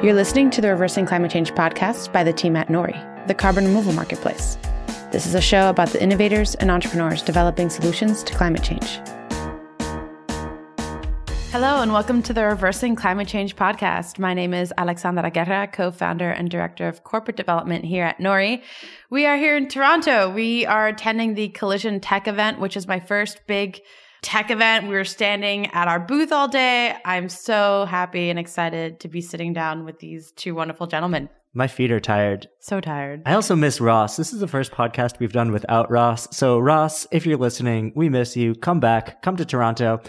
You're 0.00 0.14
listening 0.14 0.50
to 0.50 0.60
the 0.60 0.68
Reversing 0.68 1.06
Climate 1.06 1.32
Change 1.32 1.52
podcast 1.54 2.12
by 2.12 2.22
the 2.22 2.32
team 2.32 2.54
at 2.54 2.68
Nori, 2.68 3.26
the 3.26 3.34
carbon 3.34 3.64
removal 3.64 3.92
marketplace. 3.92 4.56
This 5.10 5.26
is 5.26 5.34
a 5.34 5.40
show 5.40 5.68
about 5.70 5.88
the 5.88 6.00
innovators 6.00 6.54
and 6.54 6.70
entrepreneurs 6.70 7.20
developing 7.20 7.68
solutions 7.68 8.22
to 8.22 8.32
climate 8.32 8.62
change. 8.62 9.00
Hello, 11.50 11.82
and 11.82 11.92
welcome 11.92 12.22
to 12.22 12.32
the 12.32 12.44
Reversing 12.44 12.94
Climate 12.94 13.26
Change 13.26 13.56
podcast. 13.56 14.20
My 14.20 14.34
name 14.34 14.54
is 14.54 14.72
Alexandra 14.78 15.32
Guerra, 15.32 15.66
co 15.66 15.90
founder 15.90 16.30
and 16.30 16.48
director 16.48 16.86
of 16.86 17.02
corporate 17.02 17.36
development 17.36 17.84
here 17.84 18.04
at 18.04 18.18
Nori. 18.18 18.62
We 19.10 19.26
are 19.26 19.36
here 19.36 19.56
in 19.56 19.66
Toronto. 19.66 20.30
We 20.30 20.64
are 20.64 20.86
attending 20.86 21.34
the 21.34 21.48
Collision 21.48 21.98
Tech 21.98 22.28
event, 22.28 22.60
which 22.60 22.76
is 22.76 22.86
my 22.86 23.00
first 23.00 23.48
big 23.48 23.80
tech 24.22 24.50
event. 24.50 24.88
We 24.88 24.94
were 24.94 25.04
standing 25.04 25.66
at 25.68 25.88
our 25.88 26.00
booth 26.00 26.32
all 26.32 26.48
day. 26.48 26.96
I'm 27.04 27.28
so 27.28 27.84
happy 27.86 28.30
and 28.30 28.38
excited 28.38 29.00
to 29.00 29.08
be 29.08 29.20
sitting 29.20 29.52
down 29.52 29.84
with 29.84 29.98
these 29.98 30.32
two 30.32 30.54
wonderful 30.54 30.86
gentlemen. 30.86 31.28
My 31.54 31.66
feet 31.66 31.90
are 31.90 32.00
tired. 32.00 32.48
So 32.60 32.80
tired. 32.80 33.22
I 33.26 33.32
also 33.32 33.56
miss 33.56 33.80
Ross. 33.80 34.16
This 34.16 34.32
is 34.32 34.40
the 34.40 34.48
first 34.48 34.70
podcast 34.70 35.18
we've 35.18 35.32
done 35.32 35.50
without 35.50 35.90
Ross. 35.90 36.28
So, 36.36 36.58
Ross, 36.58 37.06
if 37.10 37.26
you're 37.26 37.38
listening, 37.38 37.92
we 37.96 38.08
miss 38.08 38.36
you. 38.36 38.54
Come 38.54 38.80
back. 38.80 39.22
Come 39.22 39.36
to 39.36 39.44
Toronto. 39.44 40.00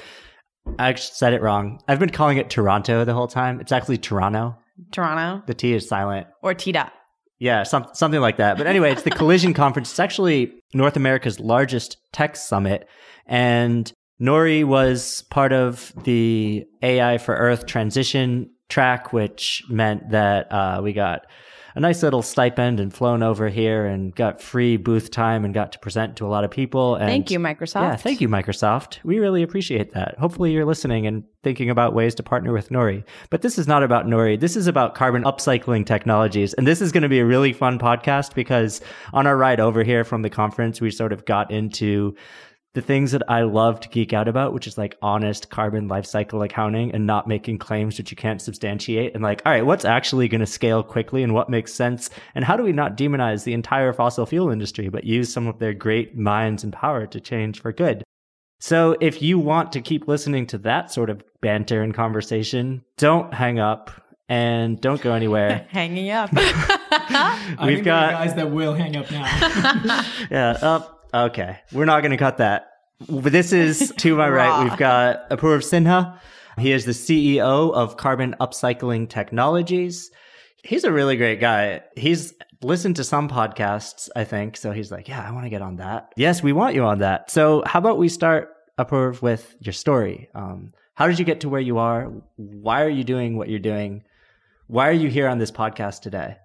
I 0.78 0.94
said 0.96 1.34
it 1.34 1.42
wrong. 1.42 1.82
I've 1.88 2.00
been 2.00 2.10
calling 2.10 2.38
it 2.38 2.50
Toronto 2.50 3.06
the 3.06 3.14
whole 3.14 3.28
time. 3.28 3.62
It's 3.62 3.72
actually 3.72 3.98
Toronto. 3.98 4.58
Toronto. 4.92 5.44
The 5.48 5.54
T 5.54 5.74
is 5.74 5.88
silent. 5.88 6.28
Or 6.44 6.54
T-Dot. 6.54 6.94
Yeah, 7.40 7.64
some, 7.64 7.88
something 7.94 8.20
like 8.20 8.38
that. 8.38 8.58
But 8.58 8.68
anyway, 8.68 8.92
it's 8.92 9.04
the 9.04 9.10
Collision 9.12 9.54
Conference. 9.54 9.90
It's 9.92 10.00
actually 10.00 10.54
North 10.74 10.98
America's 10.98 11.40
largest 11.40 11.98
tech 12.12 12.36
summit. 12.36 12.88
And 13.26 13.92
Nori 14.22 14.66
was 14.66 15.24
part 15.30 15.54
of 15.54 15.94
the 16.04 16.66
AI 16.82 17.18
for 17.18 17.36
Earth 17.36 17.66
transition 17.66 18.50
track, 18.68 19.14
which 19.14 19.64
meant 19.70 20.10
that 20.10 20.52
uh, 20.52 20.82
we 20.84 20.94
got 20.94 21.26
a 21.76 21.80
nice 21.80 22.04
little 22.04 22.22
stipend 22.22 22.80
and 22.80 22.94
flown 22.94 23.24
over 23.24 23.48
here 23.48 23.86
and 23.86 24.14
got 24.16 24.42
free 24.42 24.76
booth 24.76 25.12
time 25.12 25.46
and 25.46 25.54
got 25.54 25.72
to 25.72 25.80
present 25.80 26.18
to 26.18 26.26
a 26.26 26.28
lot 26.28 26.44
of 26.44 26.52
people. 26.52 26.96
And 26.96 27.08
thank 27.08 27.32
you, 27.32 27.40
Microsoft. 27.40 27.82
Yeah, 27.82 27.96
thank 27.96 28.22
you, 28.22 28.28
Microsoft. 28.28 29.00
We 29.04 29.20
really 29.20 29.44
appreciate 29.44 29.94
that. 29.94 30.18
Hopefully, 30.18 30.52
you're 30.52 30.66
listening 30.66 31.08
and 31.08 31.24
thinking 31.44 31.70
about 31.70 31.94
ways 31.94 32.16
to 32.16 32.24
partner 32.24 32.52
with 32.52 32.70
Nori. 32.70 33.04
But 33.30 33.44
this 33.44 33.58
is 33.58 33.68
not 33.68 33.84
about 33.84 34.06
Nori. 34.06 34.40
This 34.40 34.56
is 34.56 34.68
about 34.68 34.96
carbon 34.96 35.24
upcycling 35.24 35.86
technologies. 35.86 36.54
And 36.56 36.68
this 36.68 36.82
is 36.82 36.92
going 36.92 37.04
to 37.04 37.10
be 37.10 37.20
a 37.20 37.26
really 37.26 37.54
fun 37.54 37.80
podcast 37.80 38.36
because 38.36 38.82
on 39.14 39.26
our 39.26 39.38
ride 39.38 39.60
over 39.60 39.84
here 39.84 40.04
from 40.04 40.22
the 40.22 40.30
conference, 40.30 40.82
we 40.82 40.92
sort 40.92 41.14
of 41.14 41.26
got 41.26 41.50
into 41.52 42.16
the 42.74 42.82
things 42.82 43.12
that 43.12 43.24
I 43.28 43.42
love 43.42 43.80
to 43.80 43.90
geek 43.90 44.14
out 44.14 44.28
about, 44.28 44.54
which 44.54 44.68
is 44.68 44.78
like 44.78 44.96
honest 45.02 45.50
carbon 45.50 45.88
life 45.88 46.06
cycle 46.06 46.44
accounting 46.44 46.92
and 46.94 47.08
not 47.08 47.28
making 47.28 47.58
claims 47.58 47.98
that 47.98 48.12
you 48.12 48.18
can't 48.18 48.42
substantiate. 48.42 49.16
And 49.16 49.24
like, 49.24 49.42
all 49.46 49.52
right, 49.52 49.66
what's 49.66 49.86
actually 49.86 50.28
going 50.28 50.42
to 50.42 50.48
scale 50.48 50.84
quickly 50.84 51.24
and 51.24 51.34
what 51.34 51.50
makes 51.50 51.74
sense? 51.74 52.10
And 52.36 52.46
how 52.46 52.56
do 52.56 52.64
we 52.64 52.72
not 52.72 52.96
demonize 52.96 53.44
the 53.44 53.54
entire 53.54 53.92
fossil 53.92 54.28
fuel 54.28 54.52
industry, 54.52 54.90
but 54.90 55.04
use 55.04 55.34
some 55.34 55.48
of 55.48 55.58
their 55.58 55.74
great 55.74 56.16
minds 56.16 56.64
and 56.64 56.72
power 56.72 57.08
to 57.08 57.20
change 57.20 57.60
for 57.60 57.74
good? 57.74 58.04
So 58.60 58.98
if 59.00 59.22
you 59.22 59.40
want 59.40 59.72
to 59.72 59.82
keep 59.82 60.08
listening 60.08 60.46
to 60.48 60.58
that 60.60 60.92
sort 60.92 61.10
of 61.10 61.24
banter 61.42 61.82
and 61.82 61.94
conversation, 61.94 62.84
don't 62.98 63.34
hang 63.34 63.58
up 63.58 63.90
and 64.28 64.80
don't 64.80 65.02
go 65.02 65.14
anywhere. 65.14 65.66
Hanging 65.70 66.12
up. 66.12 66.32
We've 67.66 67.84
got 67.84 68.12
guys 68.12 68.36
that 68.36 68.52
will 68.52 68.76
hang 68.76 68.96
up 68.96 69.10
now. 69.10 69.24
yeah. 70.30 70.58
Uh, 70.62 70.82
Okay, 71.14 71.60
we're 71.72 71.86
not 71.86 72.02
going 72.02 72.12
to 72.12 72.18
cut 72.18 72.38
that. 72.38 72.72
But 73.08 73.32
this 73.32 73.52
is 73.54 73.92
to 73.98 74.16
my 74.16 74.30
right. 74.30 74.64
We've 74.64 74.78
got 74.78 75.30
Apoorv 75.30 75.64
Sinha. 75.64 76.20
He 76.60 76.72
is 76.72 76.86
the 76.86 76.92
CEO 76.92 77.74
of 77.74 77.98
Carbon 77.98 78.36
Upcycling 78.40 79.10
Technologies. 79.10 80.12
He's 80.64 80.84
a 80.84 80.92
really 80.92 81.16
great 81.16 81.40
guy. 81.40 81.82
He's 81.96 82.34
listened 82.62 82.98
to 82.98 83.04
some 83.04 83.30
podcasts, 83.30 84.10
I 84.16 84.26
think. 84.26 84.58
So 84.58 84.72
he's 84.72 84.92
like, 84.92 85.08
yeah, 85.08 85.26
I 85.26 85.32
want 85.32 85.46
to 85.46 85.50
get 85.50 85.62
on 85.62 85.78
that. 85.78 86.12
Yes, 86.18 86.44
we 86.44 86.52
want 86.52 86.76
you 86.76 86.84
on 86.84 87.00
that. 87.00 87.32
So 87.32 87.64
how 87.66 87.80
about 87.80 87.98
we 87.98 88.10
start, 88.10 88.50
Apoorv, 88.78 89.22
with 89.22 89.56
your 89.62 89.74
story? 89.74 90.30
Um, 90.36 90.74
how 90.96 91.08
did 91.08 91.18
you 91.18 91.26
get 91.26 91.42
to 91.42 91.50
where 91.50 91.62
you 91.62 91.78
are? 91.78 92.12
Why 92.36 92.84
are 92.84 92.90
you 92.90 93.06
doing 93.06 93.38
what 93.38 93.48
you're 93.48 93.60
doing? 93.60 94.04
Why 94.68 94.90
are 94.90 94.94
you 94.94 95.10
here 95.10 95.30
on 95.30 95.38
this 95.38 95.52
podcast 95.52 96.02
today? 96.02 96.38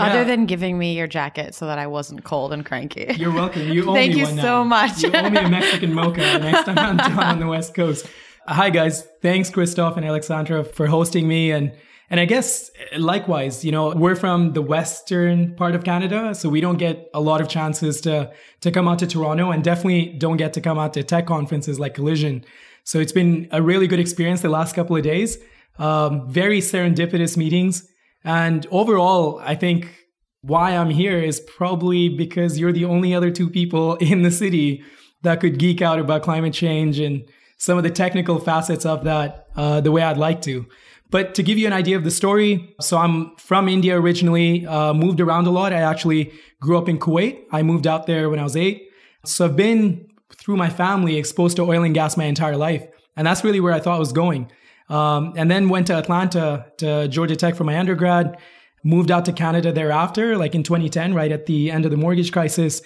Other 0.00 0.24
than 0.24 0.46
giving 0.46 0.78
me 0.78 0.96
your 0.96 1.06
jacket 1.06 1.54
so 1.54 1.66
that 1.66 1.78
I 1.78 1.86
wasn't 1.86 2.24
cold 2.24 2.52
and 2.52 2.64
cranky. 2.64 3.14
You're 3.16 3.32
welcome. 3.32 3.68
You 3.68 3.84
owe 3.90 3.94
Thank 3.94 4.14
me 4.14 4.20
you 4.20 4.24
one 4.26 4.36
so 4.36 4.42
now. 4.42 4.64
much. 4.64 5.02
you 5.02 5.10
owe 5.12 5.30
me 5.30 5.38
a 5.38 5.48
Mexican 5.48 5.92
mocha 5.94 6.18
next 6.38 6.64
time 6.64 6.78
I'm 6.78 6.96
down 6.96 7.18
on 7.18 7.38
the 7.40 7.46
West 7.46 7.74
Coast. 7.74 8.06
Uh, 8.46 8.54
hi 8.54 8.70
guys, 8.70 9.06
thanks 9.20 9.50
Christoph 9.50 9.96
and 9.96 10.06
Alexandra 10.06 10.64
for 10.64 10.86
hosting 10.86 11.28
me 11.28 11.50
and 11.52 11.72
and 12.12 12.18
I 12.18 12.24
guess 12.24 12.72
likewise, 12.98 13.64
you 13.64 13.70
know, 13.70 13.90
we're 13.94 14.16
from 14.16 14.52
the 14.52 14.62
western 14.62 15.54
part 15.54 15.76
of 15.76 15.84
Canada, 15.84 16.34
so 16.34 16.48
we 16.48 16.60
don't 16.60 16.76
get 16.76 17.08
a 17.14 17.20
lot 17.20 17.40
of 17.40 17.48
chances 17.48 18.00
to 18.00 18.32
to 18.62 18.70
come 18.72 18.88
out 18.88 18.98
to 18.98 19.06
Toronto 19.06 19.52
and 19.52 19.62
definitely 19.62 20.14
don't 20.18 20.36
get 20.36 20.52
to 20.54 20.60
come 20.60 20.76
out 20.76 20.92
to 20.94 21.04
tech 21.04 21.26
conferences 21.26 21.78
like 21.78 21.94
Collision. 21.94 22.44
So 22.82 22.98
it's 22.98 23.12
been 23.12 23.48
a 23.52 23.62
really 23.62 23.86
good 23.86 24.00
experience 24.00 24.40
the 24.40 24.48
last 24.48 24.74
couple 24.74 24.96
of 24.96 25.02
days. 25.04 25.38
Um, 25.78 26.28
very 26.28 26.60
serendipitous 26.60 27.36
meetings. 27.36 27.86
And 28.24 28.66
overall, 28.70 29.40
I 29.42 29.54
think 29.54 30.06
why 30.42 30.76
I'm 30.76 30.90
here 30.90 31.18
is 31.18 31.40
probably 31.40 32.08
because 32.08 32.58
you're 32.58 32.72
the 32.72 32.84
only 32.84 33.14
other 33.14 33.30
two 33.30 33.48
people 33.48 33.94
in 33.96 34.22
the 34.22 34.30
city 34.30 34.82
that 35.22 35.40
could 35.40 35.58
geek 35.58 35.82
out 35.82 35.98
about 35.98 36.22
climate 36.22 36.54
change 36.54 36.98
and 36.98 37.24
some 37.58 37.76
of 37.76 37.84
the 37.84 37.90
technical 37.90 38.38
facets 38.38 38.86
of 38.86 39.04
that 39.04 39.46
uh, 39.54 39.80
the 39.80 39.92
way 39.92 40.02
I'd 40.02 40.16
like 40.16 40.40
to. 40.42 40.66
But 41.10 41.34
to 41.34 41.42
give 41.42 41.58
you 41.58 41.66
an 41.66 41.72
idea 41.72 41.96
of 41.96 42.04
the 42.04 42.10
story, 42.10 42.74
so 42.80 42.96
I'm 42.96 43.34
from 43.36 43.68
India 43.68 43.98
originally, 43.98 44.64
uh, 44.64 44.94
moved 44.94 45.20
around 45.20 45.46
a 45.46 45.50
lot. 45.50 45.72
I 45.72 45.80
actually 45.80 46.32
grew 46.60 46.78
up 46.78 46.88
in 46.88 46.98
Kuwait. 46.98 47.44
I 47.50 47.62
moved 47.62 47.86
out 47.86 48.06
there 48.06 48.30
when 48.30 48.38
I 48.38 48.44
was 48.44 48.56
eight. 48.56 48.88
So 49.24 49.44
I've 49.44 49.56
been 49.56 50.08
through 50.36 50.56
my 50.56 50.70
family 50.70 51.16
exposed 51.16 51.56
to 51.56 51.62
oil 51.62 51.82
and 51.82 51.94
gas 51.94 52.16
my 52.16 52.24
entire 52.24 52.56
life. 52.56 52.86
And 53.16 53.26
that's 53.26 53.44
really 53.44 53.60
where 53.60 53.72
I 53.72 53.80
thought 53.80 53.96
I 53.96 53.98
was 53.98 54.12
going. 54.12 54.50
Um, 54.90 55.32
and 55.36 55.50
then 55.50 55.68
went 55.68 55.86
to 55.86 55.94
Atlanta 55.94 56.66
to 56.78 57.08
Georgia 57.08 57.36
Tech 57.36 57.54
for 57.54 57.64
my 57.64 57.78
undergrad 57.78 58.36
moved 58.82 59.10
out 59.10 59.24
to 59.26 59.32
Canada 59.32 59.72
thereafter, 59.72 60.36
like 60.36 60.54
in 60.54 60.62
2010, 60.62 61.14
right 61.14 61.32
at 61.32 61.46
the 61.46 61.70
end 61.70 61.84
of 61.84 61.90
the 61.90 61.96
mortgage 61.96 62.32
crisis. 62.32 62.82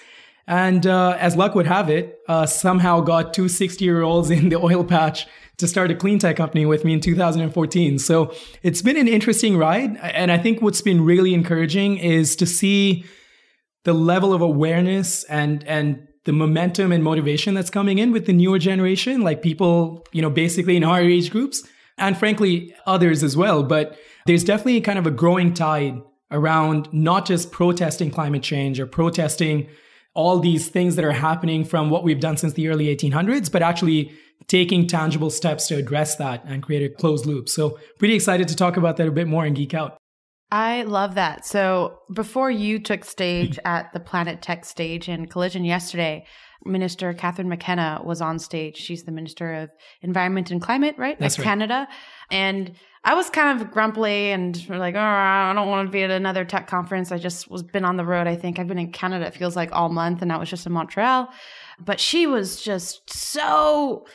And 0.47 0.85
uh, 0.85 1.17
as 1.19 1.35
luck 1.35 1.55
would 1.55 1.65
have 1.65 1.89
it, 1.89 2.19
uh, 2.27 2.45
somehow 2.45 3.01
got 3.01 3.33
two 3.33 3.49
60 3.49 3.83
year 3.83 4.03
olds 4.03 4.29
in 4.29 4.49
the 4.49 4.57
oil 4.57 4.83
patch 4.83 5.27
to 5.57 5.67
start 5.67 5.89
a 5.89 5.95
clean 5.95 6.19
tech 6.19 6.35
company 6.35 6.65
with 6.65 6.83
me 6.83 6.93
in 6.93 6.99
2014. 6.99 7.97
So 7.99 8.33
it's 8.61 8.81
been 8.81 8.97
an 8.97 9.07
interesting 9.07 9.57
ride. 9.57 9.97
And 9.97 10.31
I 10.31 10.37
think 10.37 10.61
what's 10.61 10.81
been 10.81 11.03
really 11.03 11.33
encouraging 11.33 11.97
is 11.97 12.35
to 12.37 12.45
see 12.45 13.05
the 13.85 13.93
level 13.93 14.33
of 14.33 14.41
awareness 14.41 15.23
and, 15.25 15.63
and 15.63 16.07
the 16.25 16.33
momentum 16.33 16.91
and 16.91 17.03
motivation 17.03 17.53
that's 17.53 17.69
coming 17.69 17.99
in 17.99 18.11
with 18.11 18.25
the 18.25 18.33
newer 18.33 18.59
generation, 18.59 19.21
like 19.21 19.41
people, 19.41 20.05
you 20.11 20.21
know, 20.21 20.29
basically 20.29 20.75
in 20.75 20.83
our 20.83 20.99
age 20.99 21.31
groups 21.31 21.63
and 21.97 22.17
frankly, 22.17 22.73
others 22.85 23.23
as 23.23 23.37
well. 23.37 23.63
But 23.63 23.97
there's 24.25 24.43
definitely 24.43 24.81
kind 24.81 24.99
of 24.99 25.07
a 25.07 25.11
growing 25.11 25.53
tide 25.53 26.01
around 26.31 26.91
not 26.91 27.25
just 27.25 27.51
protesting 27.51 28.11
climate 28.11 28.43
change 28.43 28.79
or 28.79 28.85
protesting 28.85 29.67
all 30.13 30.39
these 30.39 30.69
things 30.69 30.95
that 30.95 31.05
are 31.05 31.11
happening 31.11 31.63
from 31.63 31.89
what 31.89 32.03
we've 32.03 32.19
done 32.19 32.37
since 32.37 32.53
the 32.53 32.69
early 32.69 32.85
1800s, 32.95 33.51
but 33.51 33.61
actually 33.61 34.13
taking 34.47 34.87
tangible 34.87 35.29
steps 35.29 35.67
to 35.67 35.75
address 35.75 36.15
that 36.15 36.43
and 36.45 36.63
create 36.63 36.83
a 36.83 36.93
closed 36.93 37.25
loop. 37.25 37.49
So, 37.49 37.77
pretty 37.99 38.15
excited 38.15 38.47
to 38.47 38.55
talk 38.55 38.77
about 38.77 38.97
that 38.97 39.07
a 39.07 39.11
bit 39.11 39.27
more 39.27 39.45
and 39.45 39.55
geek 39.55 39.73
out. 39.73 39.97
I 40.51 40.83
love 40.83 41.15
that. 41.15 41.45
So, 41.45 41.99
before 42.13 42.51
you 42.51 42.79
took 42.79 43.03
stage 43.03 43.59
at 43.65 43.91
the 43.93 43.99
Planet 43.99 44.41
Tech 44.41 44.65
stage 44.65 45.09
in 45.09 45.27
Collision 45.27 45.65
yesterday, 45.65 46.25
Minister 46.63 47.13
Catherine 47.13 47.49
McKenna 47.49 48.01
was 48.03 48.21
on 48.21 48.39
stage. 48.39 48.77
She's 48.77 49.03
the 49.03 49.11
Minister 49.11 49.53
of 49.53 49.69
Environment 50.01 50.51
and 50.51 50.61
Climate, 50.61 50.95
right? 50.97 51.19
That's 51.19 51.37
right. 51.37 51.43
Canada. 51.43 51.87
And 52.31 52.73
I 53.03 53.13
was 53.13 53.29
kind 53.29 53.61
of 53.61 53.69
grumpy 53.71 54.31
and 54.31 54.67
like, 54.67 54.95
oh, 54.95 54.99
I 54.99 55.53
don't 55.53 55.69
want 55.69 55.87
to 55.87 55.91
be 55.91 56.01
at 56.01 56.09
another 56.09 56.43
tech 56.43 56.67
conference. 56.67 57.11
I 57.11 57.19
just 57.19 57.49
was 57.51 57.61
been 57.61 57.85
on 57.85 57.97
the 57.97 58.05
road. 58.05 58.25
I 58.25 58.35
think 58.35 58.57
I've 58.57 58.67
been 58.67 58.79
in 58.79 58.91
Canada. 58.91 59.27
It 59.27 59.35
feels 59.35 59.55
like 59.55 59.71
all 59.73 59.89
month, 59.89 60.23
and 60.23 60.31
I 60.31 60.37
was 60.37 60.49
just 60.49 60.65
in 60.65 60.71
Montreal. 60.71 61.29
But 61.79 61.99
she 61.99 62.25
was 62.25 62.61
just 62.61 63.13
so, 63.13 64.05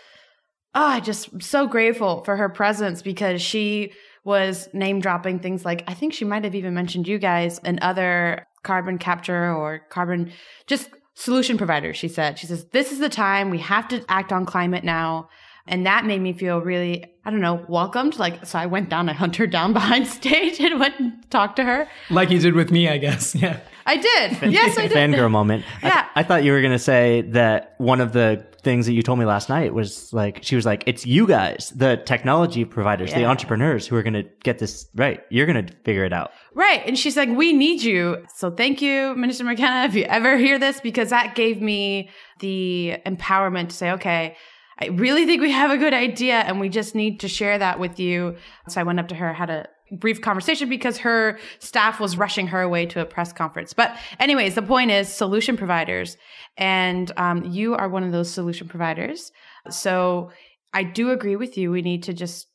oh, 0.74 0.84
I 0.84 0.98
just 0.98 1.40
so 1.40 1.68
grateful 1.68 2.24
for 2.24 2.36
her 2.36 2.48
presence 2.48 3.00
because 3.00 3.40
she 3.40 3.92
was 4.24 4.68
name 4.72 5.00
dropping 5.00 5.38
things 5.38 5.64
like 5.64 5.82
I 5.88 5.94
think 5.94 6.12
she 6.12 6.24
might 6.24 6.44
have 6.44 6.54
even 6.54 6.74
mentioned 6.74 7.08
you 7.08 7.18
guys 7.18 7.58
and 7.64 7.78
other 7.80 8.46
carbon 8.62 8.98
capture 8.98 9.54
or 9.54 9.80
carbon 9.88 10.32
just 10.66 10.90
solution 11.14 11.58
providers. 11.58 11.96
She 11.96 12.08
said, 12.08 12.38
she 12.38 12.46
says, 12.46 12.66
this 12.72 12.92
is 12.92 12.98
the 12.98 13.08
time 13.08 13.50
we 13.50 13.58
have 13.58 13.88
to 13.88 14.04
act 14.08 14.32
on 14.32 14.46
climate 14.46 14.84
now. 14.84 15.28
And 15.66 15.86
that 15.86 16.04
made 16.04 16.20
me 16.20 16.32
feel 16.32 16.60
really, 16.60 17.04
I 17.24 17.30
don't 17.30 17.40
know, 17.40 17.64
welcomed. 17.68 18.18
Like, 18.18 18.46
so 18.46 18.58
I 18.58 18.66
went 18.66 18.88
down, 18.88 19.08
I 19.08 19.12
hunted 19.12 19.38
her 19.38 19.46
down 19.46 19.72
behind 19.80 20.06
stage 20.06 20.60
and 20.60 20.80
went 20.80 20.98
and 20.98 21.30
talked 21.30 21.56
to 21.56 21.64
her. 21.64 21.88
Like 22.10 22.30
you 22.30 22.38
did 22.38 22.54
with 22.54 22.70
me, 22.70 22.88
I 22.88 22.98
guess. 22.98 23.34
Yeah. 23.40 23.60
I 23.90 23.96
did. 23.96 24.52
Yes, 24.52 24.78
I 24.78 24.86
did. 24.86 24.96
Fangirl 24.96 25.30
moment. 25.30 25.64
Yeah. 25.82 26.06
I, 26.14 26.20
I 26.20 26.22
thought 26.22 26.44
you 26.44 26.52
were 26.52 26.60
going 26.60 26.72
to 26.72 26.78
say 26.78 27.22
that 27.32 27.74
one 27.78 28.00
of 28.00 28.12
the 28.12 28.46
things 28.62 28.86
that 28.86 28.92
you 28.92 29.02
told 29.02 29.18
me 29.18 29.24
last 29.24 29.48
night 29.48 29.72
was 29.72 30.12
like, 30.12 30.40
she 30.42 30.54
was 30.54 30.66
like, 30.66 30.84
it's 30.86 31.06
you 31.06 31.26
guys, 31.26 31.72
the 31.74 31.96
technology 32.04 32.64
providers, 32.64 33.12
the 33.12 33.20
Yeah. 33.20 33.30
entrepreneurs 33.30 33.86
who 33.86 33.96
are 33.96 34.02
going 34.02 34.14
to 34.14 34.26
get 34.44 34.58
this 34.58 34.86
right. 34.94 35.22
You're 35.30 35.46
going 35.46 35.66
to 35.66 35.74
figure 35.84 36.04
it 36.04 36.12
out. 36.12 36.30
Right. 36.54 36.82
And 36.86 36.98
she's 36.98 37.16
like, 37.16 37.30
we 37.30 37.52
need 37.52 37.82
you. 37.82 38.24
So 38.36 38.50
thank 38.50 38.82
you, 38.82 39.14
Minister 39.16 39.44
McKenna, 39.44 39.86
if 39.88 39.94
you 39.94 40.04
ever 40.04 40.36
hear 40.36 40.58
this, 40.58 40.80
because 40.80 41.10
that 41.10 41.34
gave 41.34 41.60
me 41.62 42.10
the 42.40 42.96
empowerment 43.06 43.70
to 43.70 43.74
say, 43.74 43.90
okay, 43.92 44.36
I 44.78 44.86
really 44.88 45.26
think 45.26 45.40
we 45.42 45.50
have 45.52 45.70
a 45.70 45.76
good 45.78 45.94
idea 45.94 46.36
and 46.40 46.60
we 46.60 46.68
just 46.68 46.94
need 46.94 47.20
to 47.20 47.28
share 47.28 47.58
that 47.58 47.78
with 47.78 47.98
you. 47.98 48.36
So 48.68 48.80
I 48.80 48.84
went 48.84 49.00
up 49.00 49.08
to 49.08 49.14
her, 49.14 49.32
had 49.32 49.50
a 49.50 49.68
brief 49.92 50.20
conversation 50.20 50.68
because 50.68 50.98
her 50.98 51.38
staff 51.58 52.00
was 52.00 52.16
rushing 52.16 52.46
her 52.48 52.60
away 52.60 52.86
to 52.86 53.00
a 53.00 53.04
press 53.04 53.32
conference. 53.32 53.72
But 53.72 53.96
anyways, 54.18 54.54
the 54.54 54.62
point 54.62 54.90
is 54.90 55.08
solution 55.08 55.56
providers. 55.56 56.16
And 56.56 57.10
um, 57.16 57.44
you 57.44 57.74
are 57.74 57.88
one 57.88 58.04
of 58.04 58.12
those 58.12 58.30
solution 58.30 58.68
providers. 58.68 59.32
So 59.70 60.30
I 60.72 60.84
do 60.84 61.10
agree 61.10 61.36
with 61.36 61.56
you. 61.56 61.70
We 61.70 61.82
need 61.82 62.02
to 62.04 62.12
just 62.12 62.46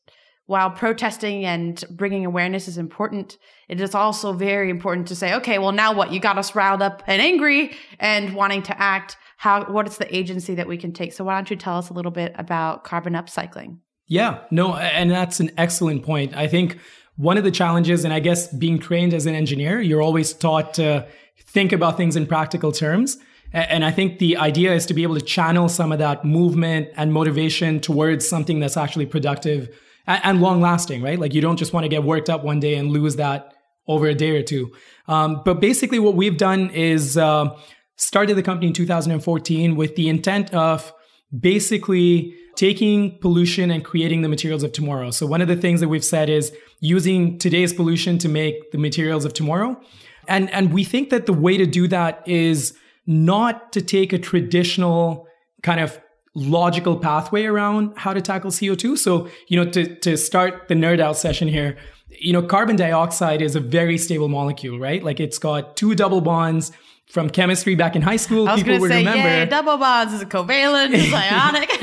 while 0.46 0.70
protesting 0.70 1.44
and 1.44 1.82
bringing 1.90 2.24
awareness 2.24 2.68
is 2.68 2.78
important, 2.78 3.36
it 3.68 3.80
is 3.80 3.94
also 3.94 4.32
very 4.32 4.70
important 4.70 5.08
to 5.08 5.16
say, 5.16 5.34
okay, 5.34 5.58
well, 5.58 5.72
now 5.72 5.92
what? 5.92 6.12
You 6.12 6.20
got 6.20 6.38
us 6.38 6.54
riled 6.54 6.82
up 6.82 7.02
and 7.06 7.20
angry 7.20 7.76
and 7.98 8.32
wanting 8.34 8.62
to 8.62 8.80
act. 8.80 9.16
How, 9.38 9.64
what 9.64 9.86
is 9.86 9.98
the 9.98 10.16
agency 10.16 10.54
that 10.54 10.68
we 10.68 10.78
can 10.78 10.92
take? 10.92 11.12
So 11.12 11.24
why 11.24 11.34
don't 11.34 11.50
you 11.50 11.56
tell 11.56 11.76
us 11.76 11.90
a 11.90 11.92
little 11.92 12.12
bit 12.12 12.32
about 12.38 12.84
carbon 12.84 13.14
upcycling? 13.14 13.78
Yeah, 14.08 14.44
no, 14.52 14.74
and 14.76 15.10
that's 15.10 15.40
an 15.40 15.50
excellent 15.58 16.04
point. 16.04 16.36
I 16.36 16.46
think 16.46 16.78
one 17.16 17.38
of 17.38 17.44
the 17.44 17.50
challenges, 17.50 18.04
and 18.04 18.12
I 18.12 18.20
guess 18.20 18.48
being 18.48 18.78
trained 18.78 19.14
as 19.14 19.26
an 19.26 19.34
engineer, 19.34 19.80
you're 19.80 20.02
always 20.02 20.32
taught 20.32 20.74
to 20.74 21.06
think 21.38 21.72
about 21.72 21.96
things 21.96 22.16
in 22.16 22.26
practical 22.26 22.72
terms. 22.72 23.18
And 23.52 23.84
I 23.84 23.90
think 23.90 24.18
the 24.18 24.36
idea 24.36 24.74
is 24.74 24.84
to 24.86 24.94
be 24.94 25.02
able 25.02 25.14
to 25.14 25.20
channel 25.20 25.68
some 25.68 25.92
of 25.92 25.98
that 25.98 26.24
movement 26.24 26.88
and 26.96 27.12
motivation 27.12 27.80
towards 27.80 28.28
something 28.28 28.60
that's 28.60 28.76
actually 28.76 29.06
productive 29.06 29.70
and, 30.06 30.40
long 30.40 30.60
lasting, 30.60 31.02
right? 31.02 31.18
Like 31.18 31.32
you 31.32 31.40
don't 31.40 31.56
just 31.56 31.72
want 31.72 31.84
to 31.84 31.88
get 31.88 32.04
worked 32.04 32.28
up 32.28 32.44
one 32.44 32.60
day 32.60 32.74
and 32.74 32.90
lose 32.90 33.16
that 33.16 33.54
over 33.88 34.06
a 34.06 34.14
day 34.14 34.36
or 34.36 34.42
two. 34.42 34.72
Um, 35.08 35.42
but 35.44 35.60
basically, 35.60 35.98
what 35.98 36.14
we've 36.14 36.36
done 36.36 36.70
is 36.70 37.16
uh, 37.16 37.56
started 37.96 38.36
the 38.36 38.42
company 38.42 38.66
in 38.68 38.72
2014 38.72 39.76
with 39.76 39.96
the 39.96 40.08
intent 40.08 40.52
of 40.52 40.92
basically 41.38 42.34
taking 42.56 43.18
pollution 43.18 43.70
and 43.70 43.84
creating 43.84 44.22
the 44.22 44.28
materials 44.28 44.62
of 44.62 44.72
tomorrow. 44.72 45.10
So 45.10 45.26
one 45.26 45.40
of 45.40 45.48
the 45.48 45.56
things 45.56 45.80
that 45.80 45.88
we've 45.88 46.04
said 46.04 46.28
is 46.28 46.52
using 46.80 47.38
today's 47.38 47.72
pollution 47.72 48.18
to 48.18 48.28
make 48.28 48.72
the 48.72 48.78
materials 48.78 49.24
of 49.24 49.34
tomorrow. 49.34 49.80
And 50.28 50.50
and 50.50 50.72
we 50.72 50.82
think 50.84 51.10
that 51.10 51.26
the 51.26 51.32
way 51.32 51.56
to 51.56 51.66
do 51.66 51.86
that 51.88 52.26
is 52.26 52.76
not 53.06 53.72
to 53.72 53.80
take 53.80 54.12
a 54.12 54.18
traditional 54.18 55.28
kind 55.62 55.80
of 55.80 56.00
logical 56.34 56.98
pathway 56.98 57.44
around 57.44 57.92
how 57.96 58.12
to 58.12 58.20
tackle 58.20 58.50
CO2. 58.50 58.98
So, 58.98 59.28
you 59.48 59.62
know, 59.62 59.70
to 59.70 59.94
to 59.96 60.16
start 60.16 60.68
the 60.68 60.74
nerd 60.74 61.00
out 61.00 61.16
session 61.16 61.48
here, 61.48 61.76
you 62.08 62.32
know, 62.32 62.42
carbon 62.42 62.76
dioxide 62.76 63.42
is 63.42 63.56
a 63.56 63.60
very 63.60 63.98
stable 63.98 64.28
molecule, 64.28 64.78
right? 64.78 65.02
Like 65.02 65.20
it's 65.20 65.38
got 65.38 65.76
two 65.76 65.94
double 65.94 66.20
bonds 66.20 66.72
from 67.08 67.30
chemistry 67.30 67.74
back 67.74 67.96
in 67.96 68.02
high 68.02 68.16
school. 68.16 68.48
People 68.48 68.80
would 68.80 68.90
say, 68.90 68.98
remember. 68.98 69.28
yay, 69.28 69.46
double 69.46 69.76
bonds 69.76 70.12
is 70.12 70.22
it 70.22 70.28
covalent, 70.28 70.92
is 70.92 71.12
ionic. 71.12 71.70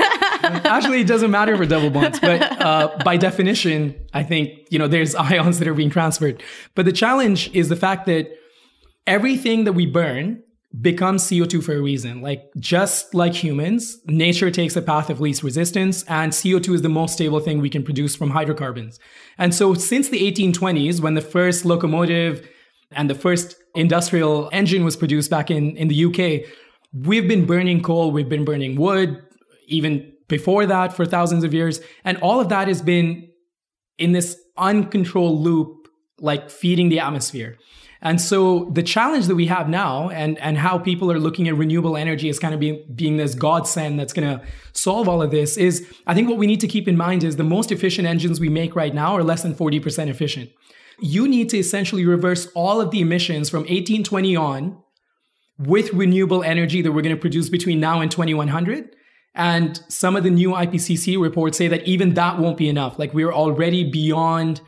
Actually, 0.66 1.00
it 1.00 1.06
doesn't 1.06 1.30
matter 1.30 1.56
for 1.56 1.64
double 1.66 1.90
bonds, 1.90 2.20
but 2.20 2.42
uh, 2.60 2.96
by 3.04 3.16
definition, 3.16 3.94
I 4.12 4.22
think 4.22 4.50
you 4.70 4.78
know 4.78 4.86
there's 4.86 5.14
ions 5.14 5.58
that 5.58 5.68
are 5.68 5.74
being 5.74 5.90
transferred. 5.90 6.42
But 6.74 6.84
the 6.84 6.92
challenge 6.92 7.50
is 7.54 7.68
the 7.68 7.76
fact 7.76 8.06
that 8.06 8.30
everything 9.06 9.64
that 9.64 9.72
we 9.72 9.86
burn 9.86 10.42
becomes 10.80 11.22
CO2 11.24 11.62
for 11.62 11.74
a 11.74 11.80
reason. 11.80 12.20
Like 12.20 12.50
just 12.58 13.14
like 13.14 13.32
humans, 13.32 13.98
nature 14.06 14.50
takes 14.50 14.76
a 14.76 14.82
path 14.82 15.08
of 15.08 15.20
least 15.20 15.42
resistance, 15.42 16.02
and 16.04 16.32
CO2 16.32 16.74
is 16.74 16.82
the 16.82 16.88
most 16.88 17.14
stable 17.14 17.40
thing 17.40 17.60
we 17.60 17.70
can 17.70 17.82
produce 17.82 18.16
from 18.16 18.30
hydrocarbons. 18.30 18.98
And 19.38 19.54
so, 19.54 19.74
since 19.74 20.08
the 20.08 20.20
1820s, 20.30 21.00
when 21.00 21.14
the 21.14 21.20
first 21.20 21.64
locomotive 21.64 22.46
and 22.90 23.08
the 23.08 23.14
first 23.14 23.56
industrial 23.74 24.48
engine 24.52 24.84
was 24.84 24.96
produced 24.96 25.30
back 25.30 25.50
in, 25.50 25.76
in 25.76 25.88
the 25.88 26.04
UK, 26.04 26.48
we've 26.92 27.28
been 27.28 27.44
burning 27.44 27.82
coal, 27.82 28.10
we've 28.10 28.28
been 28.28 28.44
burning 28.44 28.76
wood, 28.76 29.22
even 29.66 30.12
before 30.28 30.66
that 30.66 30.92
for 30.92 31.04
thousands 31.04 31.44
of 31.44 31.52
years. 31.52 31.80
And 32.04 32.18
all 32.18 32.40
of 32.40 32.48
that 32.48 32.68
has 32.68 32.82
been 32.82 33.28
in 33.98 34.12
this 34.12 34.38
uncontrolled 34.56 35.40
loop, 35.40 35.88
like 36.20 36.50
feeding 36.50 36.88
the 36.88 37.00
atmosphere. 37.00 37.58
And 38.04 38.20
so 38.20 38.70
the 38.70 38.82
challenge 38.82 39.26
that 39.28 39.34
we 39.34 39.46
have 39.46 39.68
now 39.68 40.10
and, 40.10 40.38
and 40.38 40.58
how 40.58 40.78
people 40.78 41.10
are 41.10 41.18
looking 41.18 41.48
at 41.48 41.56
renewable 41.56 41.96
energy 41.96 42.28
as 42.28 42.38
kind 42.38 42.52
of 42.52 42.60
being, 42.60 42.84
being 42.94 43.16
this 43.16 43.34
godsend 43.34 43.98
that's 43.98 44.12
going 44.12 44.28
to 44.28 44.44
solve 44.74 45.08
all 45.08 45.22
of 45.22 45.30
this 45.30 45.56
is 45.56 45.90
I 46.06 46.12
think 46.12 46.28
what 46.28 46.36
we 46.36 46.46
need 46.46 46.60
to 46.60 46.68
keep 46.68 46.86
in 46.86 46.98
mind 46.98 47.24
is 47.24 47.36
the 47.36 47.44
most 47.44 47.72
efficient 47.72 48.06
engines 48.06 48.40
we 48.40 48.50
make 48.50 48.76
right 48.76 48.94
now 48.94 49.14
are 49.14 49.24
less 49.24 49.42
than 49.42 49.54
40% 49.54 50.08
efficient. 50.08 50.50
You 51.00 51.28
need 51.28 51.48
to 51.50 51.58
essentially 51.58 52.04
reverse 52.04 52.46
all 52.54 52.80
of 52.80 52.90
the 52.90 53.00
emissions 53.00 53.50
from 53.50 53.60
1820 53.60 54.36
on 54.36 54.82
with 55.58 55.92
renewable 55.92 56.42
energy 56.42 56.82
that 56.82 56.92
we're 56.92 57.02
going 57.02 57.14
to 57.14 57.20
produce 57.20 57.48
between 57.48 57.80
now 57.80 58.00
and 58.00 58.10
2100. 58.10 58.96
And 59.34 59.80
some 59.88 60.16
of 60.16 60.22
the 60.22 60.30
new 60.30 60.50
IPCC 60.50 61.20
reports 61.20 61.58
say 61.58 61.68
that 61.68 61.84
even 61.86 62.14
that 62.14 62.38
won't 62.38 62.56
be 62.56 62.68
enough. 62.68 62.98
Like 62.98 63.12
we're 63.14 63.32
already 63.32 63.88
beyond, 63.90 64.60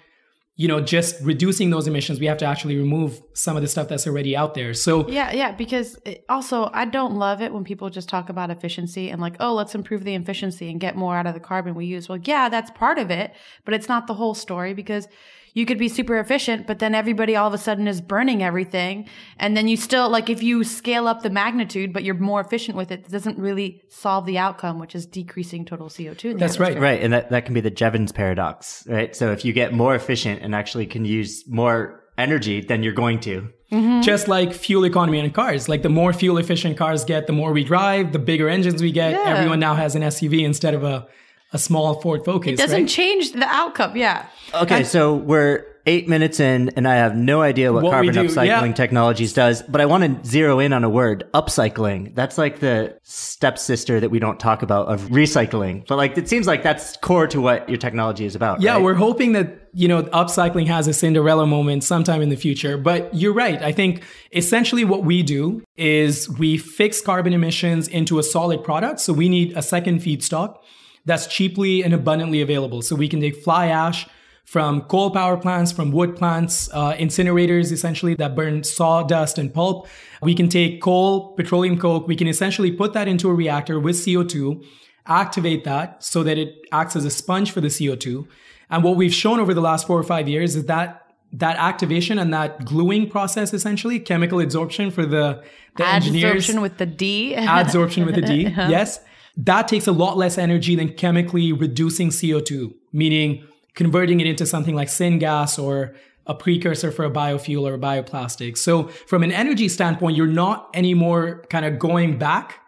you 0.56 0.66
know, 0.66 0.80
just 0.80 1.20
reducing 1.22 1.70
those 1.70 1.86
emissions. 1.86 2.18
We 2.18 2.26
have 2.26 2.38
to 2.38 2.46
actually 2.46 2.76
remove 2.76 3.20
some 3.32 3.56
of 3.56 3.62
the 3.62 3.68
stuff 3.68 3.88
that's 3.88 4.08
already 4.08 4.36
out 4.36 4.54
there. 4.54 4.74
So 4.74 5.08
Yeah, 5.08 5.30
yeah, 5.32 5.52
because 5.52 5.96
also 6.28 6.68
I 6.72 6.84
don't 6.84 7.14
love 7.14 7.40
it 7.42 7.52
when 7.52 7.62
people 7.62 7.90
just 7.90 8.08
talk 8.08 8.28
about 8.28 8.50
efficiency 8.50 9.08
and 9.10 9.20
like, 9.20 9.36
oh, 9.38 9.54
let's 9.54 9.74
improve 9.74 10.02
the 10.02 10.14
efficiency 10.14 10.68
and 10.68 10.80
get 10.80 10.96
more 10.96 11.16
out 11.16 11.26
of 11.26 11.34
the 11.34 11.40
carbon 11.40 11.74
we 11.74 11.86
use. 11.86 12.08
Well, 12.08 12.18
yeah, 12.24 12.48
that's 12.48 12.70
part 12.72 12.98
of 12.98 13.10
it, 13.10 13.34
but 13.64 13.72
it's 13.72 13.88
not 13.88 14.08
the 14.08 14.14
whole 14.14 14.34
story 14.34 14.74
because 14.74 15.06
you 15.56 15.64
could 15.64 15.78
be 15.78 15.88
super 15.88 16.18
efficient, 16.18 16.66
but 16.66 16.80
then 16.80 16.94
everybody 16.94 17.34
all 17.34 17.48
of 17.48 17.54
a 17.54 17.58
sudden 17.58 17.88
is 17.88 18.02
burning 18.02 18.42
everything. 18.42 19.08
And 19.38 19.56
then 19.56 19.68
you 19.68 19.78
still, 19.78 20.10
like, 20.10 20.28
if 20.28 20.42
you 20.42 20.62
scale 20.64 21.08
up 21.08 21.22
the 21.22 21.30
magnitude, 21.30 21.94
but 21.94 22.04
you're 22.04 22.14
more 22.14 22.42
efficient 22.42 22.76
with 22.76 22.90
it, 22.90 23.06
it 23.06 23.08
doesn't 23.08 23.38
really 23.38 23.80
solve 23.88 24.26
the 24.26 24.36
outcome, 24.36 24.78
which 24.78 24.94
is 24.94 25.06
decreasing 25.06 25.64
total 25.64 25.88
CO2. 25.88 26.38
That's 26.38 26.58
right. 26.58 26.72
atmosphere. 26.72 26.82
Right. 26.82 27.02
And 27.02 27.10
that, 27.14 27.30
that 27.30 27.46
can 27.46 27.54
be 27.54 27.62
the 27.62 27.70
Jevons 27.70 28.12
paradox, 28.12 28.86
right? 28.86 29.16
So 29.16 29.32
if 29.32 29.46
you 29.46 29.54
get 29.54 29.72
more 29.72 29.94
efficient 29.94 30.42
and 30.42 30.54
actually 30.54 30.84
can 30.84 31.06
use 31.06 31.48
more 31.48 32.04
energy, 32.18 32.60
then 32.60 32.82
you're 32.82 32.92
going 32.92 33.20
to. 33.20 33.48
Mm-hmm. 33.72 34.02
just 34.02 34.28
like 34.28 34.52
fuel 34.52 34.86
economy 34.86 35.18
in 35.18 35.28
cars, 35.32 35.68
like 35.68 35.82
the 35.82 35.88
more 35.88 36.12
fuel 36.12 36.38
efficient 36.38 36.76
cars 36.76 37.04
get, 37.04 37.26
the 37.26 37.32
more 37.32 37.50
we 37.52 37.64
drive, 37.64 38.12
the 38.12 38.20
bigger 38.20 38.48
engines 38.48 38.80
we 38.80 38.92
get. 38.92 39.10
Yeah. 39.10 39.24
Everyone 39.26 39.58
now 39.58 39.74
has 39.74 39.96
an 39.96 40.02
SUV 40.02 40.44
instead 40.44 40.72
of 40.72 40.84
a, 40.84 41.08
a 41.56 41.58
small 41.58 42.00
Ford 42.00 42.24
Focus. 42.24 42.52
It 42.52 42.58
doesn't 42.58 42.82
right? 42.82 42.88
change 42.88 43.32
the 43.32 43.46
outcome. 43.46 43.96
Yeah. 43.96 44.26
Okay, 44.54 44.84
so 44.84 45.14
we're 45.14 45.64
eight 45.86 46.08
minutes 46.08 46.40
in, 46.40 46.68
and 46.70 46.86
I 46.86 46.96
have 46.96 47.16
no 47.16 47.40
idea 47.40 47.72
what, 47.72 47.84
What 47.84 47.92
carbon 47.92 48.12
do, 48.12 48.24
upcycling 48.24 48.46
yeah. 48.46 48.72
technologies 48.72 49.32
does, 49.32 49.62
but 49.62 49.80
I 49.80 49.86
want 49.86 50.22
to 50.22 50.28
zero 50.28 50.58
in 50.58 50.72
on 50.72 50.82
a 50.84 50.90
word 50.90 51.24
upcycling. 51.32 52.14
That's 52.14 52.36
like 52.36 52.58
the 52.58 52.98
stepsister 53.04 54.00
that 54.00 54.10
we 54.10 54.18
don't 54.18 54.38
talk 54.38 54.62
about 54.62 54.88
of 54.88 55.02
recycling. 55.02 55.86
But 55.86 55.96
like, 55.96 56.18
it 56.18 56.28
seems 56.28 56.46
like 56.46 56.62
that's 56.62 56.96
core 56.98 57.28
to 57.28 57.40
what 57.40 57.68
your 57.68 57.78
technology 57.78 58.26
is 58.26 58.34
about. 58.34 58.60
Yeah, 58.60 58.74
right? 58.74 58.82
we're 58.82 58.94
hoping 58.94 59.32
that, 59.32 59.68
you 59.72 59.86
know, 59.86 60.02
upcycling 60.02 60.66
has 60.66 60.88
a 60.88 60.92
Cinderella 60.92 61.46
moment 61.46 61.84
sometime 61.84 62.20
in 62.20 62.30
the 62.30 62.36
future. 62.36 62.76
But 62.76 63.14
you're 63.14 63.34
right. 63.34 63.62
I 63.62 63.70
think 63.72 64.02
essentially 64.32 64.84
what 64.84 65.04
we 65.04 65.22
do 65.22 65.62
is 65.76 66.28
we 66.28 66.58
fix 66.58 67.00
carbon 67.00 67.32
emissions 67.32 67.86
into 67.86 68.18
a 68.18 68.22
solid 68.22 68.64
product. 68.64 69.00
So 69.00 69.12
we 69.12 69.28
need 69.28 69.56
a 69.56 69.62
second 69.62 70.00
feedstock 70.00 70.58
that's 71.06 71.26
cheaply 71.26 71.82
and 71.82 71.94
abundantly 71.94 72.42
available. 72.42 72.82
So 72.82 72.94
we 72.94 73.08
can 73.08 73.20
take 73.20 73.42
fly 73.42 73.68
ash 73.68 74.06
from 74.44 74.82
coal 74.82 75.10
power 75.10 75.36
plants, 75.36 75.72
from 75.72 75.90
wood 75.90 76.14
plants, 76.14 76.68
uh, 76.72 76.94
incinerators 76.94 77.72
essentially 77.72 78.14
that 78.14 78.36
burn 78.36 78.62
sawdust 78.62 79.38
and 79.38 79.52
pulp. 79.52 79.88
We 80.22 80.34
can 80.34 80.48
take 80.48 80.82
coal, 80.82 81.32
petroleum 81.32 81.78
coke. 81.78 82.06
We 82.06 82.14
can 82.16 82.28
essentially 82.28 82.70
put 82.70 82.92
that 82.92 83.08
into 83.08 83.28
a 83.28 83.34
reactor 83.34 83.80
with 83.80 83.96
CO2, 83.96 84.64
activate 85.06 85.64
that 85.64 86.02
so 86.04 86.22
that 86.22 86.38
it 86.38 86.54
acts 86.70 86.94
as 86.94 87.04
a 87.04 87.10
sponge 87.10 87.50
for 87.50 87.60
the 87.60 87.68
CO2. 87.68 88.26
And 88.70 88.84
what 88.84 88.96
we've 88.96 89.14
shown 89.14 89.40
over 89.40 89.54
the 89.54 89.60
last 89.60 89.86
four 89.86 89.98
or 89.98 90.04
five 90.04 90.28
years 90.28 90.54
is 90.54 90.66
that 90.66 91.02
that 91.32 91.56
activation 91.56 92.18
and 92.18 92.32
that 92.32 92.64
gluing 92.64 93.10
process, 93.10 93.52
essentially 93.52 93.98
chemical 93.98 94.40
absorption 94.40 94.90
for 94.90 95.04
the, 95.04 95.42
the 95.76 95.86
engineers, 95.86 96.46
Adsorption 96.46 96.62
with 96.62 96.78
the 96.78 96.86
D. 96.86 97.34
adsorption 97.34 98.06
with 98.06 98.14
the 98.14 98.22
d 98.22 98.42
yes, 98.56 99.00
that 99.36 99.68
takes 99.68 99.86
a 99.86 99.92
lot 99.92 100.16
less 100.16 100.38
energy 100.38 100.74
than 100.76 100.94
chemically 100.94 101.52
reducing 101.52 102.08
CO2, 102.08 102.74
meaning 102.92 103.46
converting 103.74 104.20
it 104.20 104.26
into 104.26 104.46
something 104.46 104.74
like 104.74 104.88
syngas 104.88 105.62
or 105.62 105.94
a 106.26 106.34
precursor 106.34 106.90
for 106.90 107.04
a 107.04 107.10
biofuel 107.10 107.62
or 107.62 107.74
a 107.74 107.78
bioplastic. 107.78 108.56
So 108.56 108.88
from 108.88 109.22
an 109.22 109.30
energy 109.30 109.68
standpoint, 109.68 110.16
you're 110.16 110.26
not 110.26 110.70
anymore 110.74 111.44
kind 111.50 111.64
of 111.64 111.78
going 111.78 112.18
back. 112.18 112.60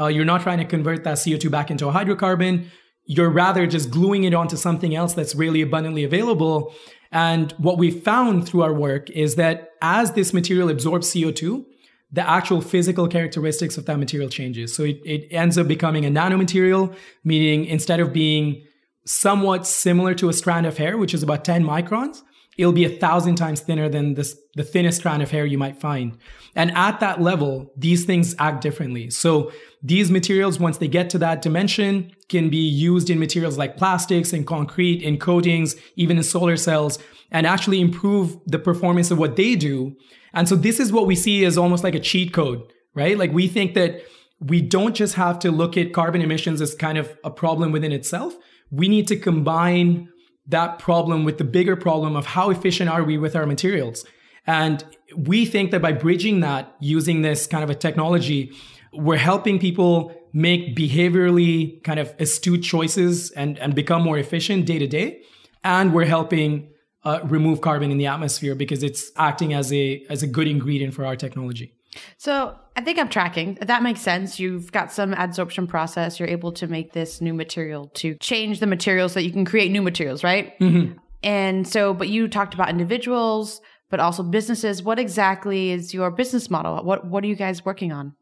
Uh, 0.00 0.06
you're 0.06 0.24
not 0.24 0.42
trying 0.42 0.58
to 0.58 0.64
convert 0.64 1.04
that 1.04 1.16
CO2 1.16 1.50
back 1.50 1.70
into 1.70 1.88
a 1.88 1.92
hydrocarbon. 1.92 2.66
You're 3.04 3.30
rather 3.30 3.66
just 3.66 3.90
gluing 3.90 4.24
it 4.24 4.34
onto 4.34 4.56
something 4.56 4.94
else 4.96 5.14
that's 5.14 5.34
really 5.34 5.62
abundantly 5.62 6.02
available. 6.02 6.74
And 7.12 7.52
what 7.52 7.78
we 7.78 7.90
found 7.90 8.48
through 8.48 8.62
our 8.62 8.74
work 8.74 9.08
is 9.10 9.36
that 9.36 9.70
as 9.80 10.12
this 10.12 10.32
material 10.32 10.68
absorbs 10.68 11.12
CO2, 11.12 11.64
the 12.12 12.28
actual 12.28 12.60
physical 12.60 13.08
characteristics 13.08 13.76
of 13.76 13.86
that 13.86 13.98
material 13.98 14.28
changes. 14.28 14.74
So 14.74 14.84
it, 14.84 15.00
it 15.04 15.28
ends 15.30 15.58
up 15.58 15.66
becoming 15.66 16.04
a 16.04 16.10
nanomaterial, 16.10 16.94
meaning 17.24 17.64
instead 17.64 18.00
of 18.00 18.12
being 18.12 18.64
somewhat 19.04 19.66
similar 19.66 20.14
to 20.14 20.28
a 20.28 20.32
strand 20.32 20.66
of 20.66 20.78
hair, 20.78 20.96
which 20.98 21.14
is 21.14 21.22
about 21.22 21.44
10 21.44 21.64
microns, 21.64 22.22
it'll 22.58 22.72
be 22.72 22.84
a 22.84 22.98
thousand 22.98 23.36
times 23.36 23.60
thinner 23.60 23.88
than 23.88 24.14
this, 24.14 24.36
the 24.54 24.62
thinnest 24.62 24.98
strand 24.98 25.22
of 25.22 25.30
hair 25.30 25.44
you 25.44 25.58
might 25.58 25.80
find. 25.80 26.16
And 26.54 26.70
at 26.72 27.00
that 27.00 27.20
level, 27.20 27.72
these 27.76 28.04
things 28.04 28.34
act 28.38 28.62
differently. 28.62 29.10
So 29.10 29.52
these 29.82 30.10
materials, 30.10 30.58
once 30.58 30.78
they 30.78 30.88
get 30.88 31.10
to 31.10 31.18
that 31.18 31.42
dimension, 31.42 32.12
can 32.28 32.48
be 32.48 32.56
used 32.56 33.10
in 33.10 33.18
materials 33.18 33.58
like 33.58 33.76
plastics 33.76 34.32
and 34.32 34.46
concrete, 34.46 35.02
in 35.02 35.18
coatings, 35.18 35.76
even 35.96 36.16
in 36.16 36.22
solar 36.22 36.56
cells, 36.56 36.98
and 37.30 37.46
actually 37.46 37.80
improve 37.80 38.38
the 38.46 38.58
performance 38.58 39.10
of 39.10 39.18
what 39.18 39.36
they 39.36 39.54
do. 39.54 39.94
And 40.36 40.46
so 40.46 40.54
this 40.54 40.78
is 40.78 40.92
what 40.92 41.06
we 41.06 41.16
see 41.16 41.44
as 41.46 41.56
almost 41.56 41.82
like 41.82 41.94
a 41.94 42.00
cheat 42.00 42.34
code, 42.34 42.62
right? 42.94 43.16
Like 43.18 43.32
we 43.32 43.48
think 43.48 43.74
that 43.74 44.02
we 44.38 44.60
don't 44.60 44.94
just 44.94 45.14
have 45.14 45.38
to 45.40 45.50
look 45.50 45.78
at 45.78 45.94
carbon 45.94 46.20
emissions 46.20 46.60
as 46.60 46.74
kind 46.74 46.98
of 46.98 47.18
a 47.24 47.30
problem 47.30 47.72
within 47.72 47.90
itself. 47.90 48.36
We 48.70 48.86
need 48.86 49.08
to 49.08 49.16
combine 49.16 50.10
that 50.48 50.78
problem 50.78 51.24
with 51.24 51.38
the 51.38 51.44
bigger 51.44 51.74
problem 51.74 52.14
of 52.16 52.26
how 52.26 52.50
efficient 52.50 52.90
are 52.90 53.02
we 53.02 53.16
with 53.16 53.34
our 53.34 53.46
materials. 53.46 54.04
And 54.46 54.84
we 55.16 55.46
think 55.46 55.70
that 55.70 55.80
by 55.80 55.92
bridging 55.92 56.40
that 56.40 56.76
using 56.80 57.22
this 57.22 57.46
kind 57.46 57.64
of 57.64 57.70
a 57.70 57.74
technology, 57.74 58.52
we're 58.92 59.16
helping 59.16 59.58
people 59.58 60.12
make 60.34 60.76
behaviorally 60.76 61.82
kind 61.82 61.98
of 61.98 62.14
astute 62.18 62.62
choices 62.62 63.30
and, 63.30 63.58
and 63.58 63.74
become 63.74 64.02
more 64.02 64.18
efficient 64.18 64.66
day 64.66 64.78
to 64.78 64.86
day. 64.86 65.22
And 65.64 65.94
we're 65.94 66.04
helping 66.04 66.68
uh, 67.06 67.20
remove 67.22 67.60
carbon 67.60 67.92
in 67.92 67.98
the 67.98 68.06
atmosphere 68.06 68.56
because 68.56 68.82
it's 68.82 69.12
acting 69.16 69.54
as 69.54 69.72
a 69.72 70.04
as 70.10 70.24
a 70.24 70.26
good 70.26 70.48
ingredient 70.48 70.92
for 70.92 71.06
our 71.06 71.14
technology. 71.14 71.72
So 72.18 72.54
I 72.74 72.82
think 72.82 72.98
I'm 72.98 73.08
tracking. 73.08 73.56
That 73.62 73.82
makes 73.82 74.00
sense. 74.00 74.40
You've 74.40 74.72
got 74.72 74.92
some 74.92 75.14
adsorption 75.14 75.68
process. 75.68 76.18
You're 76.18 76.28
able 76.28 76.52
to 76.52 76.66
make 76.66 76.92
this 76.92 77.20
new 77.20 77.32
material 77.32 77.90
to 77.94 78.16
change 78.16 78.58
the 78.58 78.66
materials 78.66 79.12
so 79.12 79.20
that 79.20 79.24
you 79.24 79.32
can 79.32 79.44
create 79.44 79.70
new 79.70 79.82
materials, 79.82 80.24
right? 80.24 80.58
Mm-hmm. 80.58 80.98
And 81.22 81.66
so, 81.66 81.94
but 81.94 82.08
you 82.08 82.28
talked 82.28 82.54
about 82.54 82.68
individuals, 82.68 83.60
but 83.88 84.00
also 84.00 84.22
businesses. 84.24 84.82
What 84.82 84.98
exactly 84.98 85.70
is 85.70 85.94
your 85.94 86.10
business 86.10 86.50
model? 86.50 86.82
What 86.84 87.06
What 87.06 87.22
are 87.22 87.28
you 87.28 87.36
guys 87.36 87.64
working 87.64 87.92
on? 87.92 88.14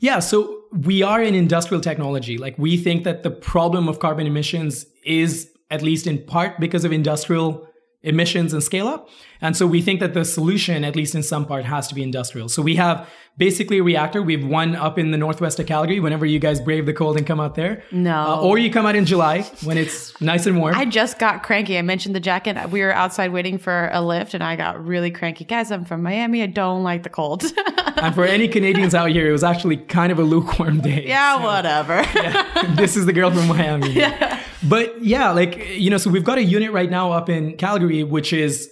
Yeah, 0.00 0.18
so 0.18 0.62
we 0.72 1.02
are 1.04 1.22
in 1.22 1.36
industrial 1.36 1.80
technology. 1.80 2.36
Like 2.36 2.58
we 2.58 2.76
think 2.76 3.04
that 3.04 3.22
the 3.22 3.30
problem 3.30 3.88
of 3.88 4.00
carbon 4.00 4.26
emissions 4.26 4.86
is 5.04 5.50
at 5.70 5.82
least 5.82 6.06
in 6.06 6.18
part 6.18 6.58
because 6.58 6.84
of 6.84 6.92
industrial 6.92 7.68
emissions 8.04 8.52
and 8.52 8.62
scale 8.62 8.86
up. 8.86 9.08
And 9.40 9.56
so 9.56 9.66
we 9.66 9.82
think 9.82 10.00
that 10.00 10.14
the 10.14 10.24
solution, 10.24 10.84
at 10.84 10.94
least 10.94 11.14
in 11.14 11.22
some 11.22 11.44
part, 11.46 11.64
has 11.64 11.88
to 11.88 11.94
be 11.94 12.02
industrial. 12.02 12.48
So 12.48 12.62
we 12.62 12.76
have 12.76 13.08
basically 13.36 13.78
a 13.78 13.82
reactor. 13.82 14.22
We 14.22 14.36
have 14.36 14.48
one 14.48 14.76
up 14.76 14.98
in 14.98 15.10
the 15.10 15.18
northwest 15.18 15.58
of 15.58 15.66
Calgary 15.66 16.00
whenever 16.00 16.24
you 16.24 16.38
guys 16.38 16.60
brave 16.60 16.86
the 16.86 16.92
cold 16.92 17.16
and 17.16 17.26
come 17.26 17.40
out 17.40 17.54
there. 17.54 17.82
No. 17.90 18.16
Uh, 18.16 18.40
or 18.40 18.58
you 18.58 18.70
come 18.70 18.86
out 18.86 18.96
in 18.96 19.04
July 19.04 19.42
when 19.64 19.76
it's 19.76 20.18
nice 20.20 20.46
and 20.46 20.58
warm. 20.58 20.74
I 20.74 20.84
just 20.84 21.18
got 21.18 21.42
cranky. 21.42 21.78
I 21.78 21.82
mentioned 21.82 22.14
the 22.14 22.20
jacket. 22.20 22.70
We 22.70 22.80
were 22.80 22.92
outside 22.92 23.32
waiting 23.32 23.58
for 23.58 23.90
a 23.92 24.00
lift 24.00 24.34
and 24.34 24.42
I 24.42 24.56
got 24.56 24.84
really 24.84 25.10
cranky. 25.10 25.44
Guys, 25.44 25.70
I'm 25.70 25.84
from 25.84 26.02
Miami. 26.02 26.42
I 26.42 26.46
don't 26.46 26.82
like 26.82 27.02
the 27.02 27.10
cold. 27.10 27.44
and 27.96 28.14
for 28.14 28.24
any 28.24 28.48
Canadians 28.48 28.94
out 28.94 29.10
here, 29.10 29.28
it 29.28 29.32
was 29.32 29.44
actually 29.44 29.78
kind 29.78 30.12
of 30.12 30.18
a 30.18 30.22
lukewarm 30.22 30.80
day. 30.80 31.06
Yeah, 31.06 31.38
so, 31.38 31.44
whatever. 31.44 31.94
yeah, 32.14 32.74
this 32.76 32.96
is 32.96 33.06
the 33.06 33.12
girl 33.12 33.30
from 33.30 33.48
Miami. 33.48 33.92
Yeah. 33.92 34.40
But 34.62 35.02
yeah, 35.04 35.30
like, 35.30 35.58
you 35.70 35.90
know, 35.90 35.98
so 35.98 36.10
we've 36.10 36.24
got 36.24 36.38
a 36.38 36.44
unit 36.44 36.72
right 36.72 36.90
now 36.90 37.12
up 37.12 37.28
in 37.28 37.56
Calgary, 37.56 38.02
which 38.02 38.32
is 38.32 38.70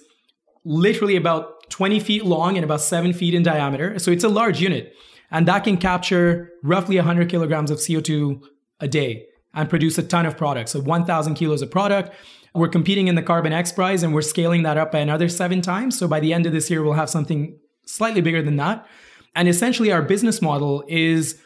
literally 0.64 1.16
about 1.16 1.61
20 1.72 2.00
feet 2.00 2.24
long 2.24 2.56
and 2.56 2.64
about 2.64 2.82
seven 2.82 3.12
feet 3.14 3.34
in 3.34 3.42
diameter. 3.42 3.98
So 3.98 4.10
it's 4.10 4.24
a 4.24 4.28
large 4.28 4.60
unit. 4.60 4.94
And 5.30 5.48
that 5.48 5.64
can 5.64 5.78
capture 5.78 6.52
roughly 6.62 6.96
100 6.96 7.30
kilograms 7.30 7.70
of 7.70 7.78
CO2 7.78 8.42
a 8.80 8.86
day 8.86 9.26
and 9.54 9.70
produce 9.70 9.96
a 9.96 10.02
ton 10.02 10.26
of 10.26 10.36
product. 10.36 10.68
So 10.68 10.80
1,000 10.80 11.34
kilos 11.34 11.62
of 11.62 11.70
product. 11.70 12.14
We're 12.54 12.68
competing 12.68 13.08
in 13.08 13.14
the 13.14 13.22
Carbon 13.22 13.54
X 13.54 13.72
Prize 13.72 14.02
and 14.02 14.12
we're 14.12 14.20
scaling 14.20 14.64
that 14.64 14.76
up 14.76 14.92
by 14.92 14.98
another 14.98 15.30
seven 15.30 15.62
times. 15.62 15.98
So 15.98 16.06
by 16.06 16.20
the 16.20 16.34
end 16.34 16.44
of 16.44 16.52
this 16.52 16.70
year, 16.70 16.82
we'll 16.82 16.92
have 16.92 17.08
something 17.08 17.58
slightly 17.86 18.20
bigger 18.20 18.42
than 18.42 18.56
that. 18.56 18.86
And 19.34 19.48
essentially, 19.48 19.90
our 19.90 20.02
business 20.02 20.42
model 20.42 20.84
is 20.88 21.40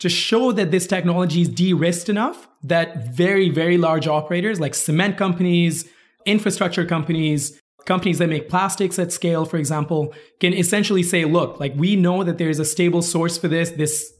to 0.00 0.10
show 0.10 0.52
that 0.52 0.70
this 0.70 0.86
technology 0.86 1.40
is 1.40 1.48
de 1.48 1.72
risked 1.72 2.10
enough 2.10 2.46
that 2.62 3.08
very, 3.14 3.48
very 3.48 3.78
large 3.78 4.06
operators 4.06 4.60
like 4.60 4.74
cement 4.74 5.16
companies, 5.16 5.88
infrastructure 6.26 6.84
companies, 6.84 7.58
companies 7.86 8.18
that 8.18 8.28
make 8.28 8.48
plastics 8.48 8.98
at 8.98 9.12
scale, 9.12 9.44
for 9.44 9.56
example, 9.56 10.12
can 10.40 10.52
essentially 10.52 11.02
say, 11.02 11.24
look, 11.24 11.58
like 11.58 11.72
we 11.76 11.96
know 11.96 12.22
that 12.24 12.38
there's 12.38 12.58
a 12.58 12.64
stable 12.64 13.00
source 13.00 13.38
for 13.38 13.48
this. 13.48 13.70
This 13.70 14.12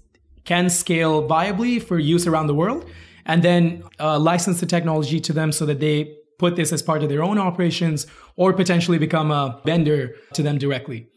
can 0.44 0.70
scale 0.70 1.28
viably 1.28 1.82
for 1.82 1.98
use 1.98 2.26
around 2.26 2.46
the 2.46 2.54
world. 2.54 2.88
And 3.26 3.42
then 3.42 3.82
uh, 3.98 4.18
license 4.18 4.60
the 4.60 4.66
technology 4.66 5.20
to 5.20 5.32
them 5.32 5.50
so 5.52 5.66
that 5.66 5.80
they 5.80 6.16
put 6.38 6.54
this 6.54 6.72
as 6.72 6.82
part 6.82 7.02
of 7.02 7.08
their 7.08 7.22
own 7.22 7.38
operations 7.38 8.06
or 8.36 8.52
potentially 8.52 8.98
become 8.98 9.30
a 9.30 9.60
vendor 9.64 10.14
to 10.34 10.42
them 10.42 10.58
directly. 10.58 11.08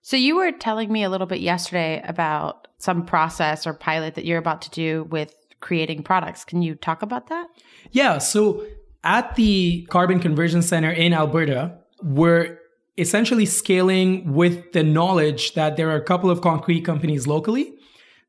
So 0.00 0.16
you 0.16 0.36
were 0.36 0.50
telling 0.50 0.90
me 0.90 1.04
a 1.04 1.10
little 1.10 1.26
bit 1.26 1.40
yesterday 1.40 2.02
about 2.04 2.68
some 2.78 3.04
process 3.04 3.66
or 3.66 3.74
pilot 3.74 4.14
that 4.14 4.24
you're 4.24 4.38
about 4.38 4.62
to 4.62 4.70
do 4.70 5.04
with 5.04 5.34
creating 5.60 6.02
products. 6.02 6.44
Can 6.44 6.62
you 6.62 6.74
talk 6.74 7.02
about 7.02 7.28
that? 7.28 7.48
Yeah. 7.92 8.18
So 8.18 8.66
at 9.04 9.36
the 9.36 9.86
Carbon 9.90 10.20
Conversion 10.20 10.62
Center 10.62 10.90
in 10.90 11.12
Alberta, 11.12 11.78
we're 12.04 12.58
essentially 12.98 13.46
scaling 13.46 14.32
with 14.32 14.72
the 14.72 14.82
knowledge 14.82 15.54
that 15.54 15.76
there 15.76 15.90
are 15.90 15.96
a 15.96 16.04
couple 16.04 16.30
of 16.30 16.40
concrete 16.40 16.82
companies 16.82 17.26
locally 17.26 17.74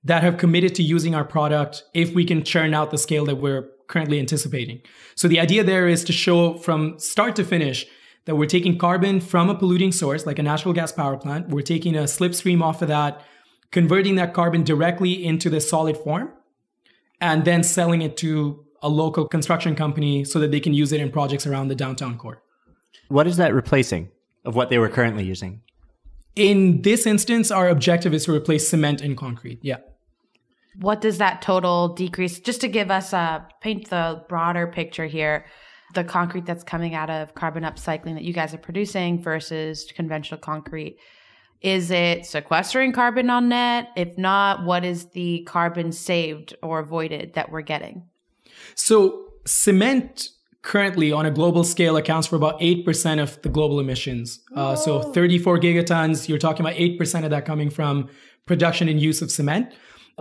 that 0.04 0.24
have 0.24 0.38
committed 0.38 0.76
to 0.76 0.84
using 0.84 1.16
our 1.16 1.24
product 1.24 1.84
if 1.94 2.14
we 2.14 2.26
can 2.26 2.44
churn 2.44 2.74
out 2.74 2.92
the 2.92 2.98
scale 2.98 3.26
that 3.26 3.36
we're 3.36 3.70
currently 3.88 4.20
anticipating. 4.20 4.82
So 5.16 5.28
the 5.28 5.40
idea 5.40 5.64
there 5.64 5.88
is 5.88 6.04
to 6.06 6.14
show 6.14 6.58
from 6.58 6.98
start 7.00 7.36
to 7.38 7.44
finish 7.44 7.86
that 8.26 8.36
we're 8.36 8.46
taking 8.46 8.78
carbon 8.78 9.20
from 9.20 9.50
a 9.50 9.56
polluting 9.56 9.92
source 9.92 10.26
like 10.26 10.40
a 10.40 10.44
natural 10.44 10.74
gas 10.74 10.92
power 10.92 11.18
plant, 11.18 11.50
we're 11.50 11.62
taking 11.62 11.96
a 11.96 12.04
slipstream 12.04 12.62
off 12.64 12.82
of 12.82 12.88
that, 12.88 13.22
converting 13.72 14.16
that 14.16 14.34
carbon 14.34 14.64
directly 14.64 15.26
into 15.26 15.50
the 15.50 15.60
solid 15.60 15.98
form, 15.98 16.32
and 17.20 17.44
then 17.44 17.64
selling 17.64 18.02
it 18.02 18.16
to 18.18 18.66
a 18.82 18.90
local 18.90 19.28
construction 19.28 19.76
company 19.76 20.24
so 20.24 20.40
that 20.40 20.52
they 20.52 20.60
can 20.60 20.74
use 20.74 20.92
it 20.92 21.02
in 21.02 21.12
projects 21.12 21.46
around 21.46 21.68
the 21.68 21.76
downtown 21.76 22.18
core. 22.18 22.42
What 23.08 23.28
is 23.28 23.38
that 23.38 23.54
replacing 23.54 24.10
of 24.46 24.56
what 24.56 24.70
they 24.70 24.78
were 24.78 24.90
currently 24.90 25.24
using? 25.24 25.62
In 26.36 26.82
this 26.82 27.06
instance, 27.06 27.52
our 27.52 27.70
objective 27.70 28.14
is 28.14 28.26
to 28.26 28.34
replace 28.34 28.68
cement 28.68 29.02
and 29.02 29.16
concrete. 29.16 29.60
Yeah. 29.62 29.78
What 30.80 31.02
does 31.02 31.20
that 31.20 31.42
total 31.42 31.90
decrease? 31.90 32.40
Just 32.40 32.62
to 32.62 32.68
give 32.68 32.90
us 32.90 33.14
a 33.14 33.48
paint 33.62 33.90
the 33.90 34.24
broader 34.28 34.66
picture 34.68 35.06
here, 35.06 35.46
the 35.94 36.04
concrete 36.04 36.46
that's 36.46 36.64
coming 36.64 36.96
out 36.96 37.12
of 37.12 37.36
carbon 37.36 37.64
upcycling 37.64 38.16
that 38.16 38.24
you 38.24 38.34
guys 38.34 38.54
are 38.54 38.60
producing 38.60 39.22
versus 39.22 39.92
conventional 39.96 40.40
concrete. 40.40 40.98
Is 41.62 41.92
it 41.92 42.26
sequestering 42.26 42.92
carbon 42.92 43.30
on 43.30 43.50
net? 43.50 43.90
If 43.96 44.18
not, 44.18 44.66
what 44.66 44.84
is 44.84 45.06
the 45.12 45.44
carbon 45.48 45.92
saved 45.92 46.56
or 46.62 46.80
avoided 46.80 47.36
that 47.36 47.52
we're 47.52 47.62
getting? 47.62 48.04
So, 48.76 49.30
cement 49.46 50.30
currently 50.64 51.12
on 51.12 51.26
a 51.26 51.32
global 51.32 51.64
scale 51.64 51.98
accounts 51.98 52.26
for 52.26 52.38
about 52.38 52.60
8% 52.60 53.22
of 53.22 53.40
the 53.42 53.50
global 53.50 53.80
emissions. 53.80 54.40
Uh, 54.56 54.76
so 54.76 55.02
34 55.02 55.60
gigatons, 55.60 56.28
you're 56.28 56.40
talking 56.40 56.66
about 56.66 56.78
8% 56.78 57.24
of 57.26 57.30
that 57.30 57.46
coming 57.46 57.70
from 57.70 58.10
production 58.46 58.88
and 58.88 59.00
use 59.00 59.22
of 59.22 59.30
cement. 59.30 59.74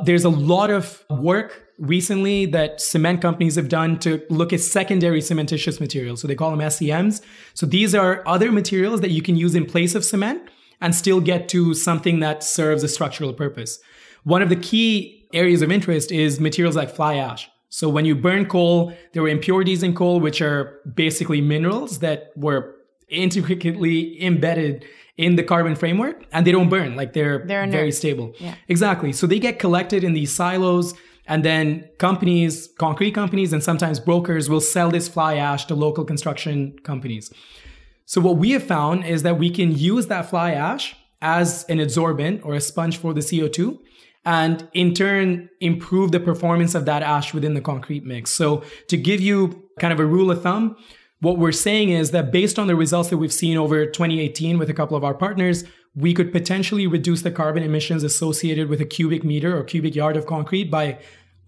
There's 0.04 0.24
a 0.24 0.30
lot 0.30 0.70
of 0.70 1.04
work 1.08 1.68
recently 1.78 2.46
that 2.46 2.80
cement 2.80 3.22
companies 3.22 3.54
have 3.54 3.68
done 3.68 3.98
to 4.00 4.22
look 4.30 4.52
at 4.52 4.60
secondary 4.60 5.20
cementitious 5.20 5.80
materials. 5.80 6.20
So 6.20 6.28
they 6.28 6.34
call 6.34 6.50
them 6.50 6.60
SCMs. 6.60 7.22
So 7.54 7.64
these 7.64 7.94
are 7.94 8.22
other 8.26 8.50
materials 8.50 9.00
that 9.00 9.10
you 9.10 9.22
can 9.22 9.36
use 9.36 9.54
in 9.54 9.64
place 9.64 9.94
of 9.94 10.04
cement 10.04 10.42
and 10.80 10.94
still 10.94 11.20
get 11.20 11.48
to 11.50 11.72
something 11.74 12.18
that 12.20 12.42
serves 12.42 12.82
a 12.82 12.88
structural 12.88 13.32
purpose. 13.32 13.78
One 14.24 14.42
of 14.42 14.48
the 14.48 14.56
key 14.56 15.28
areas 15.32 15.62
of 15.62 15.70
interest 15.70 16.10
is 16.10 16.40
materials 16.40 16.74
like 16.74 16.90
fly 16.90 17.16
ash. 17.16 17.48
So 17.72 17.88
when 17.88 18.04
you 18.04 18.14
burn 18.14 18.44
coal, 18.44 18.92
there 19.14 19.22
were 19.22 19.30
impurities 19.30 19.82
in 19.82 19.94
coal, 19.94 20.20
which 20.20 20.42
are 20.42 20.78
basically 20.94 21.40
minerals 21.40 22.00
that 22.00 22.30
were 22.36 22.76
intricately 23.08 24.22
embedded 24.22 24.84
in 25.16 25.36
the 25.36 25.42
carbon 25.42 25.74
framework 25.74 26.26
and 26.32 26.46
they 26.46 26.52
don't 26.52 26.68
burn. 26.68 26.96
Like 26.96 27.14
they're, 27.14 27.38
they're 27.46 27.66
very 27.66 27.90
stable. 27.90 28.34
Yeah. 28.38 28.56
Exactly. 28.68 29.10
So 29.14 29.26
they 29.26 29.38
get 29.38 29.58
collected 29.58 30.04
in 30.04 30.12
these 30.12 30.30
silos 30.30 30.92
and 31.26 31.46
then 31.46 31.88
companies, 31.96 32.68
concrete 32.78 33.12
companies, 33.12 33.54
and 33.54 33.62
sometimes 33.62 33.98
brokers 33.98 34.50
will 34.50 34.60
sell 34.60 34.90
this 34.90 35.08
fly 35.08 35.36
ash 35.36 35.64
to 35.64 35.74
local 35.74 36.04
construction 36.04 36.78
companies. 36.82 37.32
So 38.04 38.20
what 38.20 38.36
we 38.36 38.50
have 38.50 38.64
found 38.64 39.06
is 39.06 39.22
that 39.22 39.38
we 39.38 39.48
can 39.48 39.74
use 39.74 40.08
that 40.08 40.28
fly 40.28 40.52
ash 40.52 40.94
as 41.22 41.64
an 41.70 41.78
adsorbent 41.78 42.44
or 42.44 42.54
a 42.54 42.60
sponge 42.60 42.98
for 42.98 43.14
the 43.14 43.20
CO2 43.20 43.78
and 44.24 44.68
in 44.72 44.94
turn 44.94 45.48
improve 45.60 46.12
the 46.12 46.20
performance 46.20 46.74
of 46.74 46.84
that 46.84 47.02
ash 47.02 47.34
within 47.34 47.54
the 47.54 47.60
concrete 47.60 48.04
mix. 48.04 48.30
So 48.30 48.62
to 48.88 48.96
give 48.96 49.20
you 49.20 49.68
kind 49.80 49.92
of 49.92 50.00
a 50.00 50.06
rule 50.06 50.30
of 50.30 50.42
thumb, 50.42 50.76
what 51.20 51.38
we're 51.38 51.52
saying 51.52 51.90
is 51.90 52.10
that 52.10 52.32
based 52.32 52.58
on 52.58 52.66
the 52.66 52.76
results 52.76 53.10
that 53.10 53.18
we've 53.18 53.32
seen 53.32 53.56
over 53.56 53.86
2018 53.86 54.58
with 54.58 54.68
a 54.68 54.74
couple 54.74 54.96
of 54.96 55.04
our 55.04 55.14
partners, 55.14 55.64
we 55.94 56.14
could 56.14 56.32
potentially 56.32 56.86
reduce 56.86 57.22
the 57.22 57.30
carbon 57.30 57.62
emissions 57.62 58.02
associated 58.02 58.68
with 58.68 58.80
a 58.80 58.84
cubic 58.84 59.24
meter 59.24 59.56
or 59.56 59.62
cubic 59.62 59.94
yard 59.94 60.16
of 60.16 60.26
concrete 60.26 60.70
by 60.70 60.98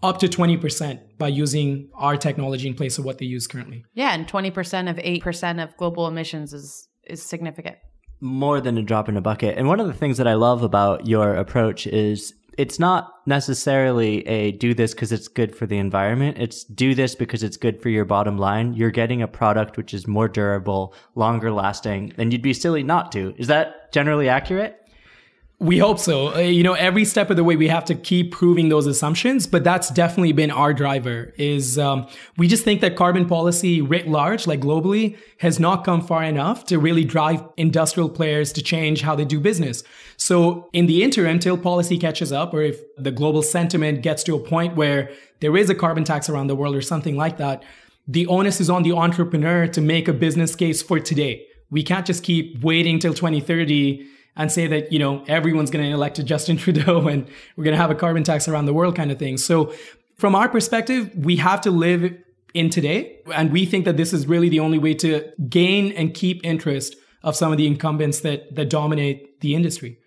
up 0.03 0.19
to 0.19 0.27
20% 0.27 1.17
by 1.17 1.27
using 1.27 1.89
our 1.95 2.15
technology 2.15 2.67
in 2.67 2.73
place 2.73 2.97
of 2.97 3.05
what 3.05 3.17
they 3.17 3.25
use 3.25 3.47
currently. 3.47 3.83
Yeah, 3.93 4.13
and 4.13 4.27
20% 4.27 4.89
of 4.89 4.97
8% 4.97 5.63
of 5.63 5.75
global 5.77 6.07
emissions 6.07 6.53
is 6.53 6.87
is 7.07 7.21
significant. 7.21 7.77
More 8.19 8.59
than 8.59 8.77
a 8.77 8.81
drop 8.81 9.09
in 9.09 9.17
a 9.17 9.21
bucket. 9.21 9.57
And 9.57 9.67
one 9.67 9.79
of 9.79 9.87
the 9.87 9.93
things 9.93 10.17
that 10.17 10.27
I 10.27 10.33
love 10.33 10.63
about 10.63 11.05
your 11.05 11.35
approach 11.35 11.85
is 11.85 12.33
it's 12.57 12.79
not 12.79 13.13
necessarily 13.25 14.25
a 14.27 14.51
do 14.53 14.73
this 14.73 14.93
because 14.93 15.11
it's 15.11 15.27
good 15.27 15.55
for 15.55 15.65
the 15.65 15.77
environment. 15.77 16.37
It's 16.39 16.63
do 16.63 16.95
this 16.95 17.15
because 17.15 17.43
it's 17.43 17.57
good 17.57 17.81
for 17.81 17.89
your 17.89 18.05
bottom 18.05 18.37
line. 18.37 18.73
You're 18.73 18.91
getting 18.91 19.21
a 19.21 19.27
product 19.27 19.77
which 19.77 19.93
is 19.93 20.07
more 20.07 20.27
durable, 20.27 20.93
longer 21.15 21.51
lasting, 21.51 22.13
and 22.17 22.31
you'd 22.31 22.41
be 22.41 22.53
silly 22.53 22.83
not 22.83 23.11
to. 23.13 23.33
Is 23.37 23.47
that 23.47 23.91
generally 23.91 24.29
accurate? 24.29 24.84
We 25.57 25.77
hope 25.77 25.99
so. 25.99 26.35
Uh, 26.35 26.39
you 26.39 26.63
know, 26.63 26.73
every 26.73 27.05
step 27.05 27.29
of 27.29 27.37
the 27.37 27.43
way, 27.43 27.55
we 27.55 27.69
have 27.69 27.85
to 27.85 27.95
keep 27.95 28.33
proving 28.33 28.67
those 28.67 28.87
assumptions, 28.87 29.47
but 29.47 29.63
that's 29.63 29.89
definitely 29.89 30.33
been 30.33 30.51
our 30.51 30.73
driver 30.73 31.33
is, 31.37 31.79
um, 31.79 32.07
we 32.37 32.49
just 32.49 32.65
think 32.65 32.81
that 32.81 32.97
carbon 32.97 33.25
policy 33.25 33.81
writ 33.81 34.05
large, 34.05 34.47
like 34.47 34.59
globally, 34.59 35.17
has 35.37 35.57
not 35.57 35.85
come 35.85 36.01
far 36.01 36.23
enough 36.25 36.65
to 36.65 36.77
really 36.77 37.05
drive 37.05 37.41
industrial 37.55 38.09
players 38.09 38.51
to 38.51 38.61
change 38.61 39.01
how 39.01 39.15
they 39.15 39.23
do 39.23 39.39
business. 39.39 39.81
So 40.17 40.69
in 40.73 40.87
the 40.87 41.01
interim, 41.03 41.39
till 41.39 41.57
policy 41.57 41.97
catches 41.97 42.33
up, 42.33 42.53
or 42.53 42.61
if 42.61 42.81
the 42.97 43.11
global 43.11 43.41
sentiment 43.41 44.01
gets 44.01 44.23
to 44.25 44.35
a 44.35 44.39
point 44.39 44.75
where 44.75 45.09
there 45.39 45.55
is 45.55 45.69
a 45.69 45.75
carbon 45.75 46.03
tax 46.03 46.27
around 46.27 46.47
the 46.47 46.55
world 46.55 46.75
or 46.75 46.81
something 46.81 47.15
like 47.15 47.37
that, 47.37 47.63
the 48.09 48.27
onus 48.27 48.59
is 48.59 48.69
on 48.69 48.83
the 48.83 48.91
entrepreneur 48.91 49.67
to 49.67 49.79
make 49.79 50.09
a 50.09 50.13
business 50.13 50.53
case 50.53 50.81
for 50.81 50.99
today. 50.99 51.47
We 51.71 51.81
can't 51.81 52.05
just 52.05 52.23
keep 52.23 52.61
waiting 52.61 52.99
till 52.99 53.13
2030 53.13 54.05
and 54.35 54.51
say 54.51 54.67
that, 54.67 54.91
you 54.91 54.99
know, 54.99 55.23
everyone's 55.27 55.71
going 55.71 55.85
to 55.85 55.91
elect 55.91 56.23
Justin 56.25 56.57
Trudeau 56.63 57.07
and 57.07 57.27
we're 57.55 57.63
going 57.63 57.75
to 57.75 57.81
have 57.81 57.91
a 57.91 57.95
carbon 57.95 58.23
tax 58.23 58.47
around 58.47 58.65
the 58.65 58.73
world 58.73 58.95
kind 58.95 59.11
of 59.11 59.19
thing. 59.19 59.37
So 59.37 59.73
from 60.17 60.35
our 60.35 60.49
perspective, 60.49 61.11
we 61.15 61.37
have 61.37 61.61
to 61.61 61.71
live 61.71 62.13
in 62.55 62.69
today. 62.69 63.19
And 63.33 63.51
we 63.51 63.65
think 63.65 63.85
that 63.85 63.97
this 63.97 64.13
is 64.13 64.25
really 64.25 64.49
the 64.49 64.61
only 64.61 64.79
way 64.79 64.95
to 64.95 65.29
gain 65.47 65.91
and 65.91 66.13
keep 66.13 66.43
interest 66.43 66.95
of 67.21 67.35
some 67.35 67.51
of 67.51 67.57
the 67.57 67.67
incumbents 67.67 68.21
that, 68.21 68.55
that 68.55 68.69
dominate 68.69 69.41
the 69.41 69.53
industry. 69.53 69.99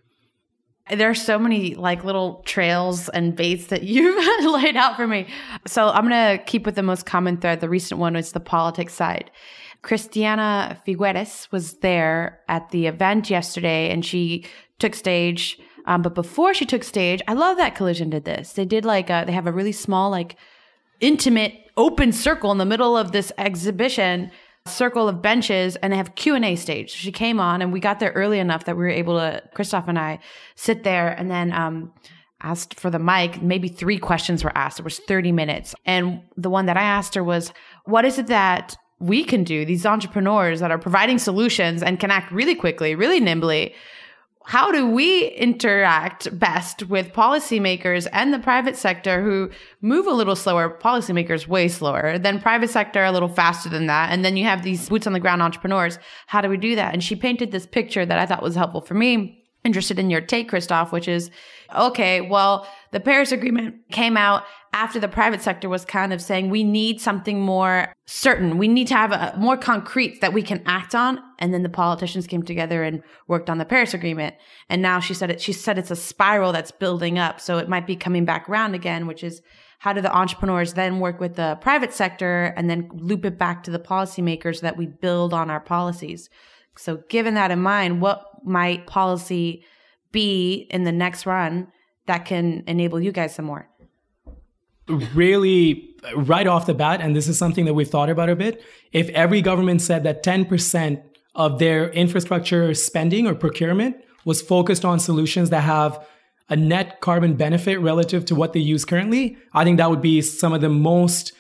There 0.91 1.11
are 1.11 1.15
so 1.15 1.39
many 1.39 1.75
like 1.75 2.05
little 2.05 2.43
trails 2.47 3.11
and 3.11 3.37
baits 3.37 3.67
that 3.67 3.83
you've 3.85 4.45
laid 4.45 4.77
out 4.77 4.97
for 4.97 5.07
me. 5.07 5.29
So 5.67 5.89
I'm 5.89 6.09
going 6.09 6.39
to 6.39 6.43
keep 6.45 6.65
with 6.65 6.75
the 6.75 6.83
most 6.83 7.05
common 7.05 7.37
thread. 7.37 7.61
The 7.61 7.69
recent 7.69 8.01
one 8.01 8.15
was 8.15 8.33
the 8.33 8.41
politics 8.41 8.95
side. 8.95 9.31
Christiana 9.83 10.81
Figueres 10.87 11.51
was 11.53 11.75
there 11.75 12.41
at 12.49 12.71
the 12.71 12.87
event 12.87 13.31
yesterday 13.31 13.91
and 13.91 14.05
she 14.05 14.45
took 14.79 14.95
stage. 14.95 15.59
Um, 15.87 16.03
but 16.03 16.15
before 16.15 16.53
she 16.53 16.67
took 16.67 16.85
stage, 16.85 17.23
I 17.29 17.33
love 17.33 17.57
that 17.57 17.75
Collision 17.75 18.11
did 18.11 18.25
this. 18.25 18.53
They 18.53 18.65
did 18.65 18.85
like 18.85 19.09
a, 19.09 19.25
they 19.27 19.33
have 19.33 19.47
a 19.47 19.53
really 19.53 19.73
small, 19.73 20.11
like 20.11 20.37
intimate 21.01 21.55
open 21.77 22.13
circle 22.13 22.51
in 22.53 22.59
the 22.59 22.67
middle 22.67 22.97
of 22.97 23.13
this 23.13 23.33
exhibition 23.39 24.31
circle 24.67 25.09
of 25.09 25.23
benches 25.23 25.77
and 25.77 25.93
they 25.93 25.97
have 25.97 26.15
q&a 26.15 26.55
stage 26.57 26.91
she 26.91 27.11
came 27.11 27.41
on 27.41 27.63
and 27.63 27.73
we 27.73 27.81
got 27.81 28.01
there 28.01 28.13
early 28.13 28.39
enough 28.39 28.65
that 28.65 28.77
we 28.77 28.83
were 28.83 28.91
able 28.91 29.17
to 29.17 29.43
christoph 29.55 29.89
and 29.89 29.99
i 29.99 30.19
sit 30.57 30.83
there 30.83 31.09
and 31.09 31.31
then 31.31 31.53
um, 31.53 31.91
asked 32.43 32.79
for 32.79 32.91
the 32.91 32.99
mic 32.99 33.41
maybe 33.41 33.69
three 33.69 33.97
questions 33.97 34.45
were 34.45 34.53
asked 34.57 34.79
it 34.79 34.85
was 34.85 34.99
30 34.99 35.33
minutes 35.33 35.75
and 35.87 36.21
the 36.37 36.51
one 36.51 36.67
that 36.67 36.77
i 36.77 36.83
asked 36.83 37.15
her 37.15 37.25
was 37.25 37.53
what 37.85 38.05
is 38.05 38.19
it 38.19 38.27
that 38.27 38.77
we 39.01 39.25
can 39.25 39.45
do, 39.45 39.65
these 39.65 39.87
entrepreneurs 39.87 40.61
that 40.61 40.71
are 40.71 40.79
providing 40.79 41.19
solutions 41.19 41.83
and 41.83 42.01
can 42.01 42.11
act 42.11 42.33
really 42.33 42.55
quickly, 42.55 42.95
really 42.95 43.21
nimbly. 43.21 43.75
How 44.45 44.73
do 44.73 44.87
we 44.89 45.27
interact 45.27 46.37
best 46.39 46.85
with 46.85 47.13
policymakers 47.13 48.09
and 48.13 48.33
the 48.33 48.39
private 48.39 48.77
sector 48.77 49.23
who 49.23 49.51
move 49.83 50.07
a 50.07 50.11
little 50.11 50.35
slower, 50.35 50.71
policymakers 50.71 51.47
way 51.47 51.69
slower, 51.69 52.19
then 52.19 52.41
private 52.41 52.71
sector 52.71 53.05
a 53.05 53.13
little 53.13 53.29
faster 53.29 53.69
than 53.69 53.87
that. 53.87 54.11
And 54.11 54.25
then 54.25 54.39
you 54.39 54.45
have 54.45 54.63
these 54.63 54.89
boots 54.89 55.07
on 55.07 55.13
the 55.13 55.21
ground 55.21 55.43
entrepreneurs. 55.43 55.99
How 56.27 56.41
do 56.41 56.49
we 56.49 56.57
do 56.57 56.77
that? 56.77 56.95
And 56.95 57.05
she 57.05 57.15
painted 57.15 57.53
this 57.53 57.67
picture 57.67 58.07
that 58.07 58.19
I 58.19 58.25
thought 58.25 58.43
was 58.43 58.55
helpful 58.55 58.81
for 58.81 58.95
me 58.95 59.45
interested 59.65 59.99
in 59.99 60.09
your 60.11 60.21
take, 60.21 60.49
Christoph, 60.49 60.93
which 60.93 61.09
is 61.09 61.31
okay, 61.77 62.21
well, 62.21 62.67
the 62.93 63.01
Paris 63.01 63.33
Agreement 63.33 63.77
came 63.91 64.17
out 64.17 64.45
after 64.73 65.01
the 65.01 65.09
private 65.09 65.41
sector 65.41 65.69
was 65.69 65.85
kind 65.85 66.13
of 66.13 66.21
saying 66.21 66.51
we 66.51 66.63
need 66.63 67.01
something 67.01 67.41
more 67.41 67.93
certain. 68.07 68.59
We 68.59 68.69
need 68.69 68.87
to 68.89 68.95
have 68.95 69.13
a 69.13 69.35
more 69.39 69.57
concrete 69.57 70.21
that 70.21 70.33
we 70.33 70.43
can 70.43 70.63
act 70.67 70.95
on. 70.95 71.19
And 71.39 71.55
then 71.55 71.63
the 71.63 71.69
politicians 71.69 72.27
came 72.27 72.43
together 72.43 72.83
and 72.83 73.03
worked 73.27 73.49
on 73.49 73.59
the 73.59 73.65
Paris 73.65 73.95
Agreement. 73.95 74.35
And 74.69 74.83
now 74.83 75.01
she 75.01 75.15
said 75.15 75.31
it, 75.31 75.41
she 75.41 75.53
said 75.53 75.79
it's 75.79 75.91
a 75.91 75.97
spiral 75.97 76.53
that's 76.53 76.71
building 76.71 77.19
up. 77.19 77.41
So 77.41 77.59
it 77.59 77.69
might 77.69 77.87
be 77.87 77.97
coming 77.97 78.25
back 78.25 78.49
around 78.49 78.75
again, 78.75 79.07
which 79.07 79.25
is 79.25 79.41
how 79.79 79.93
do 79.93 80.01
the 80.01 80.15
entrepreneurs 80.15 80.75
then 80.75 81.01
work 81.01 81.21
with 81.21 81.37
the 81.37 81.57
private 81.61 81.93
sector 81.93 82.53
and 82.57 82.69
then 82.69 82.91
loop 82.93 83.25
it 83.25 83.39
back 83.39 83.63
to 83.65 83.71
the 83.71 83.79
policymakers 83.79 84.61
that 84.61 84.77
we 84.77 84.87
build 84.87 85.33
on 85.33 85.51
our 85.51 85.61
policies? 85.61 86.29
So 86.77 86.99
given 87.09 87.35
that 87.35 87.51
in 87.51 87.61
mind, 87.61 88.01
what 88.01 88.25
might 88.45 88.87
policy 88.87 89.65
be 90.13 90.67
in 90.71 90.85
the 90.85 90.93
next 90.93 91.27
run 91.27 91.69
that 92.07 92.25
can 92.25 92.65
enable 92.67 93.01
you 93.01 93.13
guys 93.13 93.35
some 93.35 93.45
more? 93.45 93.69
Really, 94.89 95.95
right 96.17 96.47
off 96.47 96.67
the 96.67 96.75
bat, 96.75 97.01
and 97.01 97.15
this 97.15 97.29
is 97.29 97.37
something 97.37 97.65
that 97.67 97.75
we've 97.75 97.89
thought 97.89 98.09
about 98.09 98.29
a 98.31 98.37
bit, 98.37 98.63
if 98.93 99.09
every 99.11 99.43
government 99.43 99.83
said 99.83 100.05
that 100.05 100.25
10% 100.25 101.03
of 101.35 101.59
their 101.59 101.91
infrastructure 101.91 102.73
spending 102.75 103.27
or 103.27 103.35
procurement 103.35 103.97
was 104.25 104.41
focused 104.43 104.85
on 104.85 104.99
solutions 104.99 105.51
that 105.51 105.61
have 105.61 106.05
a 106.49 106.57
net 106.57 107.01
carbon 107.01 107.35
benefit 107.35 107.79
relative 107.81 108.25
to 108.25 108.35
what 108.35 108.53
they 108.53 108.61
use 108.61 108.85
currently, 108.85 109.37
I 109.53 109.65
think 109.65 109.77
that 109.77 109.91
would 109.91 110.03
be 110.03 110.23
some 110.23 110.53
of 110.53 110.61
the 110.61 110.71
most 110.71 111.33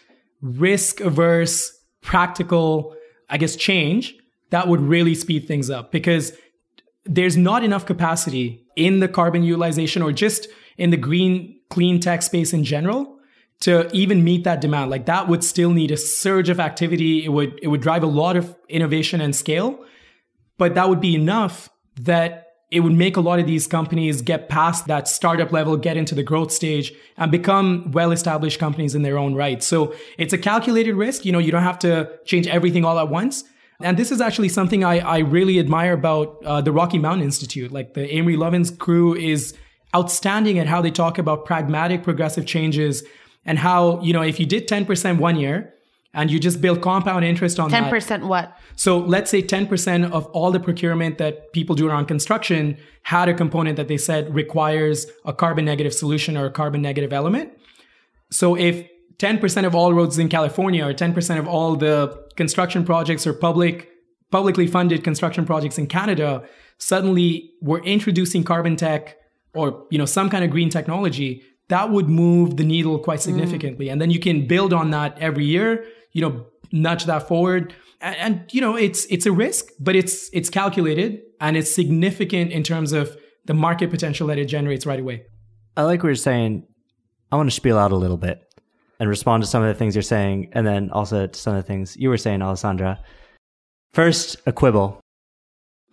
risk 0.42 1.00
averse, 1.00 1.72
practical, 2.02 2.94
I 3.30 3.38
guess, 3.38 3.56
change 3.56 4.14
that 4.50 4.68
would 4.68 4.80
really 4.80 5.14
speed 5.14 5.48
things 5.48 5.70
up. 5.70 5.90
Because 5.90 6.32
there's 7.04 7.37
not 7.37 7.64
enough 7.64 7.87
capacity 7.87 8.62
in 8.76 9.00
the 9.00 9.08
carbon 9.08 9.42
utilization 9.42 10.02
or 10.02 10.12
just 10.12 10.46
in 10.76 10.90
the 10.90 10.96
green 10.96 11.58
clean 11.70 12.00
tech 12.00 12.22
space 12.22 12.52
in 12.52 12.64
general 12.64 13.17
to 13.60 13.90
even 13.92 14.22
meet 14.22 14.44
that 14.44 14.60
demand 14.60 14.90
like 14.90 15.06
that 15.06 15.28
would 15.28 15.42
still 15.42 15.70
need 15.70 15.90
a 15.90 15.96
surge 15.96 16.48
of 16.48 16.60
activity 16.60 17.24
it 17.24 17.30
would 17.30 17.58
it 17.62 17.68
would 17.68 17.80
drive 17.80 18.02
a 18.02 18.06
lot 18.06 18.36
of 18.36 18.56
innovation 18.68 19.20
and 19.20 19.34
scale 19.34 19.84
but 20.58 20.74
that 20.74 20.88
would 20.88 21.00
be 21.00 21.14
enough 21.14 21.68
that 22.00 22.48
it 22.70 22.80
would 22.80 22.92
make 22.92 23.16
a 23.16 23.20
lot 23.20 23.38
of 23.38 23.46
these 23.46 23.66
companies 23.66 24.20
get 24.20 24.48
past 24.48 24.86
that 24.88 25.08
startup 25.08 25.52
level, 25.52 25.76
get 25.76 25.96
into 25.96 26.14
the 26.14 26.22
growth 26.22 26.52
stage 26.52 26.92
and 27.16 27.32
become 27.32 27.90
well 27.92 28.12
established 28.12 28.60
companies 28.60 28.94
in 28.94 29.02
their 29.02 29.16
own 29.16 29.34
right. 29.34 29.62
So 29.62 29.94
it's 30.18 30.34
a 30.34 30.38
calculated 30.38 30.94
risk. 30.94 31.24
You 31.24 31.32
know, 31.32 31.38
you 31.38 31.50
don't 31.50 31.62
have 31.62 31.78
to 31.80 32.10
change 32.26 32.46
everything 32.46 32.84
all 32.84 32.98
at 32.98 33.08
once, 33.08 33.44
and 33.80 33.96
this 33.96 34.10
is 34.12 34.20
actually 34.20 34.50
something 34.50 34.84
I, 34.84 34.98
I 34.98 35.18
really 35.18 35.58
admire 35.58 35.94
about 35.94 36.42
uh, 36.44 36.60
the 36.60 36.72
Rocky 36.72 36.98
Mountain 36.98 37.24
Institute. 37.24 37.72
Like 37.72 37.94
the 37.94 38.12
Amory 38.14 38.36
Lovins 38.36 38.76
crew 38.76 39.14
is 39.14 39.56
outstanding 39.96 40.58
at 40.58 40.66
how 40.66 40.82
they 40.82 40.90
talk 40.90 41.16
about 41.16 41.46
pragmatic 41.46 42.02
progressive 42.02 42.44
changes 42.44 43.02
and 43.48 43.58
how, 43.58 43.98
you 44.02 44.12
know, 44.12 44.20
if 44.20 44.38
you 44.38 44.44
did 44.44 44.68
10% 44.68 45.18
one 45.18 45.37
year 45.37 45.72
and 46.12 46.30
you 46.30 46.38
just 46.38 46.61
build 46.61 46.82
compound 46.82 47.24
interest 47.24 47.58
on 47.58 47.70
10% 47.70 47.72
that. 47.72 48.20
10% 48.20 48.28
what? 48.28 48.54
So 48.76 48.98
let's 48.98 49.30
say 49.30 49.42
10% 49.42 50.11
of 50.12 50.26
all 50.26 50.50
the 50.50 50.61
procurement 50.61 51.16
that 51.16 51.50
people 51.54 51.74
do 51.74 51.88
around 51.88 52.06
construction 52.06 52.76
had 53.04 53.26
a 53.26 53.32
component 53.32 53.76
that 53.78 53.88
they 53.88 53.96
said 53.96 54.34
requires 54.34 55.06
a 55.24 55.32
carbon 55.32 55.64
negative 55.64 55.94
solution 55.94 56.37
or 56.37 56.44
a 56.44 56.50
carbon 56.50 56.82
negative 56.82 57.11
element. 57.11 57.50
So 58.30 58.54
if 58.54 58.87
10% 59.16 59.64
of 59.64 59.74
all 59.74 59.94
roads 59.94 60.18
in 60.18 60.28
California 60.28 60.87
or 60.87 60.92
10% 60.92 61.38
of 61.38 61.48
all 61.48 61.74
the 61.74 62.22
construction 62.37 62.84
projects 62.84 63.26
or 63.26 63.32
public 63.32 63.88
publicly 64.30 64.66
funded 64.66 65.02
construction 65.02 65.46
projects 65.46 65.78
in 65.78 65.87
Canada 65.87 66.46
suddenly 66.76 67.50
were 67.62 67.82
introducing 67.82 68.44
carbon 68.44 68.76
tech 68.76 69.16
or 69.54 69.87
you 69.90 69.96
know 69.96 70.04
some 70.04 70.28
kind 70.28 70.44
of 70.44 70.50
green 70.50 70.68
technology 70.68 71.42
that 71.68 71.90
would 71.90 72.09
move 72.09 72.57
the 72.57 72.64
needle 72.64 72.98
quite 72.98 73.18
mm. 73.18 73.22
significantly 73.22 73.87
mm. 73.87 73.92
and 73.92 74.00
then 74.00 74.11
you 74.11 74.20
can 74.20 74.46
build 74.46 74.72
on 74.72 74.90
that 74.90 75.16
every 75.18 75.44
year 75.44 75.85
you 76.12 76.20
know 76.20 76.46
nudge 76.72 77.04
that 77.04 77.26
forward 77.26 77.74
and, 78.00 78.16
and 78.16 78.54
you 78.54 78.61
know 78.61 78.76
it's 78.76 79.04
it's 79.07 79.26
a 79.26 79.33
risk 79.33 79.66
but 79.81 79.96
it's 79.96 80.31
it's 80.33 80.50
calculated 80.50 81.20
and 81.40 81.57
it's 81.57 81.74
significant 81.74 82.52
in 82.52 82.62
terms 82.62 82.92
of 82.92 83.16
the 83.46 83.54
market 83.54 83.90
potential 83.90 84.26
that 84.26 84.38
it 84.38 84.46
generates 84.46 84.85
right 84.87 85.00
away 85.00 85.22
i 85.76 85.83
like 85.83 86.02
what 86.02 86.09
you're 86.09 86.16
saying 86.16 86.66
i 87.33 87.37
want 87.37 87.48
to 87.48 87.54
spiel 87.54 87.78
out 87.78 87.92
a 87.92 87.96
little 87.96 88.16
bit 88.18 88.48
and 89.00 89.09
respond 89.09 89.42
to 89.42 89.48
some 89.48 89.62
of 89.62 89.68
the 89.68 89.74
things 89.74 89.94
you're 89.94 90.02
saying, 90.02 90.50
and 90.52 90.66
then 90.66 90.90
also 90.90 91.26
to 91.26 91.38
some 91.38 91.54
of 91.54 91.62
the 91.62 91.66
things 91.66 91.96
you 91.96 92.09
were 92.09 92.16
saying, 92.16 92.42
Alessandra. 92.42 92.98
First, 93.92 94.37
a 94.46 94.52
quibble. 94.52 95.00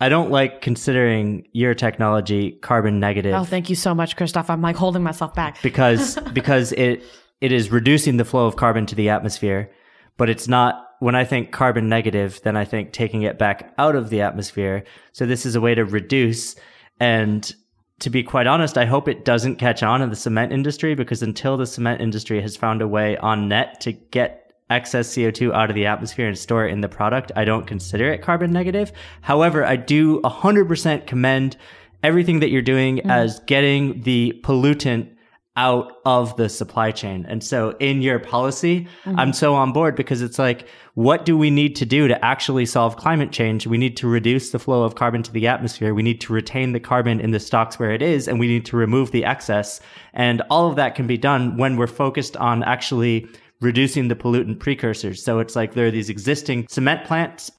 I 0.02 0.10
don't 0.10 0.30
like 0.30 0.62
considering 0.62 1.48
your 1.54 1.74
technology 1.74 2.52
carbon 2.52 3.00
negative. 3.00 3.34
Oh, 3.34 3.44
thank 3.44 3.70
you 3.70 3.76
so 3.76 3.96
much, 3.96 4.18
Christoph. 4.18 4.50
I'm 4.50 4.62
like 4.62 4.76
holding 4.76 5.04
myself 5.04 5.34
back 5.34 5.62
because 5.62 6.18
because 6.34 6.72
it 6.74 7.04
it 7.42 7.52
is 7.52 7.72
reducing 7.72 8.18
the 8.18 8.26
flow 8.26 8.46
of 8.46 8.56
carbon 8.56 8.86
to 8.88 8.96
the 8.96 9.10
atmosphere, 9.10 9.72
but 10.18 10.30
it's 10.30 10.48
not 10.48 10.86
when 11.00 11.16
I 11.16 11.24
think 11.24 11.52
carbon 11.52 11.90
negative, 11.90 12.42
then 12.44 12.56
I 12.56 12.66
think 12.66 12.92
taking 12.92 13.24
it 13.24 13.38
back 13.38 13.74
out 13.78 13.96
of 13.96 14.10
the 14.10 14.22
atmosphere. 14.22 14.84
So 15.12 15.26
this 15.26 15.46
is 15.46 15.56
a 15.56 15.62
way 15.62 15.76
to 15.76 15.86
reduce. 15.86 16.56
And 17.00 17.54
to 18.00 18.10
be 18.10 18.24
quite 18.24 18.48
honest, 18.48 18.78
I 18.78 18.86
hope 18.86 19.08
it 19.08 19.26
doesn't 19.26 19.58
catch 19.58 19.84
on 19.84 20.02
in 20.02 20.10
the 20.10 20.16
cement 20.16 20.52
industry 20.52 20.96
because 20.96 21.22
until 21.22 21.58
the 21.58 21.66
cement 21.66 22.02
industry 22.02 22.42
has 22.42 22.56
found 22.56 22.82
a 22.82 22.88
way 22.88 23.18
on 23.18 23.50
net 23.50 23.82
to 23.82 23.92
get 23.92 24.45
excess 24.70 25.10
CO2 25.10 25.54
out 25.54 25.70
of 25.70 25.76
the 25.76 25.86
atmosphere 25.86 26.28
and 26.28 26.38
store 26.38 26.68
it 26.68 26.72
in 26.72 26.82
the 26.82 26.90
product, 26.90 27.32
I 27.36 27.46
don't 27.46 27.68
consider 27.68 28.12
it 28.12 28.22
carbon 28.22 28.52
negative. 28.52 28.92
However, 29.22 29.64
I 29.64 29.76
do 29.76 30.22
100% 30.22 31.06
commend 31.06 31.58
everything 32.04 32.40
that 32.40 32.50
you're 32.50 32.62
doing 32.62 32.98
mm-hmm. 32.98 33.10
as 33.10 33.40
getting 33.42 34.02
the 34.02 34.40
pollutant 34.44 35.12
out 35.58 35.94
of 36.06 36.36
the 36.36 36.50
supply 36.50 36.92
chain. 36.92 37.26
And 37.30 37.42
so 37.42 37.78
in 37.80 38.02
your 38.02 38.20
policy, 38.20 38.88
mm-hmm. 39.06 39.18
I'm 39.18 39.32
so 39.32 39.56
on 39.56 39.72
board 39.72 39.96
because 39.96 40.22
it's 40.22 40.38
like, 40.38 40.68
what 40.96 41.24
do 41.24 41.38
we 41.38 41.50
need 41.50 41.78
to 41.78 41.86
do 41.86 42.10
to 42.10 42.26
actually 42.26 42.66
solve 42.66 42.98
climate 42.98 43.32
change? 43.32 43.66
We 43.66 43.78
need 43.78 43.96
to 43.98 44.08
reduce 44.08 44.52
the 44.52 44.60
flow 44.60 44.84
of 44.84 44.96
carbon 44.96 45.24
to 45.24 45.32
the 45.32 45.48
atmosphere. 45.48 45.94
We 45.94 46.04
need 46.04 46.20
to 46.22 46.34
retain 46.34 46.74
the 46.74 46.80
carbon 46.82 47.22
in 47.22 47.32
the 47.32 47.40
stocks 47.40 47.80
where 47.80 47.92
it 47.92 48.02
is, 48.02 48.28
and 48.28 48.38
we 48.38 48.48
need 48.48 48.66
to 48.66 48.76
remove 48.76 49.12
the 49.12 49.24
excess. 49.24 49.80
And 50.14 50.42
all 50.50 50.70
of 50.70 50.76
that 50.76 50.96
can 50.96 51.08
be 51.08 51.18
done 51.18 51.56
when 51.56 51.78
we're 51.78 51.88
focused 51.88 52.36
on 52.36 52.62
actually 52.64 53.28
reducing 53.62 54.08
the 54.08 54.16
pollutant 54.16 54.60
precursors. 54.60 55.24
So 55.24 55.40
it's 55.40 55.56
like 55.56 55.74
there 55.74 55.88
are 55.88 55.92
these 55.92 56.10
existing 56.10 56.68
cement 56.70 57.06
plants 57.06 57.52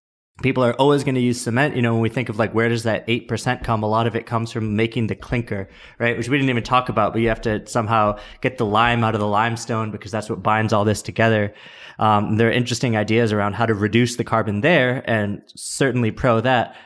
people 0.42 0.62
are 0.62 0.74
always 0.74 1.02
going 1.02 1.14
to 1.14 1.20
use 1.20 1.40
cement. 1.40 1.76
You 1.76 1.82
know, 1.82 1.94
when 1.94 2.02
we 2.02 2.08
think 2.08 2.28
of 2.28 2.38
like, 2.38 2.52
where 2.52 2.68
does 2.68 2.82
that 2.82 3.06
8% 3.06 3.64
come? 3.64 3.82
A 3.82 3.88
lot 3.88 4.06
of 4.06 4.14
it 4.14 4.26
comes 4.26 4.52
from 4.52 4.76
making 4.76 5.06
the 5.06 5.14
clinker, 5.14 5.68
right? 5.98 6.16
Which 6.16 6.28
we 6.28 6.36
didn't 6.36 6.50
even 6.50 6.62
talk 6.62 6.88
about, 6.88 7.12
but 7.12 7.22
you 7.22 7.28
have 7.28 7.40
to 7.42 7.66
somehow 7.66 8.18
get 8.40 8.58
the 8.58 8.66
lime 8.66 9.02
out 9.02 9.14
of 9.14 9.20
the 9.20 9.26
limestone 9.26 9.90
because 9.90 10.12
that's 10.12 10.28
what 10.28 10.42
binds 10.42 10.72
all 10.72 10.84
this 10.84 11.02
together. 11.02 11.54
Um, 11.98 12.36
there 12.36 12.48
are 12.48 12.52
interesting 12.52 12.96
ideas 12.96 13.32
around 13.32 13.54
how 13.54 13.66
to 13.66 13.74
reduce 13.74 14.16
the 14.16 14.24
carbon 14.24 14.60
there 14.60 15.02
and 15.10 15.42
certainly 15.54 16.10
pro 16.10 16.40
that. 16.40 16.76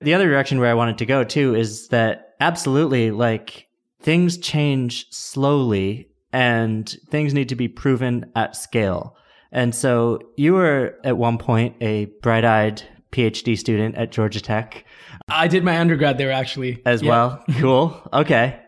The 0.00 0.14
other 0.14 0.28
direction 0.28 0.60
where 0.60 0.70
I 0.70 0.74
wanted 0.74 0.98
to 0.98 1.06
go 1.06 1.24
too 1.24 1.54
is 1.54 1.88
that 1.88 2.34
absolutely 2.40 3.10
like 3.10 3.68
things 4.00 4.36
change 4.36 5.06
slowly 5.10 6.08
and 6.32 6.88
things 7.10 7.34
need 7.34 7.48
to 7.50 7.56
be 7.56 7.68
proven 7.68 8.30
at 8.34 8.56
scale. 8.56 9.16
And 9.52 9.74
so 9.74 10.18
you 10.36 10.54
were 10.54 10.98
at 11.04 11.18
one 11.18 11.38
point 11.38 11.76
a 11.80 12.06
bright 12.22 12.44
eyed 12.44 12.82
PhD 13.12 13.58
student 13.58 13.96
at 13.96 14.10
Georgia 14.10 14.40
Tech. 14.40 14.84
I 15.28 15.46
did 15.46 15.62
my 15.62 15.78
undergrad 15.78 16.18
there 16.18 16.32
actually. 16.32 16.80
As 16.86 17.02
yeah. 17.02 17.08
well? 17.10 17.44
Cool. 17.58 18.10
Okay. 18.12 18.58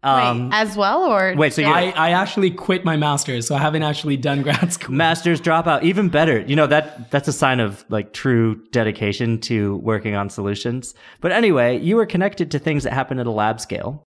Um, 0.00 0.50
wait, 0.50 0.54
as 0.54 0.76
well, 0.76 1.04
or 1.06 1.34
wait? 1.36 1.52
So 1.52 1.64
I, 1.64 1.92
I 1.96 2.10
actually 2.10 2.52
quit 2.52 2.84
my 2.84 2.96
master's, 2.96 3.48
so 3.48 3.56
I 3.56 3.58
haven't 3.58 3.82
actually 3.82 4.16
done 4.16 4.42
grad 4.42 4.72
school. 4.72 4.94
Master's 4.94 5.40
dropout, 5.40 5.82
even 5.82 6.08
better. 6.08 6.38
You 6.40 6.54
know 6.54 6.68
that 6.68 7.10
that's 7.10 7.26
a 7.26 7.32
sign 7.32 7.58
of 7.58 7.84
like 7.88 8.12
true 8.12 8.62
dedication 8.70 9.40
to 9.40 9.76
working 9.78 10.14
on 10.14 10.30
solutions. 10.30 10.94
But 11.20 11.32
anyway, 11.32 11.80
you 11.80 11.96
were 11.96 12.06
connected 12.06 12.52
to 12.52 12.60
things 12.60 12.84
that 12.84 12.92
happen 12.92 13.18
at 13.18 13.26
a 13.26 13.32
lab 13.32 13.60
scale, 13.60 14.06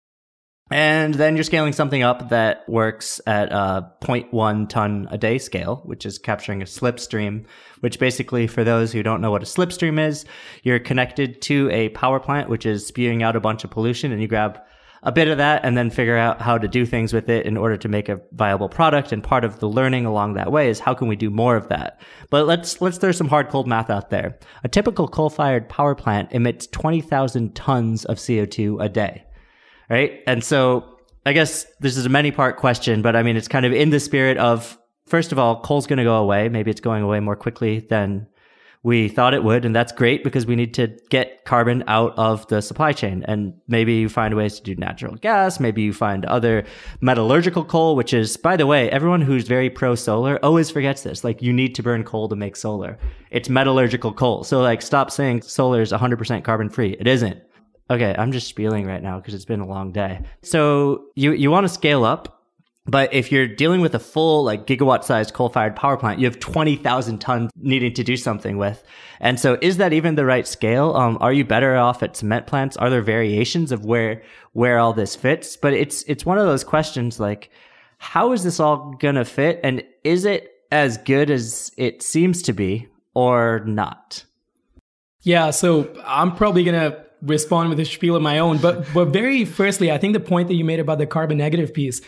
and 0.71 1.15
then 1.15 1.37
you're 1.37 1.45
scaling 1.45 1.73
something 1.73 2.03
up 2.03 2.31
that 2.31 2.69
works 2.69 3.21
at 3.27 3.53
a 3.53 3.93
0.1 4.01 4.69
ton 4.69 5.07
a 5.13 5.19
day 5.19 5.39
scale, 5.39 5.83
which 5.85 6.05
is 6.05 6.19
capturing 6.19 6.61
a 6.61 6.65
slipstream, 6.65 7.45
which 7.81 8.01
basically, 8.01 8.49
for 8.49 8.65
those 8.65 8.91
who 8.91 9.05
don't 9.05 9.21
know 9.21 9.31
what 9.31 9.43
a 9.43 9.47
slipstream 9.47 10.05
is, 10.05 10.25
you're 10.65 10.81
connected 10.81 11.41
to 11.43 11.71
a 11.71 11.91
power 11.91 12.19
plant, 12.19 12.49
which 12.49 12.67
is 12.67 12.85
spewing 12.85 13.23
out 13.23 13.37
a 13.37 13.41
bunch 13.41 13.63
of 13.63 13.71
pollution 13.71 14.11
and 14.11 14.21
you 14.21 14.27
grab 14.27 14.61
a 15.05 15.13
bit 15.13 15.29
of 15.29 15.39
that 15.39 15.65
and 15.65 15.77
then 15.77 15.89
figure 15.89 16.17
out 16.17 16.41
how 16.41 16.59
to 16.59 16.67
do 16.67 16.85
things 16.85 17.13
with 17.13 17.29
it 17.29 17.47
in 17.47 17.57
order 17.57 17.77
to 17.77 17.89
make 17.89 18.09
a 18.09 18.21
viable 18.33 18.69
product. 18.69 19.13
And 19.13 19.23
part 19.23 19.45
of 19.45 19.61
the 19.61 19.69
learning 19.69 20.05
along 20.05 20.35
that 20.35 20.51
way 20.51 20.69
is 20.69 20.81
how 20.81 20.95
can 20.95 21.07
we 21.07 21.15
do 21.15 21.31
more 21.31 21.55
of 21.55 21.69
that? 21.69 22.01
But 22.29 22.47
let's, 22.47 22.81
let's 22.81 22.99
throw 22.99 23.13
some 23.13 23.29
hard 23.29 23.49
cold 23.51 23.69
math 23.69 23.89
out 23.89 24.11
there. 24.11 24.37
A 24.65 24.69
typical 24.69 25.07
coal 25.07 25.31
fired 25.31 25.69
power 25.69 25.95
plant 25.95 26.33
emits 26.33 26.67
20,000 26.67 27.55
tons 27.55 28.05
of 28.05 28.17
CO2 28.17 28.85
a 28.85 28.89
day 28.89 29.26
right? 29.89 30.23
And 30.27 30.43
so 30.43 30.97
I 31.25 31.33
guess 31.33 31.67
this 31.81 31.97
is 31.97 32.07
a 32.07 32.09
many 32.09 32.31
part 32.31 32.57
question, 32.57 33.03
but 33.03 33.17
I 33.17 33.23
mean, 33.23 33.37
it's 33.37 33.49
kind 33.49 33.67
of 33.67 33.73
in 33.73 33.91
the 33.91 34.01
spirit 34.01 34.37
of, 34.39 34.79
first 35.07 35.33
of 35.33 35.39
all, 35.39 35.61
coal's 35.61 35.87
going 35.87 35.99
to 35.99 36.05
go 36.05 36.17
away. 36.17 36.49
Maybe 36.49 36.71
it's 36.71 36.81
going 36.81 37.03
away 37.03 37.21
more 37.21 37.37
quickly 37.37 37.81
than 37.81 38.27
we 38.87 39.09
thought 39.09 39.35
it 39.35 39.43
would. 39.43 39.65
And 39.65 39.75
that's 39.75 39.91
great 39.91 40.23
because 40.23 40.47
we 40.47 40.55
need 40.55 40.73
to 40.75 40.97
get 41.11 41.45
carbon 41.45 41.83
out 41.89 42.17
of 42.17 42.47
the 42.47 42.63
supply 42.63 42.93
chain. 42.93 43.25
And 43.27 43.55
maybe 43.67 43.95
you 43.95 44.09
find 44.09 44.37
ways 44.37 44.61
to 44.61 44.63
do 44.63 44.77
natural 44.77 45.17
gas. 45.17 45.59
Maybe 45.59 45.83
you 45.83 45.93
find 45.93 46.25
other 46.27 46.65
metallurgical 47.01 47.65
coal, 47.65 47.97
which 47.97 48.15
is, 48.15 48.37
by 48.37 48.57
the 48.57 48.65
way, 48.65 48.89
everyone 48.91 49.23
who's 49.23 49.49
very 49.49 49.69
pro 49.69 49.97
solar 49.97 50.39
always 50.45 50.71
forgets 50.71 51.03
this. 51.03 51.25
Like 51.25 51.43
you 51.43 51.53
need 51.53 51.75
to 51.75 51.83
burn 51.83 52.05
coal 52.05 52.29
to 52.29 52.37
make 52.37 52.55
solar. 52.55 52.97
It's 53.33 53.49
metallurgical 53.49 54.13
coal. 54.13 54.45
So 54.45 54.61
like 54.61 54.83
stop 54.83 55.11
saying 55.11 55.43
solar 55.43 55.81
is 55.81 55.91
100% 55.91 56.45
carbon 56.45 56.69
free. 56.69 56.97
It 57.01 57.09
isn't. 57.09 57.43
Okay, 57.89 58.15
I'm 58.19 58.33
just 58.33 58.49
spieling 58.49 58.87
right 58.87 59.03
now 59.03 59.19
because 59.19 59.35
it's 59.35 59.45
been 59.45 59.61
a 59.61 59.67
long 59.67 59.93
day. 59.93 60.21
So 60.43 61.05
you 61.15 61.33
you 61.33 61.51
want 61.51 61.65
to 61.65 61.69
scale 61.69 62.05
up, 62.05 62.43
but 62.85 63.13
if 63.15 63.31
you're 63.31 63.47
dealing 63.47 63.81
with 63.81 63.95
a 63.95 63.99
full 63.99 64.45
like 64.45 64.67
gigawatt 64.67 65.05
sized 65.05 65.35
coal 65.35 65.49
fired 65.49 65.77
power 65.77 65.97
plant, 65.97 66.19
you 66.19 66.27
have 66.27 66.41
20,000 66.41 67.19
tons 67.19 67.51
needing 67.57 67.93
to 67.95 68.03
do 68.03 68.17
something 68.17 68.59
with. 68.59 68.83
And 69.21 69.39
so 69.39 69.57
is 69.61 69.77
that 69.77 69.93
even 69.93 70.17
the 70.17 70.25
right 70.25 70.47
scale? 70.47 70.95
Um, 70.95 71.19
are 71.21 71.33
you 71.33 71.45
better 71.45 71.77
off 71.77 72.03
at 72.03 72.17
cement 72.17 72.47
plants? 72.47 72.77
Are 72.77 72.91
there 72.91 73.03
variations 73.03 73.71
of 73.71 73.85
where 73.85 74.23
where 74.53 74.79
all 74.79 74.93
this 74.93 75.15
fits? 75.15 75.57
But 75.57 75.73
it's 75.73 76.03
it's 76.05 76.27
one 76.27 76.39
of 76.39 76.47
those 76.47 76.65
questions 76.65 77.21
like 77.21 77.51
how 77.99 78.33
is 78.33 78.43
this 78.43 78.61
all 78.61 78.95
going 78.99 79.15
to 79.15 79.25
fit 79.25 79.61
and 79.63 79.83
is 80.05 80.25
it 80.25 80.53
as 80.73 80.99
good 80.99 81.31
as 81.31 81.71
it 81.77 82.03
seems 82.03 82.43
to 82.43 82.53
be 82.53 82.89
or 83.15 83.63
not? 83.65 84.25
Yeah, 85.23 85.51
so 85.51 85.93
I'm 86.05 86.37
probably 86.37 86.63
going 86.63 86.79
to 86.79 87.06
respond 87.23 87.71
with 87.71 87.81
a 87.81 87.85
spiel 87.85 88.17
of 88.17 88.23
my 88.23 88.39
own. 88.39 88.59
But 88.59 88.87
but 88.93 89.07
very 89.07 89.45
firstly, 89.45 89.91
I 89.91 89.99
think 89.99 90.13
the 90.13 90.21
point 90.21 90.49
that 90.49 90.55
you 90.55 90.65
made 90.65 90.81
about 90.81 90.99
the 90.99 91.07
carbon 91.07 91.39
negative 91.39 91.73
piece, 91.73 92.01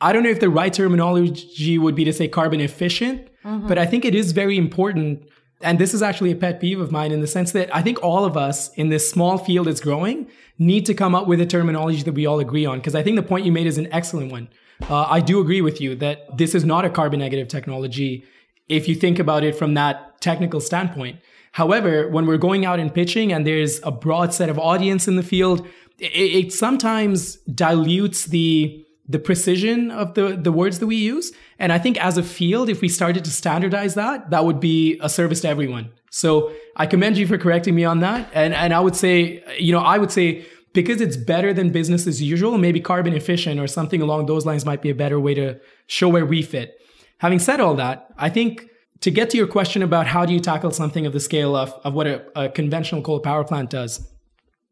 I 0.00 0.12
don't 0.12 0.22
know 0.22 0.30
if 0.30 0.40
the 0.40 0.50
right 0.50 0.72
terminology 0.72 1.78
would 1.78 1.94
be 1.94 2.04
to 2.04 2.12
say 2.12 2.28
carbon 2.28 2.60
efficient, 2.60 3.28
mm-hmm. 3.44 3.68
but 3.68 3.78
I 3.78 3.86
think 3.86 4.04
it 4.04 4.14
is 4.14 4.32
very 4.32 4.56
important. 4.56 5.26
And 5.62 5.78
this 5.78 5.92
is 5.92 6.02
actually 6.02 6.30
a 6.30 6.36
pet 6.36 6.58
peeve 6.58 6.80
of 6.80 6.90
mine 6.90 7.12
in 7.12 7.20
the 7.20 7.26
sense 7.26 7.52
that 7.52 7.74
I 7.74 7.82
think 7.82 8.02
all 8.02 8.24
of 8.24 8.34
us 8.34 8.72
in 8.76 8.88
this 8.88 9.10
small 9.10 9.36
field 9.36 9.66
that's 9.66 9.80
growing 9.80 10.26
need 10.58 10.86
to 10.86 10.94
come 10.94 11.14
up 11.14 11.26
with 11.26 11.38
a 11.38 11.44
terminology 11.44 12.02
that 12.02 12.14
we 12.14 12.24
all 12.24 12.40
agree 12.40 12.64
on. 12.64 12.78
Because 12.78 12.94
I 12.94 13.02
think 13.02 13.16
the 13.16 13.22
point 13.22 13.44
you 13.44 13.52
made 13.52 13.66
is 13.66 13.76
an 13.76 13.86
excellent 13.92 14.32
one. 14.32 14.48
Uh, 14.88 15.02
I 15.02 15.20
do 15.20 15.38
agree 15.38 15.60
with 15.60 15.78
you 15.78 15.94
that 15.96 16.38
this 16.38 16.54
is 16.54 16.64
not 16.64 16.86
a 16.86 16.90
carbon 16.90 17.20
negative 17.20 17.48
technology 17.48 18.24
if 18.70 18.88
you 18.88 18.94
think 18.94 19.18
about 19.18 19.44
it 19.44 19.54
from 19.54 19.74
that 19.74 20.20
technical 20.22 20.60
standpoint. 20.60 21.18
However, 21.52 22.08
when 22.08 22.26
we're 22.26 22.38
going 22.38 22.64
out 22.64 22.78
and 22.78 22.92
pitching 22.92 23.32
and 23.32 23.46
there's 23.46 23.80
a 23.82 23.90
broad 23.90 24.32
set 24.32 24.48
of 24.48 24.58
audience 24.58 25.08
in 25.08 25.16
the 25.16 25.22
field, 25.22 25.66
it, 25.98 26.44
it 26.46 26.52
sometimes 26.52 27.36
dilutes 27.54 28.26
the 28.26 28.86
the 29.08 29.18
precision 29.18 29.90
of 29.90 30.14
the, 30.14 30.38
the 30.40 30.52
words 30.52 30.78
that 30.78 30.86
we 30.86 30.94
use. 30.94 31.32
And 31.58 31.72
I 31.72 31.78
think 31.78 31.98
as 31.98 32.16
a 32.16 32.22
field, 32.22 32.68
if 32.68 32.80
we 32.80 32.88
started 32.88 33.24
to 33.24 33.30
standardize 33.32 33.94
that, 33.94 34.30
that 34.30 34.44
would 34.44 34.60
be 34.60 35.00
a 35.02 35.08
service 35.08 35.40
to 35.40 35.48
everyone. 35.48 35.90
So 36.10 36.52
I 36.76 36.86
commend 36.86 37.18
you 37.18 37.26
for 37.26 37.36
correcting 37.36 37.74
me 37.74 37.84
on 37.84 37.98
that. 38.00 38.30
And, 38.32 38.54
and 38.54 38.72
I 38.72 38.78
would 38.78 38.94
say, 38.94 39.42
you 39.58 39.72
know, 39.72 39.80
I 39.80 39.98
would 39.98 40.12
say 40.12 40.46
because 40.74 41.00
it's 41.00 41.16
better 41.16 41.52
than 41.52 41.70
business 41.70 42.06
as 42.06 42.22
usual, 42.22 42.56
maybe 42.56 42.80
carbon 42.80 43.12
efficient 43.12 43.58
or 43.58 43.66
something 43.66 44.00
along 44.00 44.26
those 44.26 44.46
lines 44.46 44.64
might 44.64 44.80
be 44.80 44.90
a 44.90 44.94
better 44.94 45.18
way 45.18 45.34
to 45.34 45.58
show 45.88 46.08
where 46.08 46.24
we 46.24 46.42
fit. 46.42 46.80
Having 47.18 47.40
said 47.40 47.60
all 47.60 47.74
that, 47.74 48.12
I 48.16 48.28
think 48.28 48.69
to 49.00 49.10
get 49.10 49.30
to 49.30 49.36
your 49.36 49.46
question 49.46 49.82
about 49.82 50.06
how 50.06 50.26
do 50.26 50.32
you 50.32 50.40
tackle 50.40 50.70
something 50.70 51.06
of 51.06 51.12
the 51.12 51.20
scale 51.20 51.56
of, 51.56 51.72
of 51.84 51.94
what 51.94 52.06
a, 52.06 52.24
a 52.38 52.48
conventional 52.48 53.02
coal 53.02 53.20
power 53.20 53.44
plant 53.44 53.70
does, 53.70 54.06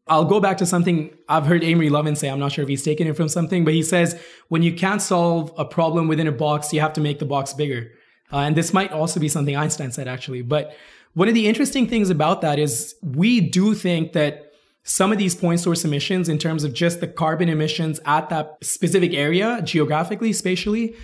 I'll 0.07 0.25
go 0.25 0.39
back 0.39 0.57
to 0.57 0.65
something 0.65 1.15
I've 1.27 1.45
heard 1.45 1.63
Amory 1.63 1.89
Lovins 1.89 2.17
say. 2.17 2.29
I'm 2.29 2.39
not 2.39 2.51
sure 2.51 2.63
if 2.63 2.69
he's 2.69 2.83
taken 2.83 3.07
it 3.07 3.15
from 3.15 3.29
something, 3.29 3.63
but 3.63 3.73
he 3.73 3.83
says 3.83 4.19
when 4.47 4.63
you 4.63 4.73
can't 4.73 5.01
solve 5.01 5.53
a 5.57 5.65
problem 5.65 6.07
within 6.07 6.27
a 6.27 6.31
box, 6.31 6.73
you 6.73 6.79
have 6.81 6.93
to 6.93 7.01
make 7.01 7.19
the 7.19 7.25
box 7.25 7.53
bigger. 7.53 7.91
Uh, 8.31 8.37
and 8.37 8.55
this 8.55 8.73
might 8.73 8.91
also 8.91 9.19
be 9.19 9.29
something 9.29 9.55
Einstein 9.55 9.91
said, 9.91 10.07
actually. 10.07 10.41
But 10.41 10.75
one 11.13 11.27
of 11.27 11.33
the 11.33 11.47
interesting 11.47 11.87
things 11.87 12.09
about 12.09 12.41
that 12.41 12.59
is 12.59 12.95
we 13.03 13.39
do 13.41 13.73
think 13.73 14.13
that 14.13 14.53
some 14.83 15.11
of 15.11 15.17
these 15.17 15.35
point 15.35 15.59
source 15.59 15.85
emissions, 15.85 16.29
in 16.29 16.37
terms 16.37 16.63
of 16.63 16.73
just 16.73 16.99
the 16.99 17.07
carbon 17.07 17.49
emissions 17.49 17.99
at 18.05 18.29
that 18.29 18.57
specific 18.61 19.13
area, 19.13 19.61
geographically, 19.63 20.33
spatially, 20.33 20.95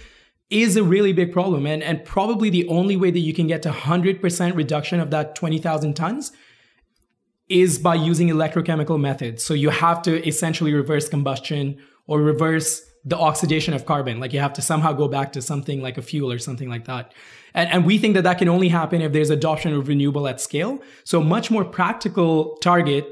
is 0.49 0.75
a 0.77 0.83
really 0.83 1.13
big 1.13 1.33
problem. 1.33 1.65
And, 1.65 1.81
and 1.81 2.03
probably 2.05 2.49
the 2.49 2.67
only 2.67 2.95
way 2.95 3.11
that 3.11 3.19
you 3.19 3.33
can 3.33 3.47
get 3.47 3.61
to 3.63 3.71
100% 3.71 4.55
reduction 4.55 4.99
of 4.99 5.11
that 5.11 5.35
20,000 5.35 5.93
tons 5.95 6.31
is 7.49 7.77
by 7.77 7.95
using 7.95 8.29
electrochemical 8.29 8.99
methods. 8.99 9.43
So 9.43 9.53
you 9.53 9.69
have 9.69 10.01
to 10.03 10.27
essentially 10.27 10.73
reverse 10.73 11.07
combustion 11.09 11.77
or 12.07 12.21
reverse 12.21 12.81
the 13.03 13.17
oxidation 13.17 13.73
of 13.73 13.85
carbon. 13.85 14.19
Like 14.19 14.33
you 14.33 14.39
have 14.39 14.53
to 14.53 14.61
somehow 14.61 14.91
go 14.93 15.07
back 15.07 15.31
to 15.33 15.41
something 15.41 15.81
like 15.81 15.97
a 15.97 16.01
fuel 16.01 16.31
or 16.31 16.39
something 16.39 16.69
like 16.69 16.85
that. 16.85 17.13
And, 17.53 17.69
and 17.71 17.85
we 17.85 17.99
think 17.99 18.15
that 18.15 18.23
that 18.23 18.39
can 18.39 18.49
only 18.49 18.67
happen 18.67 19.01
if 19.01 19.13
there's 19.13 19.29
adoption 19.29 19.73
of 19.73 19.87
renewable 19.87 20.27
at 20.27 20.41
scale. 20.41 20.81
So 21.03 21.21
much 21.21 21.51
more 21.51 21.63
practical 21.63 22.57
target 22.57 23.07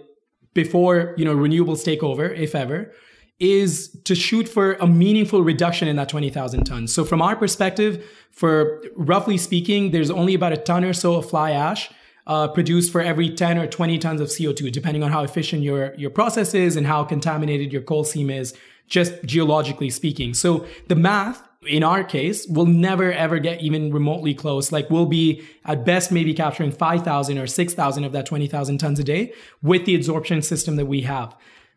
before, 0.53 1.13
you 1.17 1.25
know, 1.25 1.35
renewables 1.35 1.83
take 1.83 2.01
over, 2.01 2.25
if 2.25 2.55
ever, 2.55 2.91
is 3.39 3.89
to 4.05 4.15
shoot 4.15 4.47
for 4.47 4.73
a 4.73 4.87
meaningful 4.87 5.43
reduction 5.43 5.87
in 5.87 5.95
that 5.95 6.09
20,000 6.09 6.63
tons. 6.63 6.93
So 6.93 7.03
from 7.03 7.21
our 7.21 7.35
perspective, 7.35 8.05
for 8.31 8.83
roughly 8.95 9.37
speaking, 9.37 9.91
there's 9.91 10.11
only 10.11 10.33
about 10.33 10.53
a 10.53 10.57
ton 10.57 10.83
or 10.83 10.93
so 10.93 11.15
of 11.15 11.29
fly 11.29 11.51
ash 11.51 11.89
uh, 12.25 12.47
produced 12.47 12.91
for 12.91 13.01
every 13.01 13.29
10 13.29 13.57
or 13.57 13.67
20 13.67 13.97
tons 13.99 14.21
of 14.21 14.29
CO2, 14.29 14.71
depending 14.71 15.03
on 15.03 15.11
how 15.11 15.23
efficient 15.23 15.63
your, 15.63 15.93
your 15.95 16.09
process 16.09 16.53
is 16.53 16.75
and 16.75 16.87
how 16.87 17.03
contaminated 17.03 17.73
your 17.73 17.81
coal 17.81 18.03
seam 18.03 18.29
is, 18.29 18.53
just 18.87 19.23
geologically 19.25 19.89
speaking. 19.89 20.33
So 20.33 20.65
the 20.87 20.95
math 20.95 21.47
in 21.65 21.83
our 21.83 22.03
case 22.03 22.45
will 22.47 22.65
never 22.65 23.11
ever 23.11 23.39
get 23.39 23.61
even 23.61 23.93
remotely 23.93 24.33
close. 24.33 24.71
Like 24.71 24.89
we'll 24.89 25.05
be 25.05 25.43
at 25.65 25.85
best 25.85 26.11
maybe 26.11 26.33
capturing 26.33 26.71
5,000 26.71 27.37
or 27.37 27.47
6,000 27.47 28.03
of 28.03 28.11
that 28.11 28.25
20,000 28.25 28.77
tons 28.77 28.99
a 28.99 29.03
day 29.03 29.33
with 29.61 29.85
the 29.85 29.97
adsorption 29.97 30.43
system 30.43 30.75
that 30.75 30.85
we 30.85 31.01
have. 31.01 31.35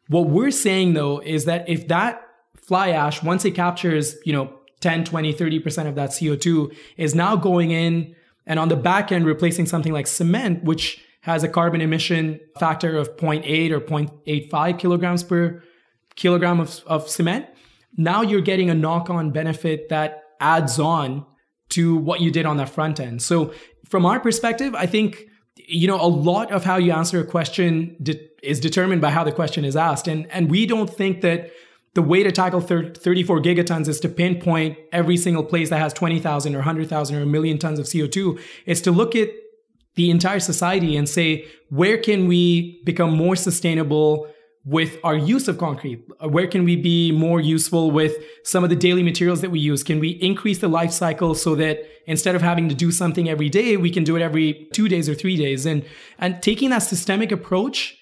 What 0.09 0.29
we're 0.29 0.51
saying 0.51 0.95
though 0.95 1.21
is 1.21 1.45
that 1.47 1.69
if 1.69 1.89
that 1.89 2.23
fly 2.57 2.91
ash, 2.91 3.23
once 3.23 3.45
it 3.45 3.53
captures, 3.53 4.17
you 4.25 4.33
know, 4.33 4.53
10, 4.81 5.05
20, 5.05 5.33
30% 5.35 5.89
of 5.89 5.95
that 5.95 6.11
CO2 6.11 6.75
is 6.97 7.15
now 7.15 7.35
going 7.35 7.71
in 7.71 8.15
and 8.47 8.59
on 8.59 8.69
the 8.69 8.77
back 8.77 9.11
end 9.11 9.27
replacing 9.27 9.67
something 9.67 9.93
like 9.93 10.07
cement, 10.07 10.63
which 10.65 11.03
has 11.23 11.43
a 11.43 11.49
carbon 11.49 11.81
emission 11.81 12.39
factor 12.59 12.97
of 12.97 13.17
0.8 13.17 13.71
or 13.73 13.81
0.85 13.81 14.79
kilograms 14.79 15.25
per 15.25 15.63
kilogram 16.15 16.61
of, 16.61 16.83
of 16.87 17.09
cement. 17.09 17.47
Now 17.97 18.23
you're 18.23 18.41
getting 18.41 18.71
a 18.71 18.75
knock 18.75 19.11
on 19.11 19.31
benefit 19.31 19.89
that 19.89 20.23
adds 20.41 20.79
on 20.79 21.27
to 21.71 21.97
what 21.97 22.21
you 22.21 22.31
did 22.31 22.47
on 22.47 22.59
that 22.59 22.69
front 22.69 23.01
end. 23.01 23.23
So 23.23 23.53
from 23.89 24.07
our 24.07 24.21
perspective, 24.21 24.75
I 24.75 24.87
think 24.87 25.27
you 25.57 25.89
know 25.89 26.01
a 26.01 26.07
lot 26.07 26.53
of 26.53 26.65
how 26.65 26.77
you 26.77 26.93
answer 26.93 27.19
a 27.19 27.25
question 27.25 27.97
de- 28.03 28.26
is 28.43 28.61
determined 28.61 29.01
by 29.01 29.11
how 29.11 29.25
the 29.25 29.33
question 29.33 29.65
is 29.65 29.77
asked 29.77 30.09
and 30.09 30.31
and 30.31 30.51
we 30.51 30.67
don't 30.67 30.91
think 30.91 31.21
that 31.21 31.51
the 31.95 32.03
way 32.03 32.23
to 32.23 32.31
tackle 32.31 32.61
34 32.61 33.41
gigatons 33.41 33.89
is 33.89 33.99
to 34.01 34.09
pinpoint 34.09 34.77
every 34.93 35.17
single 35.17 35.43
place 35.43 35.71
that 35.71 35.79
has 35.79 35.95
20,000 35.95 36.55
or 36.55 36.59
100,000 36.59 37.17
or 37.17 37.23
a 37.23 37.27
million 37.27 37.59
tons 37.59 37.79
of 37.79 37.87
CO2 37.87 38.41
it's 38.67 38.81
to 38.83 38.91
look 38.91 39.17
at 39.17 39.29
the 39.95 40.11
entire 40.11 40.41
society 40.41 40.97
and 40.97 41.09
say 41.09 41.47
where 41.71 41.97
can 41.97 42.29
we 42.29 42.83
become 42.85 43.17
more 43.17 43.35
sustainable 43.35 44.29
with 44.67 44.99
our 45.05 45.17
use 45.17 45.47
of 45.47 45.59
concrete? 45.59 46.05
Where 46.21 46.49
can 46.49 46.65
we 46.65 46.75
be 46.75 47.13
more 47.13 47.41
useful 47.41 47.93
with 47.93 48.17
some 48.43 48.65
of 48.65 48.69
the 48.69 48.77
daily 48.77 49.05
materials 49.05 49.41
that 49.41 49.51
we 49.51 49.61
use? 49.61 49.85
Can 49.85 50.01
we 50.01 50.11
increase 50.11 50.59
the 50.59 50.69
life 50.69 50.91
cycle 50.91 51.37
so 51.37 51.55
that 51.55 51.79
instead 52.07 52.35
of 52.35 52.43
having 52.43 52.69
to 52.69 52.75
do 52.75 52.91
something 52.91 53.29
every 53.29 53.49
day, 53.49 53.77
we 53.77 53.91
can 53.91 54.03
do 54.03 54.17
it 54.17 54.23
every 54.23 54.69
two 54.73 54.89
days 54.89 55.09
or 55.09 55.15
three 55.15 55.37
days? 55.37 55.67
And, 55.67 55.85
and 56.19 56.43
taking 56.43 56.71
that 56.71 56.81
systemic 56.81 57.31
approach 57.31 57.97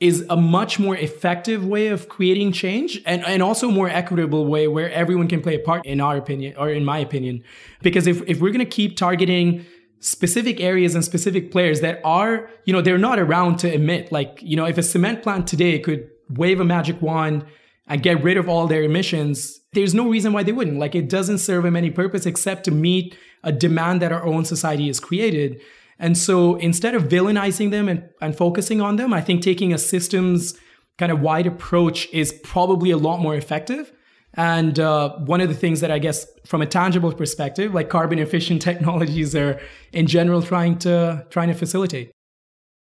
is 0.00 0.24
a 0.30 0.36
much 0.36 0.78
more 0.78 0.96
effective 0.96 1.64
way 1.64 1.88
of 1.88 2.08
creating 2.08 2.52
change 2.52 3.00
and, 3.04 3.24
and 3.26 3.42
also 3.42 3.70
more 3.70 3.88
equitable 3.88 4.46
way 4.46 4.66
where 4.66 4.90
everyone 4.92 5.28
can 5.28 5.42
play 5.42 5.54
a 5.54 5.58
part 5.58 5.84
in 5.84 6.00
our 6.00 6.16
opinion 6.16 6.54
or 6.56 6.70
in 6.70 6.84
my 6.84 6.98
opinion. 6.98 7.44
Because 7.82 8.06
if, 8.06 8.22
if 8.26 8.40
we're 8.40 8.50
going 8.50 8.64
to 8.64 8.64
keep 8.64 8.96
targeting 8.96 9.66
specific 10.00 10.58
areas 10.60 10.94
and 10.94 11.04
specific 11.04 11.52
players 11.52 11.82
that 11.82 12.00
are, 12.02 12.48
you 12.64 12.72
know, 12.72 12.80
they're 12.80 12.98
not 12.98 13.18
around 13.18 13.58
to 13.58 13.72
emit. 13.72 14.10
Like, 14.10 14.38
you 14.40 14.56
know, 14.56 14.64
if 14.64 14.78
a 14.78 14.82
cement 14.82 15.22
plant 15.22 15.46
today 15.46 15.78
could 15.78 16.08
wave 16.30 16.60
a 16.60 16.64
magic 16.64 17.02
wand 17.02 17.44
and 17.86 18.02
get 18.02 18.22
rid 18.22 18.38
of 18.38 18.48
all 18.48 18.66
their 18.66 18.82
emissions, 18.82 19.60
there's 19.74 19.94
no 19.94 20.08
reason 20.08 20.32
why 20.32 20.42
they 20.42 20.52
wouldn't. 20.52 20.78
Like, 20.78 20.94
it 20.94 21.10
doesn't 21.10 21.38
serve 21.38 21.64
them 21.64 21.76
any 21.76 21.90
purpose 21.90 22.24
except 22.24 22.64
to 22.64 22.70
meet 22.70 23.16
a 23.44 23.52
demand 23.52 24.00
that 24.00 24.12
our 24.12 24.24
own 24.24 24.46
society 24.46 24.86
has 24.86 24.98
created. 24.98 25.60
And 26.00 26.16
so 26.16 26.56
instead 26.56 26.94
of 26.94 27.04
villainizing 27.04 27.70
them 27.70 27.88
and, 27.88 28.08
and 28.20 28.34
focusing 28.36 28.80
on 28.80 28.96
them, 28.96 29.12
I 29.12 29.20
think 29.20 29.42
taking 29.42 29.72
a 29.72 29.78
systems 29.78 30.54
kind 30.98 31.12
of 31.12 31.20
wide 31.20 31.46
approach 31.46 32.08
is 32.12 32.32
probably 32.42 32.90
a 32.90 32.96
lot 32.96 33.20
more 33.20 33.36
effective. 33.36 33.92
And 34.34 34.78
uh, 34.80 35.16
one 35.18 35.40
of 35.42 35.48
the 35.48 35.54
things 35.54 35.80
that 35.80 35.90
I 35.90 35.98
guess 35.98 36.26
from 36.46 36.62
a 36.62 36.66
tangible 36.66 37.12
perspective, 37.12 37.74
like 37.74 37.90
carbon 37.90 38.18
efficient 38.18 38.62
technologies 38.70 39.36
are 39.36 39.60
in 39.92 40.06
general 40.06 40.42
trying 40.42 40.78
to 40.80 41.26
trying 41.30 41.48
to 41.48 41.54
facilitate. 41.54 42.12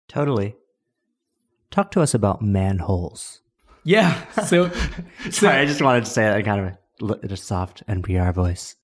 Totally. 0.08 0.56
Talk 1.70 1.90
to 1.92 2.00
us 2.00 2.14
about 2.14 2.42
manholes. 2.42 3.40
Yeah. 3.84 4.24
So, 4.44 4.70
so 4.70 5.30
sorry, 5.30 5.58
I 5.58 5.64
just 5.66 5.82
wanted 5.82 6.04
to 6.06 6.10
say 6.10 6.26
it 6.26 6.38
in 6.38 6.44
kind 6.44 6.76
of 7.00 7.20
a, 7.22 7.32
a 7.32 7.36
soft 7.36 7.86
NPR 7.86 8.34
voice. 8.34 8.74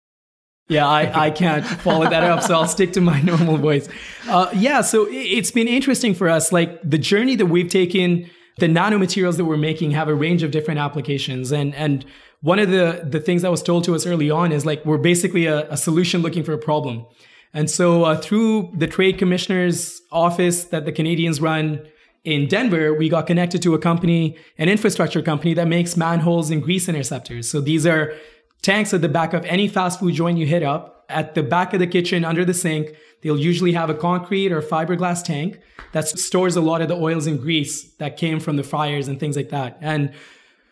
Yeah, 0.71 0.87
I, 0.87 1.27
I 1.27 1.31
can't 1.33 1.67
follow 1.67 2.09
that 2.09 2.23
up, 2.23 2.45
so 2.45 2.55
I'll 2.55 2.69
stick 2.69 2.93
to 2.93 3.01
my 3.01 3.21
normal 3.33 3.57
voice. 3.57 3.89
Uh, 4.29 4.49
yeah, 4.55 4.83
so 4.83 5.09
it's 5.11 5.51
been 5.51 5.67
interesting 5.67 6.15
for 6.15 6.29
us. 6.29 6.53
Like 6.53 6.81
the 6.89 6.97
journey 6.97 7.35
that 7.35 7.47
we've 7.47 7.69
taken, 7.69 8.31
the 8.59 8.69
nanomaterials 8.69 9.37
that 9.39 9.47
we're 9.47 9.57
making 9.57 9.91
have 9.91 10.07
a 10.07 10.15
range 10.15 10.45
of 10.45 10.53
different 10.53 10.79
applications, 10.79 11.51
and 11.51 11.75
and 11.75 12.05
one 12.41 12.61
of 12.61 12.71
the 12.71 13.05
the 13.05 13.19
things 13.19 13.43
that 13.43 13.51
was 13.51 13.65
told 13.65 13.83
to 13.85 13.97
us 13.97 14.07
early 14.07 14.31
on 14.31 14.53
is 14.53 14.65
like 14.65 14.85
we're 14.87 14.97
basically 14.97 15.47
a, 15.47 15.69
a 15.71 15.77
solution 15.77 16.23
looking 16.23 16.45
for 16.45 16.53
a 16.53 16.59
problem. 16.59 17.05
And 17.53 17.69
so 17.69 18.05
uh, 18.05 18.17
through 18.17 18.71
the 18.73 18.87
trade 18.87 19.19
commissioner's 19.19 20.01
office 20.13 20.67
that 20.67 20.85
the 20.85 20.93
Canadians 20.93 21.41
run 21.41 21.85
in 22.23 22.47
Denver, 22.47 22.95
we 22.95 23.09
got 23.09 23.27
connected 23.27 23.61
to 23.63 23.75
a 23.75 23.79
company, 23.79 24.37
an 24.57 24.69
infrastructure 24.69 25.21
company 25.21 25.53
that 25.55 25.67
makes 25.67 25.97
manholes 25.97 26.51
and 26.51 26.63
grease 26.63 26.89
interceptors. 26.89 27.51
So 27.51 27.61
these 27.61 27.87
are 27.87 28.15
tanks 28.63 28.93
at 28.95 29.01
the 29.01 29.09
back 29.09 29.33
of 29.33 29.45
any 29.45 29.69
fast 29.69 30.01
food 30.01 30.15
joint 30.15 30.39
you 30.39 30.47
hit 30.47 30.63
up. 30.63 31.05
At 31.09 31.35
the 31.35 31.43
back 31.43 31.73
of 31.75 31.81
the 31.81 31.87
kitchen, 31.87 32.25
under 32.25 32.45
the 32.45 32.55
sink, 32.55 32.95
they'll 33.23 33.39
usually 33.39 33.73
have 33.73 33.91
a 33.91 33.95
concrete 33.95 34.53
or 34.53 34.63
fiberglass 34.63 35.25
tank 35.25 35.61
that 35.93 36.07
stores 36.07 36.55
a 36.55 36.61
lot 36.61 36.83
of 36.83 36.89
the 36.89 36.95
oils 36.95 37.27
and 37.27 37.41
grease 37.41 37.85
that 37.95 38.17
came 38.17 38.39
from 38.39 38.57
the 38.57 38.63
fryers 38.63 39.09
and 39.09 39.19
things 39.19 39.37
like 39.37 39.49
that. 39.49 39.77
And 39.81 40.13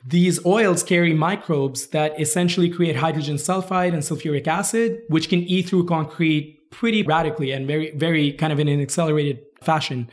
these 0.07 0.45
oils 0.47 0.85
carry 0.85 1.13
microbes 1.13 1.89
that 1.89 2.19
essentially 2.21 2.71
create 2.71 2.97
hydrogen 2.97 3.37
sulfide 3.37 3.93
and 3.93 4.03
sulfuric 4.03 4.47
acid, 4.47 5.03
which 5.09 5.29
can 5.29 5.41
eat 5.41 5.69
through 5.69 5.87
concrete 5.87 6.71
pretty 6.71 7.03
radically 7.03 7.51
and 7.51 7.67
very, 7.67 7.91
very 7.91 8.33
kind 8.33 8.53
of 8.53 8.61
in 8.61 8.69
an 8.69 8.81
accelerated 8.81 9.41
fashion. 9.61 10.09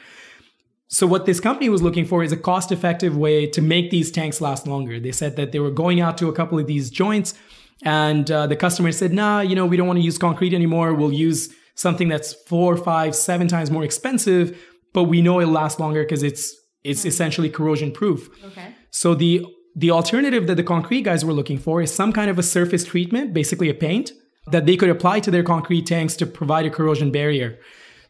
So 0.87 1.05
what 1.05 1.25
this 1.25 1.39
company 1.39 1.69
was 1.69 1.81
looking 1.81 2.05
for 2.05 2.23
is 2.23 2.31
a 2.31 2.37
cost-effective 2.37 3.15
way 3.15 3.47
to 3.47 3.61
make 3.61 3.91
these 3.91 4.11
tanks 4.11 4.41
last 4.41 4.65
longer. 4.65 4.99
They 4.99 5.11
said 5.11 5.35
that 5.35 5.51
they 5.51 5.59
were 5.59 5.71
going 5.71 5.99
out 5.99 6.17
to 6.19 6.29
a 6.29 6.33
couple 6.33 6.57
of 6.57 6.67
these 6.67 6.89
joints, 6.89 7.35
and 7.83 8.29
uh, 8.31 8.47
the 8.47 8.55
customer 8.55 8.91
said, 8.91 9.13
"Nah, 9.13 9.41
you 9.41 9.55
know, 9.55 9.65
we 9.65 9.77
don't 9.77 9.87
want 9.87 9.97
to 9.97 10.03
use 10.03 10.17
concrete 10.17 10.53
anymore. 10.53 10.93
We'll 10.93 11.13
use 11.13 11.49
something 11.75 12.07
that's 12.07 12.33
four, 12.33 12.77
five, 12.77 13.15
seven 13.15 13.47
times 13.47 13.69
more 13.69 13.83
expensive, 13.83 14.57
but 14.93 15.03
we 15.03 15.21
know 15.21 15.41
it'll 15.41 15.53
last 15.53 15.79
longer 15.79 16.03
because 16.03 16.23
it's 16.23 16.55
it's 16.83 17.05
essentially 17.05 17.49
corrosion 17.49 17.91
proof." 17.91 18.29
Okay. 18.43 18.73
So 18.91 19.13
the 19.13 19.45
the 19.75 19.91
alternative 19.91 20.47
that 20.47 20.55
the 20.55 20.63
concrete 20.63 21.01
guys 21.01 21.25
were 21.25 21.33
looking 21.33 21.57
for 21.57 21.81
is 21.81 21.93
some 21.93 22.13
kind 22.13 22.29
of 22.29 22.39
a 22.39 22.43
surface 22.43 22.85
treatment, 22.85 23.33
basically 23.33 23.69
a 23.69 23.73
paint, 23.73 24.13
that 24.51 24.65
they 24.65 24.77
could 24.77 24.89
apply 24.89 25.19
to 25.19 25.31
their 25.31 25.43
concrete 25.43 25.85
tanks 25.85 26.15
to 26.15 26.25
provide 26.25 26.65
a 26.65 26.69
corrosion 26.69 27.11
barrier. 27.11 27.59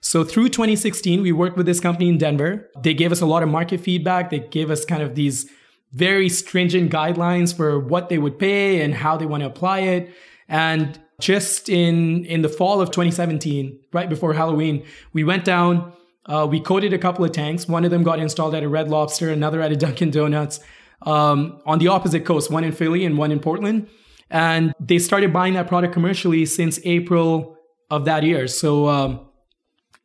So 0.02 0.24
through 0.24 0.50
2016, 0.50 1.24
we 1.24 1.32
worked 1.32 1.58
with 1.58 1.66
this 1.66 1.80
company 1.80 2.10
in 2.10 2.20
Denver. 2.20 2.70
They 2.84 2.94
gave 2.94 3.12
us 3.12 3.22
a 3.22 3.26
lot 3.26 3.42
of 3.42 3.50
market 3.50 3.80
feedback. 3.80 4.30
They 4.30 4.40
gave 4.40 4.70
us 4.70 4.86
kind 4.86 5.02
of 5.02 5.16
these 5.16 5.50
very 5.96 6.28
stringent 6.28 6.92
guidelines 6.92 7.56
for 7.56 7.80
what 7.80 8.10
they 8.10 8.18
would 8.18 8.38
pay 8.38 8.82
and 8.82 8.94
how 8.94 9.16
they 9.16 9.26
want 9.26 9.42
to 9.42 9.48
apply 9.48 9.80
it. 9.80 10.14
And 10.50 11.00
just 11.20 11.70
in 11.70 12.26
in 12.26 12.42
the 12.42 12.50
fall 12.50 12.82
of 12.82 12.92
2017, 12.92 13.80
right 13.94 14.10
before 14.10 14.34
Halloween, 14.34 14.86
we 15.14 15.24
went 15.24 15.46
down. 15.46 15.94
Uh, 16.26 16.46
we 16.50 16.60
coated 16.60 16.92
a 16.92 16.98
couple 16.98 17.24
of 17.24 17.32
tanks. 17.32 17.68
One 17.68 17.86
of 17.86 17.92
them 17.92 18.04
got 18.04 18.20
installed 18.20 18.56
at 18.56 18.64
a 18.64 18.68
Red 18.68 18.90
Lobster, 18.90 19.30
another 19.30 19.62
at 19.62 19.72
a 19.72 19.76
Dunkin' 19.76 20.12
Donuts 20.12 20.60
um, 21.04 21.62
on 21.66 21.80
the 21.80 21.88
opposite 21.88 22.26
coast, 22.26 22.52
one 22.52 22.64
in 22.64 22.72
Philly 22.72 23.06
and 23.06 23.18
one 23.18 23.32
in 23.32 23.40
Portland. 23.40 23.88
And 24.30 24.74
they 24.80 24.98
started 24.98 25.32
buying 25.32 25.54
that 25.54 25.68
product 25.68 25.94
commercially 25.94 26.46
since 26.46 26.80
April 26.84 27.58
of 27.90 28.06
that 28.06 28.24
year. 28.24 28.48
So 28.48 28.90
um, 28.90 29.22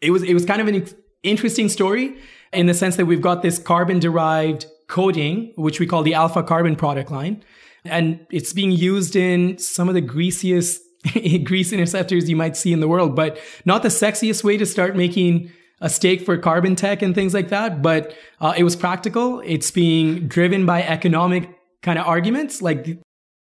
it 0.01 0.11
was 0.13 0.23
it 0.23 0.35
was 0.35 0.45
kind 0.45 0.61
of 0.61 0.69
an 0.69 0.87
interesting 1.25 1.69
story 1.69 2.17
in 2.53 2.67
the 2.67 2.75
sense 2.75 2.97
that 2.97 3.07
we've 3.07 3.23
got 3.23 3.43
this 3.43 3.59
carbon 3.59 3.99
derived 3.99 4.67
coating, 4.91 5.53
which 5.57 5.79
we 5.81 5.87
call 5.87 6.03
the 6.03 6.13
alpha 6.15 6.43
carbon 6.43 6.75
product 6.75 7.11
line, 7.11 7.43
and 7.85 8.27
it's 8.31 8.53
being 8.53 8.73
used 8.73 9.17
in 9.17 9.57
some 9.57 9.89
of 9.89 9.95
the 9.95 10.01
greasiest 10.01 10.83
grease 11.45 11.73
interceptors 11.73 12.29
you 12.29 12.37
might 12.37 12.57
see 12.57 12.73
in 12.73 12.81
the 12.81 12.89
world, 12.89 13.15
but 13.17 13.39
not 13.65 13.83
the 13.83 13.89
sexiest 13.89 14.45
way 14.45 14.57
to 14.59 14.67
start 14.67 14.97
making 14.97 15.51
a 15.81 15.89
stake 15.89 16.21
for 16.27 16.37
carbon 16.37 16.77
tech 16.77 17.01
and 17.01 17.15
things 17.15 17.33
like 17.33 17.49
that, 17.49 17.81
but 17.81 18.13
uh, 18.41 18.53
it 18.57 18.65
was 18.65 18.77
practical. 18.77 19.41
It's 19.47 19.71
being 19.71 20.27
driven 20.27 20.67
by 20.67 20.83
economic 20.83 21.49
kind 21.83 21.99
of 21.99 22.07
arguments. 22.07 22.61
Like, 22.61 22.87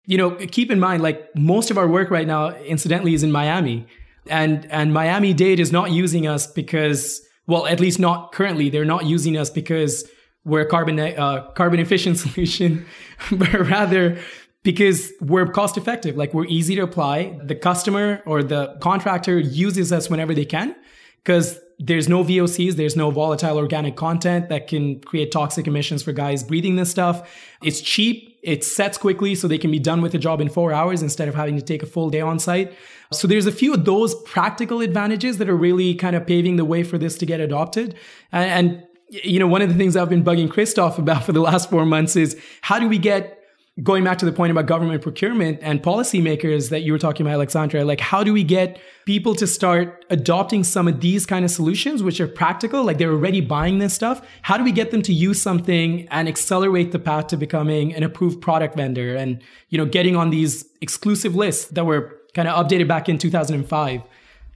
you 0.07 0.18
know, 0.18 0.33
keep 0.33 0.70
in 0.70 0.80
mind, 0.80 1.02
like 1.02 1.28
most 1.37 1.70
of 1.70 1.78
our 1.78 1.87
work 1.87 2.11
right 2.11 2.26
now, 2.26 2.57
incidentally, 2.57 3.14
is 3.14 3.22
in 3.22 3.30
Miami, 3.30 3.87
and 4.26 4.66
and 4.72 4.92
Miami 4.92 5.33
Dade 5.33 5.61
is 5.61 5.70
not 5.70 5.92
using 5.92 6.26
us 6.26 6.46
because, 6.48 7.20
well, 7.46 7.66
at 7.66 7.78
least 7.78 8.00
not 8.00 8.33
currently. 8.33 8.68
They're 8.68 8.85
not 8.85 9.07
using 9.07 9.37
us 9.37 9.48
because 9.48 10.04
we're 10.44 10.64
carbon 10.64 10.98
uh, 11.00 11.50
carbon 11.52 11.80
efficient 11.80 12.18
solution, 12.24 12.87
but 13.33 13.52
rather 13.52 14.18
because 14.64 15.12
we're 15.20 15.46
cost 15.46 15.76
effective. 15.76 16.16
Like 16.16 16.35
we're 16.35 16.46
easy 16.46 16.74
to 16.74 16.83
apply. 16.83 17.38
The 17.44 17.54
customer 17.54 18.22
or 18.26 18.42
the 18.42 18.76
contractor 18.80 19.38
uses 19.38 19.92
us 19.92 20.11
whenever 20.11 20.35
they 20.35 20.46
can 20.46 20.74
because 21.22 21.61
there's 21.78 22.09
no 22.09 22.24
VOCs, 22.24 22.74
there's 22.74 22.96
no 22.96 23.11
volatile 23.11 23.59
organic 23.59 23.96
content 23.96 24.48
that 24.48 24.68
can 24.68 25.00
create 25.00 25.33
toxic 25.33 25.66
emissions 25.66 26.02
for 26.02 26.12
guys 26.12 26.42
breathing 26.42 26.76
this 26.76 26.90
stuff. 26.90 27.30
It's 27.62 27.80
cheap, 27.80 28.38
It 28.42 28.64
sets 28.64 28.96
quickly 28.96 29.35
so 29.35 29.48
they 29.48 29.59
can 29.59 29.70
be 29.70 29.78
done 29.78 30.00
with 30.00 30.12
the 30.12 30.18
job 30.18 30.40
in 30.40 30.48
four 30.48 30.72
hours 30.72 31.02
instead 31.02 31.28
of 31.28 31.35
having 31.35 31.57
to 31.57 31.62
take 31.62 31.83
a 31.83 31.87
full 31.87 32.11
day 32.11 32.20
on 32.20 32.38
site. 32.38 32.72
So 33.12 33.26
there's 33.26 33.46
a 33.46 33.52
few 33.52 33.74
of 33.74 33.85
those 33.85 34.14
practical 34.22 34.80
advantages 34.80 35.38
that 35.38 35.48
are 35.48 35.57
really 35.57 35.94
kind 35.94 36.16
of 36.16 36.26
paving 36.26 36.57
the 36.57 36.64
way 36.64 36.85
for 36.85 36.96
this 36.96 37.18
to 37.18 37.26
get 37.26 37.40
adopted. 37.40 37.96
And 38.33 38.85
you 39.22 39.38
know, 39.38 39.46
one 39.46 39.62
of 39.62 39.68
the 39.68 39.74
things 39.77 39.96
I've 39.96 40.11
been 40.11 40.24
bugging 40.24 40.50
Christoph 40.50 40.98
about 40.98 41.24
for 41.24 41.33
the 41.33 41.40
last 41.40 41.70
four 41.70 41.87
months 41.87 42.16
is 42.16 42.40
how 42.62 42.79
do 42.79 42.88
we 42.88 42.98
get 42.98 43.38
going 43.83 44.05
back 44.05 44.18
to 44.18 44.24
the 44.24 44.33
point 44.33 44.53
about 44.53 44.66
government 44.66 45.03
procurement 45.03 45.59
and 45.61 45.83
policymakers 45.83 46.70
that 46.70 46.83
you 46.83 46.92
were 46.92 46.98
talking 46.98 47.27
about, 47.27 47.35
Alexandra, 47.35 47.85
like 47.85 48.00
how 48.00 48.22
do 48.22 48.33
we 48.33 48.44
get 48.44 48.79
people 49.05 49.35
to 49.35 49.48
start 49.48 50.05
adopting 50.11 50.62
some 50.62 50.87
of 50.87 51.00
these 51.00 51.27
kind 51.27 51.44
of 51.44 51.50
solutions, 51.50 52.00
which 52.00 52.20
are 52.20 52.29
practical, 52.29 52.85
like 52.85 52.98
they're 52.98 53.11
already 53.11 53.40
buying 53.40 53.79
this 53.79 53.92
stuff? 53.92 54.24
How 54.42 54.57
do 54.57 54.62
we 54.62 54.70
get 54.70 54.92
them 54.92 55.03
to 55.03 55.12
use 55.12 55.42
something 55.42 56.07
and 56.11 56.29
accelerate 56.29 56.92
the 56.92 57.00
path 57.00 57.29
to 57.29 57.37
becoming 57.37 57.92
an 57.94 58.05
approved 58.05 58.40
product 58.40 58.77
vendor 58.77 59.16
and, 59.16 59.42
you 59.70 59.79
know, 59.79 59.87
getting 59.87 60.14
on 60.14 60.31
these 60.31 60.64
exclusive 60.81 61.35
lists 61.35 61.66
that 61.70 61.85
were 61.85 62.16
kind 62.33 62.46
of 62.46 62.55
updated 62.64 62.87
back 62.87 63.09
in 63.09 63.18
2005? 63.18 64.03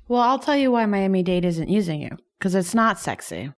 Well, 0.07 0.23
I'll 0.23 0.39
tell 0.39 0.57
you 0.57 0.71
why 0.71 0.87
Miami 0.87 1.25
Dade 1.25 1.45
isn't 1.45 1.69
using 1.69 2.01
you 2.01 2.17
because 2.39 2.55
it's 2.55 2.75
not 2.75 3.01
sexy. 3.01 3.53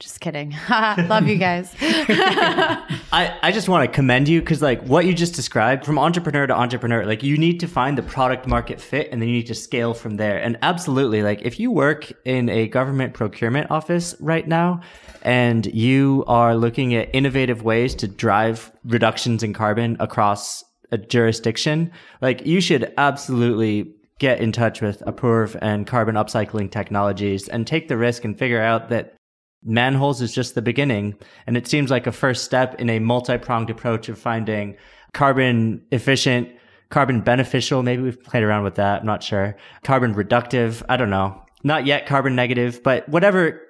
Just 0.00 0.20
kidding. 0.20 0.54
Love 0.70 1.26
you 1.26 1.36
guys. 1.36 1.74
I, 1.80 3.36
I 3.42 3.50
just 3.50 3.68
want 3.68 3.90
to 3.90 3.92
commend 3.92 4.28
you 4.28 4.38
because 4.38 4.62
like 4.62 4.80
what 4.84 5.06
you 5.06 5.12
just 5.12 5.34
described 5.34 5.84
from 5.84 5.98
entrepreneur 5.98 6.46
to 6.46 6.54
entrepreneur, 6.54 7.04
like 7.04 7.24
you 7.24 7.36
need 7.36 7.58
to 7.58 7.66
find 7.66 7.98
the 7.98 8.04
product 8.04 8.46
market 8.46 8.80
fit 8.80 9.08
and 9.10 9.20
then 9.20 9.28
you 9.28 9.34
need 9.34 9.48
to 9.48 9.56
scale 9.56 9.94
from 9.94 10.16
there. 10.16 10.40
And 10.40 10.56
absolutely, 10.62 11.24
like 11.24 11.42
if 11.42 11.58
you 11.58 11.72
work 11.72 12.12
in 12.24 12.48
a 12.48 12.68
government 12.68 13.14
procurement 13.14 13.72
office 13.72 14.14
right 14.20 14.46
now 14.46 14.82
and 15.22 15.66
you 15.66 16.22
are 16.28 16.54
looking 16.54 16.94
at 16.94 17.12
innovative 17.12 17.64
ways 17.64 17.96
to 17.96 18.06
drive 18.06 18.70
reductions 18.84 19.42
in 19.42 19.52
carbon 19.52 19.96
across 19.98 20.62
a 20.92 20.98
jurisdiction, 20.98 21.90
like 22.20 22.46
you 22.46 22.60
should 22.60 22.94
absolutely 22.98 23.96
get 24.20 24.40
in 24.40 24.52
touch 24.52 24.80
with 24.80 25.00
Apoorv 25.00 25.58
and 25.60 25.88
carbon 25.88 26.14
upcycling 26.14 26.70
technologies 26.70 27.48
and 27.48 27.66
take 27.66 27.88
the 27.88 27.96
risk 27.96 28.24
and 28.24 28.38
figure 28.38 28.62
out 28.62 28.90
that 28.90 29.17
Manholes 29.64 30.22
is 30.22 30.32
just 30.32 30.54
the 30.54 30.62
beginning, 30.62 31.16
and 31.46 31.56
it 31.56 31.66
seems 31.66 31.90
like 31.90 32.06
a 32.06 32.12
first 32.12 32.44
step 32.44 32.80
in 32.80 32.88
a 32.88 32.98
multi 32.98 33.38
pronged 33.38 33.70
approach 33.70 34.08
of 34.08 34.18
finding 34.18 34.76
carbon 35.12 35.82
efficient, 35.90 36.48
carbon 36.90 37.20
beneficial. 37.20 37.82
Maybe 37.82 38.02
we've 38.02 38.22
played 38.22 38.42
around 38.42 38.64
with 38.64 38.76
that. 38.76 39.00
I'm 39.00 39.06
not 39.06 39.22
sure. 39.22 39.56
Carbon 39.82 40.14
reductive. 40.14 40.82
I 40.88 40.96
don't 40.96 41.10
know. 41.10 41.42
Not 41.64 41.86
yet 41.86 42.06
carbon 42.06 42.36
negative, 42.36 42.82
but 42.82 43.08
whatever 43.08 43.60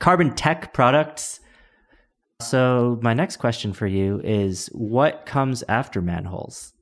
carbon 0.00 0.34
tech 0.34 0.74
products. 0.74 1.40
So, 2.40 2.98
my 3.02 3.14
next 3.14 3.38
question 3.38 3.72
for 3.72 3.86
you 3.86 4.20
is 4.22 4.68
what 4.72 5.26
comes 5.26 5.64
after 5.68 6.00
manholes? 6.00 6.72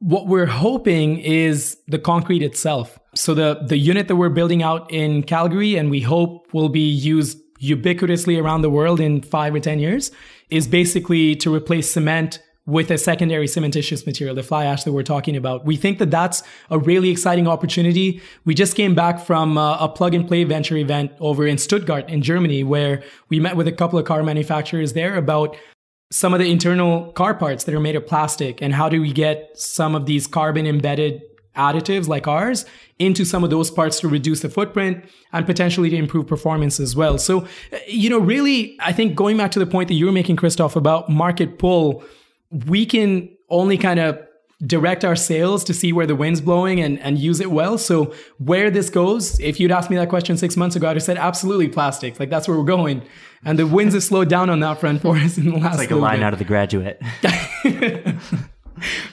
What 0.00 0.26
we're 0.26 0.46
hoping 0.46 1.18
is 1.18 1.78
the 1.88 1.98
concrete 1.98 2.42
itself. 2.42 2.98
So 3.14 3.34
the 3.34 3.60
the 3.66 3.78
unit 3.78 4.08
that 4.08 4.16
we're 4.16 4.28
building 4.28 4.62
out 4.62 4.90
in 4.92 5.22
Calgary 5.22 5.76
and 5.76 5.90
we 5.90 6.00
hope 6.00 6.52
will 6.52 6.68
be 6.68 6.88
used 6.88 7.38
ubiquitously 7.62 8.40
around 8.42 8.60
the 8.62 8.70
world 8.70 9.00
in 9.00 9.22
5 9.22 9.54
or 9.54 9.60
10 9.60 9.78
years 9.78 10.10
is 10.50 10.68
basically 10.68 11.34
to 11.36 11.54
replace 11.54 11.90
cement 11.90 12.40
with 12.66 12.90
a 12.90 12.98
secondary 12.98 13.46
cementitious 13.46 14.04
material, 14.06 14.34
the 14.34 14.42
fly 14.42 14.64
ash 14.64 14.82
that 14.82 14.92
we're 14.92 15.04
talking 15.04 15.36
about. 15.36 15.64
We 15.64 15.76
think 15.76 15.98
that 16.00 16.10
that's 16.10 16.42
a 16.68 16.78
really 16.78 17.10
exciting 17.10 17.46
opportunity. 17.46 18.20
We 18.44 18.54
just 18.54 18.74
came 18.74 18.94
back 18.94 19.20
from 19.20 19.56
uh, 19.56 19.78
a 19.78 19.88
plug 19.88 20.14
and 20.14 20.26
play 20.26 20.42
venture 20.42 20.76
event 20.76 21.12
over 21.20 21.46
in 21.46 21.58
Stuttgart 21.58 22.08
in 22.10 22.22
Germany, 22.22 22.64
where 22.64 23.04
we 23.28 23.38
met 23.38 23.56
with 23.56 23.68
a 23.68 23.72
couple 23.72 23.98
of 23.98 24.04
car 24.04 24.22
manufacturers 24.24 24.94
there 24.94 25.16
about 25.16 25.56
some 26.10 26.32
of 26.32 26.40
the 26.40 26.50
internal 26.50 27.12
car 27.12 27.34
parts 27.34 27.64
that 27.64 27.74
are 27.74 27.80
made 27.80 27.96
of 27.96 28.06
plastic 28.06 28.62
and 28.62 28.74
how 28.74 28.88
do 28.88 29.00
we 29.00 29.12
get 29.12 29.50
some 29.58 29.94
of 29.94 30.06
these 30.06 30.26
carbon 30.26 30.66
embedded 30.66 31.20
additives 31.56 32.06
like 32.06 32.28
ours 32.28 32.64
into 32.98 33.24
some 33.24 33.42
of 33.42 33.50
those 33.50 33.70
parts 33.70 33.98
to 34.00 34.08
reduce 34.08 34.40
the 34.40 34.48
footprint 34.48 35.04
and 35.32 35.46
potentially 35.46 35.90
to 35.90 35.96
improve 35.96 36.26
performance 36.26 36.78
as 36.78 36.94
well. 36.94 37.18
So, 37.18 37.46
uh, 37.72 37.78
you 37.88 38.10
know, 38.10 38.18
really, 38.18 38.76
I 38.80 38.92
think 38.92 39.14
going 39.14 39.36
back 39.36 39.50
to 39.52 39.58
the 39.58 39.66
point 39.66 39.88
that 39.88 39.94
you 39.94 40.06
were 40.06 40.12
making, 40.12 40.36
Christophe, 40.36 40.76
about 40.76 41.08
market 41.08 41.58
pull, 41.58 42.04
we 42.66 42.86
can 42.86 43.28
only 43.48 43.78
kind 43.78 43.98
of 44.00 44.18
direct 44.64 45.04
our 45.04 45.16
sales 45.16 45.64
to 45.64 45.74
see 45.74 45.92
where 45.92 46.06
the 46.06 46.14
wind's 46.14 46.40
blowing 46.40 46.80
and, 46.80 46.98
and 47.00 47.18
use 47.18 47.40
it 47.40 47.50
well. 47.50 47.76
So 47.76 48.14
where 48.38 48.70
this 48.70 48.88
goes, 48.88 49.38
if 49.40 49.60
you'd 49.60 49.70
asked 49.70 49.90
me 49.90 49.96
that 49.96 50.08
question 50.08 50.38
six 50.38 50.56
months 50.56 50.76
ago, 50.76 50.88
I'd 50.88 50.96
have 50.96 51.02
said 51.02 51.18
absolutely 51.18 51.68
plastic. 51.68 52.18
Like 52.18 52.30
that's 52.30 52.48
where 52.48 52.56
we're 52.56 52.64
going. 52.64 53.02
And 53.44 53.58
the 53.58 53.66
winds 53.66 53.92
have 53.92 54.02
slowed 54.02 54.30
down 54.30 54.48
on 54.48 54.60
that 54.60 54.80
front 54.80 55.02
for 55.02 55.16
us 55.16 55.36
in 55.36 55.50
the 55.50 55.58
last. 55.58 55.74
It's 55.74 55.78
like 55.78 55.90
a 55.90 55.96
line 55.96 56.18
bit. 56.18 56.24
out 56.24 56.32
of 56.32 56.38
the 56.38 56.46
graduate. 56.46 57.02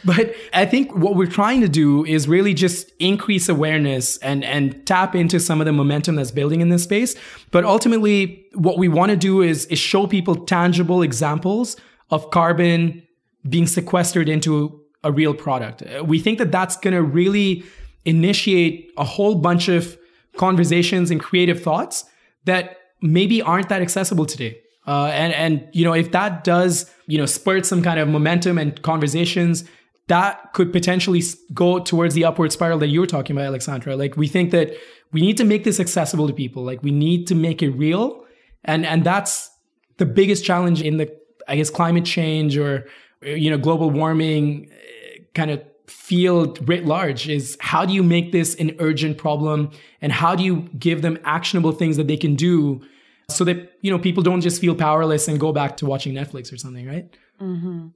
but 0.05 0.33
I 0.53 0.65
think 0.65 0.95
what 0.95 1.15
we're 1.15 1.27
trying 1.27 1.59
to 1.59 1.67
do 1.67 2.05
is 2.05 2.27
really 2.27 2.53
just 2.53 2.91
increase 2.99 3.49
awareness 3.49 4.17
and, 4.19 4.45
and 4.45 4.85
tap 4.87 5.13
into 5.13 5.41
some 5.41 5.59
of 5.59 5.65
the 5.65 5.73
momentum 5.73 6.15
that's 6.15 6.31
building 6.31 6.61
in 6.61 6.69
this 6.69 6.83
space. 6.83 7.15
But 7.51 7.65
ultimately, 7.65 8.45
what 8.53 8.77
we 8.77 8.87
want 8.87 9.09
to 9.09 9.17
do 9.17 9.41
is, 9.41 9.65
is 9.65 9.77
show 9.77 10.07
people 10.07 10.35
tangible 10.45 11.01
examples 11.01 11.75
of 12.09 12.31
carbon 12.31 13.03
being 13.47 13.67
sequestered 13.67 14.29
into 14.29 14.82
a 15.03 15.11
real 15.11 15.33
product. 15.33 15.83
We 16.05 16.19
think 16.19 16.37
that 16.37 16.51
that's 16.51 16.77
going 16.77 16.93
to 16.93 17.03
really 17.03 17.63
initiate 18.05 18.91
a 18.97 19.03
whole 19.03 19.35
bunch 19.35 19.67
of 19.67 19.97
conversations 20.37 21.11
and 21.11 21.19
creative 21.21 21.61
thoughts 21.61 22.05
that 22.45 22.77
maybe 23.01 23.41
aren't 23.41 23.69
that 23.69 23.81
accessible 23.81 24.25
today. 24.25 24.59
Uh, 24.85 25.05
and 25.13 25.33
and 25.33 25.67
you 25.71 25.85
know 25.85 25.93
if 25.93 26.11
that 26.11 26.43
does 26.43 26.91
you 27.07 27.17
know 27.17 27.25
spurt 27.25 27.65
some 27.65 27.81
kind 27.81 27.99
of 27.99 28.07
momentum 28.09 28.57
and 28.57 28.81
conversations, 28.81 29.63
that 30.07 30.51
could 30.53 30.73
potentially 30.73 31.21
go 31.53 31.79
towards 31.79 32.15
the 32.15 32.25
upward 32.25 32.51
spiral 32.51 32.77
that 32.79 32.87
you 32.87 32.99
were 32.99 33.07
talking 33.07 33.35
about, 33.35 33.45
Alexandra. 33.45 33.95
Like 33.95 34.17
we 34.17 34.27
think 34.27 34.51
that 34.51 34.73
we 35.13 35.21
need 35.21 35.37
to 35.37 35.45
make 35.45 35.63
this 35.63 35.79
accessible 35.79 36.27
to 36.27 36.33
people. 36.33 36.63
Like 36.63 36.83
we 36.83 36.91
need 36.91 37.27
to 37.27 37.35
make 37.35 37.61
it 37.61 37.69
real, 37.69 38.25
and 38.65 38.85
and 38.85 39.05
that's 39.05 39.49
the 39.97 40.05
biggest 40.05 40.43
challenge 40.43 40.81
in 40.81 40.97
the 40.97 41.09
I 41.47 41.55
guess 41.55 41.69
climate 41.69 42.05
change 42.05 42.57
or 42.57 42.85
you 43.25 43.49
know 43.49 43.57
global 43.57 43.89
warming 43.89 44.69
uh, 44.71 45.23
kind 45.33 45.51
of 45.51 45.61
field 45.87 46.67
writ 46.67 46.85
large 46.85 47.27
is 47.27 47.57
how 47.59 47.85
do 47.85 47.93
you 47.93 48.03
make 48.03 48.31
this 48.31 48.55
an 48.55 48.75
urgent 48.79 49.17
problem 49.17 49.69
and 50.01 50.11
how 50.11 50.35
do 50.35 50.43
you 50.43 50.61
give 50.77 51.01
them 51.01 51.17
actionable 51.25 51.71
things 51.71 51.97
that 51.97 52.07
they 52.07 52.17
can 52.17 52.35
do 52.35 52.81
so 53.29 53.43
that 53.43 53.73
you 53.81 53.91
know 53.91 53.99
people 53.99 54.23
don't 54.23 54.41
just 54.41 54.59
feel 54.61 54.75
powerless 54.75 55.27
and 55.27 55.39
go 55.39 55.51
back 55.51 55.77
to 55.77 55.85
watching 55.85 56.13
Netflix 56.13 56.51
or 56.53 56.57
something, 56.57 56.87
right? 56.87 57.15
Mm-hmm. 57.41 57.87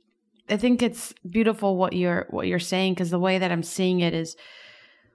I 0.50 0.58
think 0.58 0.82
it's 0.82 1.14
beautiful 1.30 1.78
what 1.78 1.94
you're 1.94 2.28
what 2.30 2.48
you're 2.48 2.60
saying 2.60 2.94
because 2.94 3.10
the 3.10 3.20
way 3.20 3.40
that 3.40 3.52
I'm 3.52 3.64
seeing 3.64 4.00
it 4.00 4.14
is 4.14 4.36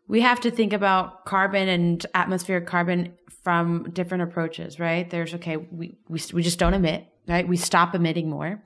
we 0.08 0.20
have 0.20 0.40
to 0.40 0.50
think 0.50 0.72
about 0.72 1.24
carbon 1.24 1.68
and 1.68 2.04
atmospheric 2.14 2.66
carbon 2.66 3.14
from 3.42 3.90
different 3.92 4.22
approaches, 4.22 4.78
right? 4.78 5.08
There's 5.08 5.34
okay, 5.34 5.56
we 5.56 5.96
we 6.08 6.20
we 6.32 6.42
just 6.42 6.58
don't 6.58 6.74
emit, 6.74 7.06
right? 7.26 7.46
We 7.46 7.56
stop 7.56 7.94
emitting 7.94 8.28
more. 8.28 8.62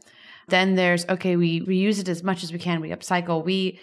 Then 0.49 0.75
there's 0.75 1.07
okay, 1.09 1.37
we 1.37 1.61
reuse 1.63 2.01
it 2.01 2.09
as 2.09 2.23
much 2.23 2.45
as 2.45 2.53
we 2.53 2.59
can, 2.59 2.81
we 2.81 2.91
upcycle, 2.91 3.45
we 3.45 3.81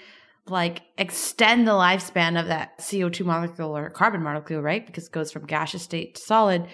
like 0.48 0.82
extend 0.98 1.68
the 1.68 1.72
lifespan 1.72 2.40
of 2.40 2.48
that 2.48 2.78
CO2 2.80 3.26
molecule 3.26 3.76
or 3.76 3.90
carbon 3.90 4.22
molecule, 4.24 4.62
right? 4.62 4.86
Because 4.86 5.08
it 5.08 5.12
goes 5.12 5.32
from 5.32 5.46
gaseous 5.46 5.84
state 5.84 6.16
to 6.16 6.22
solid. 6.22 6.68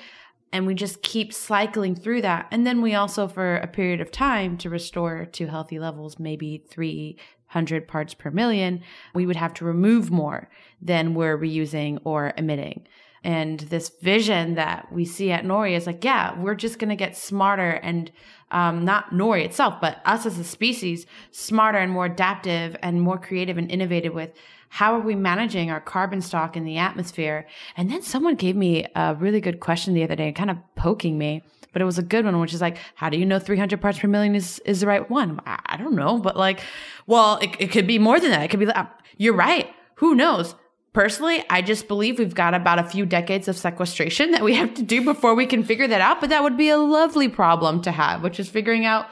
And 0.52 0.66
we 0.66 0.74
just 0.74 1.04
keep 1.04 1.32
cycling 1.32 1.96
through 1.96 2.24
that. 2.24 2.48
And 2.50 2.66
then 2.66 2.82
we 2.82 2.96
also 2.96 3.28
for 3.28 3.58
a 3.58 3.68
period 3.68 4.02
of 4.02 4.12
time 4.12 4.58
to 4.60 4.70
restore 4.70 5.26
to 5.26 5.48
healthy 5.48 5.78
levels 5.78 6.18
maybe 6.18 6.64
300 6.72 7.88
parts 7.88 8.16
per 8.16 8.32
million 8.32 8.82
we 9.14 9.28
would 9.28 9.36
have 9.36 9.54
to 9.56 9.66
remove 9.66 10.10
more 10.10 10.50
than 10.82 11.14
we're 11.14 11.38
reusing 11.38 12.00
or 12.04 12.34
emitting 12.38 12.88
and 13.24 13.60
this 13.60 13.90
vision 14.02 14.56
that 14.56 14.92
we 14.92 15.06
see 15.06 15.32
at 15.32 15.44
Nori 15.44 15.76
is 15.76 15.86
like, 15.86 16.04
yeah, 16.04 16.40
we're 16.40 16.56
just 16.56 16.80
going 16.80 16.90
to 16.90 16.96
get 16.96 17.18
smarter 17.18 17.72
and 17.72 18.12
um, 18.52 18.86
not 18.86 19.12
Nori 19.12 19.44
itself, 19.44 19.76
but 19.82 20.02
us 20.06 20.26
as 20.26 20.40
a 20.40 20.44
species, 20.44 21.06
smarter 21.32 21.78
and 21.78 21.92
more 21.92 22.06
adaptive 22.06 22.76
and 22.82 23.02
more 23.02 23.18
creative 23.18 23.58
and 23.58 23.70
innovative 23.70 24.14
with 24.14 24.32
how 24.70 24.96
are 24.96 25.02
we 25.02 25.16
managing 25.16 25.72
our 25.72 25.82
carbon 25.82 26.22
stock 26.22 26.56
in 26.56 26.64
the 26.64 26.78
atmosphere? 26.78 27.48
And 27.76 27.90
then 27.90 28.02
someone 28.02 28.36
gave 28.36 28.56
me 28.56 28.86
a 28.96 29.16
really 29.16 29.42
good 29.42 29.60
question 29.60 29.94
the 29.94 30.04
other 30.04 30.16
day, 30.16 30.32
kind 30.32 30.52
of 30.52 30.58
poking 30.76 31.18
me, 31.18 31.42
but 31.74 31.82
it 31.82 31.86
was 31.86 31.98
a 31.98 32.04
good 32.04 32.26
one, 32.26 32.40
which 32.40 32.54
is 32.54 32.62
like, 32.62 32.78
how 32.96 33.10
do 33.10 33.18
you 33.18 33.26
know 33.26 33.40
300 33.40 33.82
parts 33.82 34.00
per 34.00 34.08
million 34.08 34.36
is, 34.36 34.60
is 34.66 34.82
the 34.82 34.88
right 34.88 35.10
one? 35.10 35.42
I, 35.46 35.60
I 35.66 35.78
don't 35.78 35.96
know, 35.96 36.20
but 36.20 36.38
like, 36.38 36.62
well, 37.08 37.38
it, 37.38 37.56
it 37.60 37.72
could 37.72 37.88
be 37.88 38.00
more 38.00 38.20
than 38.20 38.30
that. 38.32 38.44
It 38.44 38.50
could 38.50 38.60
be, 38.60 38.68
uh, 38.68 38.86
you're 39.18 39.36
right. 39.36 39.68
Who 39.96 40.16
knows? 40.16 40.56
Personally, 40.92 41.44
I 41.50 41.62
just 41.62 41.88
believe 41.88 42.18
we've 42.18 42.34
got 42.34 42.56
about 42.56 42.80
a 42.80 42.84
few 42.84 43.06
decades 43.06 43.48
of 43.48 43.56
sequestration 43.56 44.32
that 44.32 44.44
we 44.44 44.56
have 44.56 44.74
to 44.74 44.82
do 44.82 45.04
before 45.04 45.36
we 45.36 45.46
can 45.46 45.64
figure 45.64 45.88
that 45.88 46.02
out. 46.02 46.20
But 46.20 46.32
that 46.32 46.42
would 46.42 46.58
be 46.58 46.70
a 46.70 46.78
lovely 46.78 47.30
problem 47.30 47.82
to 47.84 47.92
have, 47.92 48.24
which 48.24 48.40
is 48.40 48.50
figuring 48.50 48.86
out 48.86 49.08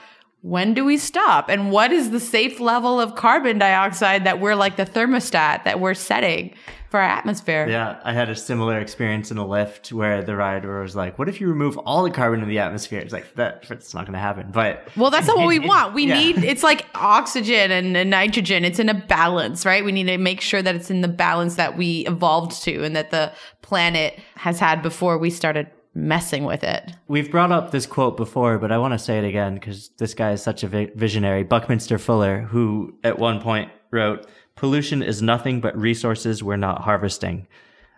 when 0.48 0.74
do 0.74 0.86
we 0.86 0.98
stop? 0.98 1.50
And 1.50 1.72
what 1.72 1.92
is 1.92 2.12
the 2.12 2.20
safe 2.20 2.60
level 2.60 3.02
of 3.02 3.16
carbon 3.16 3.58
dioxide 3.58 4.24
that 4.26 4.40
we're 4.40 4.56
like 4.56 4.78
the 4.78 4.86
thermostat 4.86 5.64
that 5.66 5.80
we're 5.80 5.94
setting 5.94 6.54
for 6.90 7.02
our 7.02 7.06
atmosphere? 7.10 7.68
Yeah, 7.68 8.00
I 8.06 8.14
had 8.14 8.30
a 8.30 8.36
similar 8.36 8.80
experience 8.80 9.30
in 9.30 9.38
a 9.38 9.46
lift 9.46 9.92
where 9.92 10.24
the 10.24 10.38
rider 10.38 10.82
was 10.82 10.96
like, 10.96 11.20
"What 11.20 11.28
if 11.28 11.42
you 11.42 11.48
remove 11.50 11.78
all 11.80 12.04
the 12.04 12.12
carbon 12.12 12.42
in 12.42 12.48
the 12.48 12.60
atmosphere?" 12.60 13.00
It's 13.02 13.12
like 13.12 13.36
that. 13.36 13.66
It's 13.70 13.94
not 13.94 14.06
going 14.06 14.14
to 14.14 14.20
happen. 14.20 14.48
But 14.52 14.88
well, 14.96 15.12
that's 15.12 15.28
not 15.28 15.38
what 15.38 15.48
we 15.48 15.60
want. 15.74 15.94
We 15.94 16.06
Yeah. 16.08 16.18
need 16.18 16.38
it's 16.46 16.64
like 16.64 16.86
oxygen 16.96 17.72
and, 17.72 17.98
and 17.98 18.10
nitrogen. 18.10 18.64
It's 18.64 18.80
in 18.80 18.88
a 18.88 18.94
balance, 18.94 19.66
right? 19.66 19.84
We 19.84 19.92
need 19.92 20.06
to 20.06 20.18
make 20.18 20.40
sure 20.40 20.62
that 20.62 20.76
it's 20.76 20.90
in 20.90 21.02
the 21.02 21.08
balance 21.10 21.56
that 21.56 21.76
we 21.78 22.06
evolved 22.08 22.64
to 22.64 22.84
and 22.86 22.96
that 22.96 23.12
the 23.12 23.34
planet 23.62 24.18
has 24.36 24.60
had 24.60 24.82
before 24.82 25.18
we 25.18 25.30
started 25.30 25.68
messing 25.98 26.46
with 26.46 26.64
it. 26.64 26.92
We've 27.08 27.30
brought 27.30 27.52
up 27.52 27.72
this 27.72 27.88
quote 27.88 28.16
before, 28.16 28.60
but 28.60 28.72
I 28.72 28.78
want 28.78 28.94
to 28.94 29.00
say 29.00 29.18
it 29.18 29.26
again 29.26 29.56
because 29.56 29.90
this 29.98 30.14
guy 30.14 30.32
is 30.32 30.44
such 30.44 30.64
a 30.64 30.68
vi- 30.68 30.92
visionary. 30.96 31.44
Buckminster 31.44 31.98
Fuller, 31.98 32.42
who 32.42 32.96
at 33.04 33.18
one 33.18 33.42
point 33.42 33.72
wrote, 33.92 34.28
Pollution 34.56 35.02
is 35.04 35.22
nothing 35.22 35.60
but 35.60 35.78
resources 35.78 36.44
we're 36.44 36.56
not 36.56 36.82
harvesting. 36.82 37.48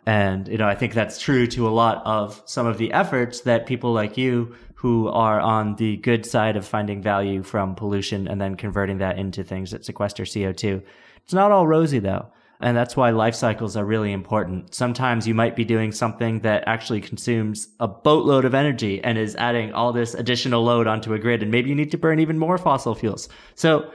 And, 0.06 0.48
you 0.48 0.58
know, 0.58 0.68
I 0.68 0.76
think 0.76 0.94
that's 0.94 1.20
true 1.20 1.46
to 1.48 1.68
a 1.68 1.70
lot 1.70 2.02
of 2.06 2.42
some 2.46 2.66
of 2.66 2.78
the 2.78 2.92
efforts 2.94 3.42
that 3.42 3.66
people 3.66 3.94
like 3.94 4.18
you 4.18 4.56
who 4.76 5.10
are 5.10 5.40
on 5.40 5.76
the 5.76 5.98
good 5.98 6.26
side 6.26 6.56
of 6.56 6.66
finding 6.66 7.02
value 7.02 7.44
from 7.44 7.76
pollution 7.76 8.28
and 8.28 8.40
then 8.40 8.56
converting 8.56 9.00
that 9.00 9.20
into 9.20 9.44
things 9.44 9.72
that 9.72 9.86
sequester 9.86 10.24
CO2. 10.24 10.82
It's 11.24 11.34
not 11.34 11.52
all 11.52 11.68
rosy 11.68 12.00
though. 12.00 12.28
And 12.62 12.76
that's 12.76 12.98
why 12.98 13.12
life 13.12 13.36
cycles 13.36 13.78
are 13.78 13.86
really 13.86 14.12
important. 14.12 14.76
Sometimes 14.76 15.26
you 15.26 15.34
might 15.34 15.56
be 15.56 15.64
doing 15.64 15.94
something 15.94 16.42
that 16.42 16.64
actually 16.68 17.00
consumes 17.00 17.70
a 17.80 17.88
boatload 17.88 18.44
of 18.44 18.54
energy 18.54 19.02
and 19.02 19.18
is 19.18 19.36
adding 19.38 19.72
all 19.72 19.94
this 19.94 20.14
additional 20.14 20.64
load 20.64 20.86
onto 20.86 21.14
a 21.14 21.20
grid. 21.20 21.42
And 21.42 21.52
maybe 21.52 21.70
you 21.70 21.76
need 21.76 21.92
to 21.92 21.98
burn 21.98 22.20
even 22.20 22.38
more 22.38 22.58
fossil 22.58 22.96
fuels. 22.96 23.30
So 23.56 23.90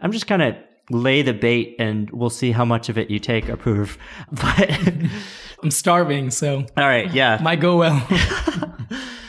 I'm 0.00 0.12
just 0.12 0.26
kind 0.26 0.40
of 0.42 0.56
lay 0.88 1.20
the 1.20 1.34
bait 1.34 1.76
and 1.78 2.08
we'll 2.10 2.30
see 2.30 2.52
how 2.52 2.64
much 2.64 2.88
of 2.88 2.96
it 2.96 3.10
you 3.10 3.18
take 3.18 3.48
or 3.50 3.56
prove. 3.56 3.98
But 4.32 4.70
I'm 5.62 5.70
starving, 5.70 6.30
so 6.30 6.58
all 6.76 6.86
right. 6.86 7.12
Yeah. 7.12 7.38
might 7.42 7.60
go 7.60 7.76
well. 7.78 8.06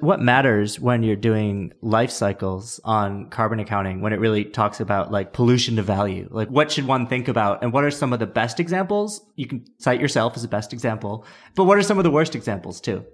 what 0.00 0.20
matters 0.20 0.78
when 0.78 1.02
you're 1.02 1.16
doing 1.16 1.72
life 1.82 2.10
cycles 2.10 2.80
on 2.84 3.28
carbon 3.30 3.60
accounting 3.60 4.00
when 4.00 4.12
it 4.12 4.20
really 4.20 4.44
talks 4.44 4.80
about 4.80 5.10
like 5.10 5.32
pollution 5.32 5.76
to 5.76 5.82
value 5.82 6.28
like 6.30 6.48
what 6.48 6.70
should 6.70 6.86
one 6.86 7.06
think 7.06 7.28
about 7.28 7.62
and 7.62 7.72
what 7.72 7.84
are 7.84 7.90
some 7.90 8.12
of 8.12 8.18
the 8.18 8.26
best 8.26 8.60
examples 8.60 9.24
you 9.36 9.46
can 9.46 9.64
cite 9.78 10.00
yourself 10.00 10.36
as 10.36 10.44
a 10.44 10.48
best 10.48 10.72
example 10.72 11.24
but 11.54 11.64
what 11.64 11.78
are 11.78 11.82
some 11.82 11.98
of 11.98 12.04
the 12.04 12.10
worst 12.10 12.34
examples 12.34 12.80
too 12.80 13.04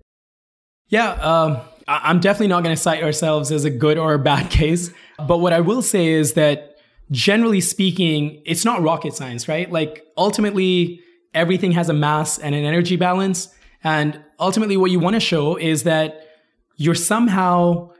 Yeah, 0.89 1.13
um, 1.13 1.59
I'm 1.89 2.21
definitely 2.21 2.49
not 2.49 2.63
going 2.63 2.77
to 2.77 2.81
cite 2.81 3.03
ourselves 3.03 3.51
as 3.51 3.65
a 3.65 3.71
good 3.71 3.97
or 3.97 4.13
a 4.13 4.19
bad 4.19 4.51
case. 4.61 4.91
But 5.27 5.39
what 5.39 5.53
I 5.53 5.61
will 5.61 5.81
say 5.81 6.09
is 6.09 6.35
that 6.35 6.77
generally 7.11 7.61
speaking, 7.61 8.43
it's 8.45 8.65
not 8.65 8.83
rocket 8.83 9.15
science, 9.15 9.49
right? 9.49 9.71
Like 9.71 10.05
ultimately, 10.17 11.01
everything 11.35 11.73
has 11.73 11.89
a 11.89 11.95
mass 11.95 12.39
and 12.39 12.55
an 12.55 12.65
energy 12.65 12.97
balance. 12.97 13.49
And 13.83 14.23
ultimately, 14.39 14.77
what 14.77 14.91
you 14.91 15.01
want 15.01 15.15
to 15.15 15.21
show 15.21 15.57
is 15.57 15.85
that 15.85 16.29
you're 16.77 16.95
somehow 16.95 17.91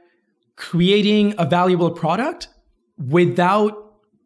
creating 0.55 1.35
a 1.37 1.45
valuable 1.45 1.91
product 1.91 2.47
without 2.97 3.79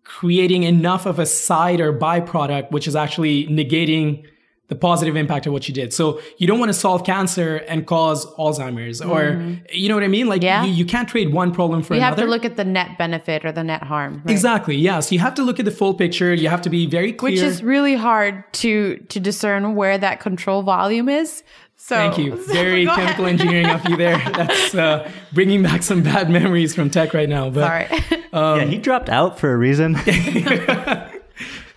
creating 0.04 0.64
enough 0.64 1.06
of 1.06 1.20
a 1.20 1.26
side 1.26 1.82
or 1.82 1.94
byproduct, 1.98 2.72
which 2.72 2.88
is 2.88 2.96
actually 2.96 3.46
negating 3.48 4.26
the 4.70 4.76
positive 4.76 5.16
impact 5.16 5.48
of 5.48 5.54
what 5.54 5.68
you 5.68 5.74
did. 5.74 5.94
So 5.94 6.20
you 6.38 6.46
don't 6.46 6.60
want 6.60 6.70
to 6.70 6.74
solve 6.74 7.06
cancer 7.06 7.58
and 7.70 7.88
cause 7.88 8.26
Alzheimer's 8.36 9.02
or, 9.02 9.22
mm-hmm. 9.22 9.64
you 9.72 9.88
know 9.88 9.96
what 9.96 10.04
I 10.04 10.10
mean? 10.10 10.28
Like 10.28 10.44
Yeah. 10.44 10.66
you, 10.66 10.74
you 10.74 10.86
can't 10.86 11.08
trade 11.08 11.32
one 11.32 11.54
problem 11.54 11.84
for 11.84 11.94
another. 11.94 12.00
You 12.00 12.06
have 12.06 12.18
to 12.18 12.30
look 12.30 12.44
at 12.44 12.58
the 12.58 12.66
net 12.66 12.98
benefit 12.98 13.46
or 13.46 13.54
the 13.54 13.64
net 13.64 13.84
harm. 13.84 14.16
right? 14.26 14.30
Exactly. 14.30 14.76
Yeah. 14.76 15.00
So 15.00 15.16
you 15.16 15.20
have 15.20 15.36
to 15.36 15.44
look 15.44 15.60
at 15.60 15.66
the 15.66 15.72
full 15.72 15.94
picture. 15.94 16.34
You 16.34 16.50
have 16.50 16.62
to 16.64 16.70
be 16.70 16.86
very 16.86 17.14
clear. 17.14 17.32
Which 17.32 17.42
is 17.42 17.64
really 17.64 17.96
hard 17.96 18.44
to 18.54 18.98
to 18.98 19.20
discern 19.22 19.76
where 19.76 19.98
that 19.98 20.20
control 20.20 20.64
volume 20.64 21.08
is. 21.08 21.44
So 21.88 21.96
Thank 21.96 22.18
you. 22.18 22.36
Very 22.48 22.84
go 22.84 22.94
chemical 22.96 23.26
ahead. 23.28 23.40
engineering 23.40 23.70
of 23.70 23.88
you 23.88 23.96
there. 23.96 24.18
That's 24.36 24.76
uh, 24.76 25.10
bringing 25.32 25.64
back 25.64 25.84
some 25.84 26.04
bad 26.04 26.30
memories 26.30 26.76
from 26.76 26.90
tech 26.90 27.14
right 27.14 27.30
now. 27.30 27.50
But 27.50 27.88
Sorry. 27.90 28.20
yeah 28.34 28.66
he 28.66 28.78
dropped 28.78 29.08
out 29.08 29.40
for 29.40 29.54
a 29.54 29.58
reason 29.58 29.96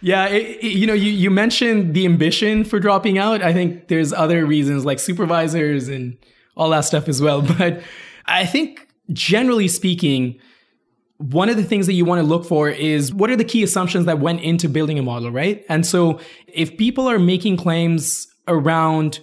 Yeah, 0.02 0.26
it, 0.28 0.64
it- 0.64 0.72
you 0.72 0.86
know, 0.88 0.94
you, 0.94 1.12
you 1.12 1.30
mentioned 1.30 1.94
the 1.94 2.06
ambition 2.06 2.64
for 2.64 2.80
dropping 2.80 3.18
out. 3.18 3.40
I 3.42 3.52
think 3.52 3.86
there's 3.88 4.12
other 4.12 4.44
reasons 4.46 4.84
like 4.84 4.98
supervisors 4.98 5.86
and 5.88 6.16
all 6.56 6.70
that 6.70 6.80
stuff 6.80 7.06
as 7.08 7.20
well. 7.22 7.42
But 7.58 7.82
I 8.26 8.46
think 8.46 8.88
generally 9.12 9.68
speaking, 9.68 10.40
one 11.18 11.48
of 11.50 11.56
the 11.56 11.64
things 11.64 11.86
that 11.86 11.92
you 11.92 12.04
want 12.04 12.20
to 12.20 12.26
look 12.26 12.44
for 12.46 12.68
is 12.68 13.12
what 13.14 13.30
are 13.30 13.36
the 13.36 13.44
key 13.44 13.62
assumptions 13.62 14.06
that 14.06 14.18
went 14.18 14.40
into 14.40 14.68
building 14.68 14.98
a 14.98 15.02
model, 15.02 15.30
right? 15.30 15.64
And 15.68 15.86
so 15.86 16.18
if 16.48 16.76
people 16.78 17.06
are 17.08 17.18
making 17.20 17.58
claims 17.58 18.26
around 18.48 19.20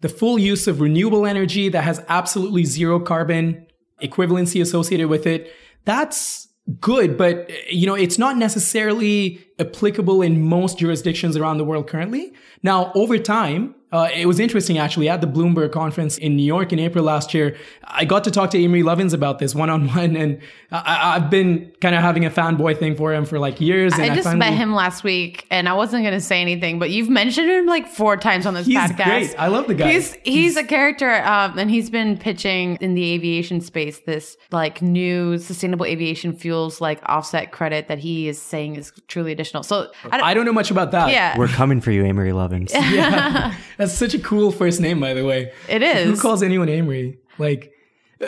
the 0.00 0.08
full 0.08 0.38
use 0.38 0.66
of 0.66 0.80
renewable 0.80 1.26
energy 1.26 1.68
that 1.68 1.82
has 1.82 2.04
absolutely 2.08 2.64
zero 2.64 3.00
carbon 3.00 3.66
equivalency 4.02 4.60
associated 4.60 5.08
with 5.08 5.26
it, 5.26 5.52
that's 5.84 6.48
good, 6.80 7.16
but 7.16 7.50
you 7.72 7.86
know, 7.86 7.94
it's 7.94 8.18
not 8.18 8.36
necessarily 8.36 9.44
applicable 9.58 10.22
in 10.22 10.42
most 10.42 10.78
jurisdictions 10.78 11.36
around 11.36 11.58
the 11.58 11.64
world 11.64 11.88
currently. 11.88 12.32
Now, 12.62 12.92
over 12.94 13.18
time, 13.18 13.74
uh, 13.90 14.08
it 14.14 14.26
was 14.26 14.38
interesting 14.38 14.76
actually 14.76 15.08
at 15.08 15.20
the 15.20 15.26
Bloomberg 15.26 15.72
conference 15.72 16.18
in 16.18 16.36
New 16.36 16.42
York 16.42 16.72
in 16.72 16.78
April 16.78 17.04
last 17.04 17.32
year. 17.32 17.56
I 17.84 18.04
got 18.04 18.24
to 18.24 18.30
talk 18.30 18.50
to 18.50 18.58
Amory 18.58 18.82
Lovins 18.82 19.14
about 19.14 19.38
this 19.38 19.54
one 19.54 19.70
on 19.70 19.88
one, 19.88 20.14
and 20.14 20.40
I, 20.70 21.16
I've 21.16 21.30
been 21.30 21.72
kind 21.80 21.94
of 21.94 22.02
having 22.02 22.26
a 22.26 22.30
fanboy 22.30 22.78
thing 22.78 22.96
for 22.96 23.14
him 23.14 23.24
for 23.24 23.38
like 23.38 23.60
years. 23.60 23.94
And 23.94 24.02
I 24.02 24.14
just 24.14 24.24
finally, 24.24 24.40
met 24.40 24.52
him 24.52 24.74
last 24.74 25.04
week, 25.04 25.46
and 25.50 25.68
I 25.68 25.72
wasn't 25.72 26.02
going 26.02 26.14
to 26.14 26.20
say 26.20 26.42
anything, 26.42 26.78
but 26.78 26.90
you've 26.90 27.08
mentioned 27.08 27.50
him 27.50 27.64
like 27.64 27.88
four 27.88 28.18
times 28.18 28.44
on 28.44 28.52
this 28.52 28.66
He's 28.66 28.76
podcast. 28.76 29.04
great. 29.04 29.34
I 29.38 29.46
love 29.46 29.66
the 29.66 29.74
guy. 29.74 29.92
He's 29.92 30.12
he's 30.22 30.56
a 30.58 30.64
character, 30.64 31.22
um, 31.24 31.58
and 31.58 31.70
he's 31.70 31.88
been 31.88 32.18
pitching 32.18 32.76
in 32.82 32.92
the 32.92 33.12
aviation 33.12 33.62
space 33.62 34.00
this 34.00 34.36
like 34.50 34.82
new 34.82 35.38
sustainable 35.38 35.86
aviation 35.86 36.34
fuels 36.34 36.82
like 36.82 37.00
offset 37.06 37.52
credit 37.52 37.88
that 37.88 37.98
he 37.98 38.28
is 38.28 38.40
saying 38.40 38.76
is 38.76 38.92
truly 39.08 39.32
additional. 39.32 39.62
So 39.62 39.90
I 40.04 40.18
don't, 40.18 40.26
I 40.26 40.34
don't 40.34 40.44
know 40.44 40.52
much 40.52 40.70
about 40.70 40.90
that. 40.90 41.10
yeah, 41.10 41.38
we're 41.38 41.48
coming 41.48 41.80
for 41.80 41.90
you 41.90 42.04
amory 42.04 42.32
lovins 42.32 42.70
yeah. 42.74 43.54
That's 43.78 43.92
such 43.94 44.12
a 44.12 44.18
cool 44.18 44.50
first 44.52 44.80
name, 44.80 45.00
by 45.00 45.14
the 45.14 45.24
way. 45.24 45.52
It 45.68 45.82
is. 45.82 46.04
Who 46.10 46.16
calls 46.20 46.42
anyone 46.42 46.68
Amory? 46.68 47.18
Like, 47.38 47.72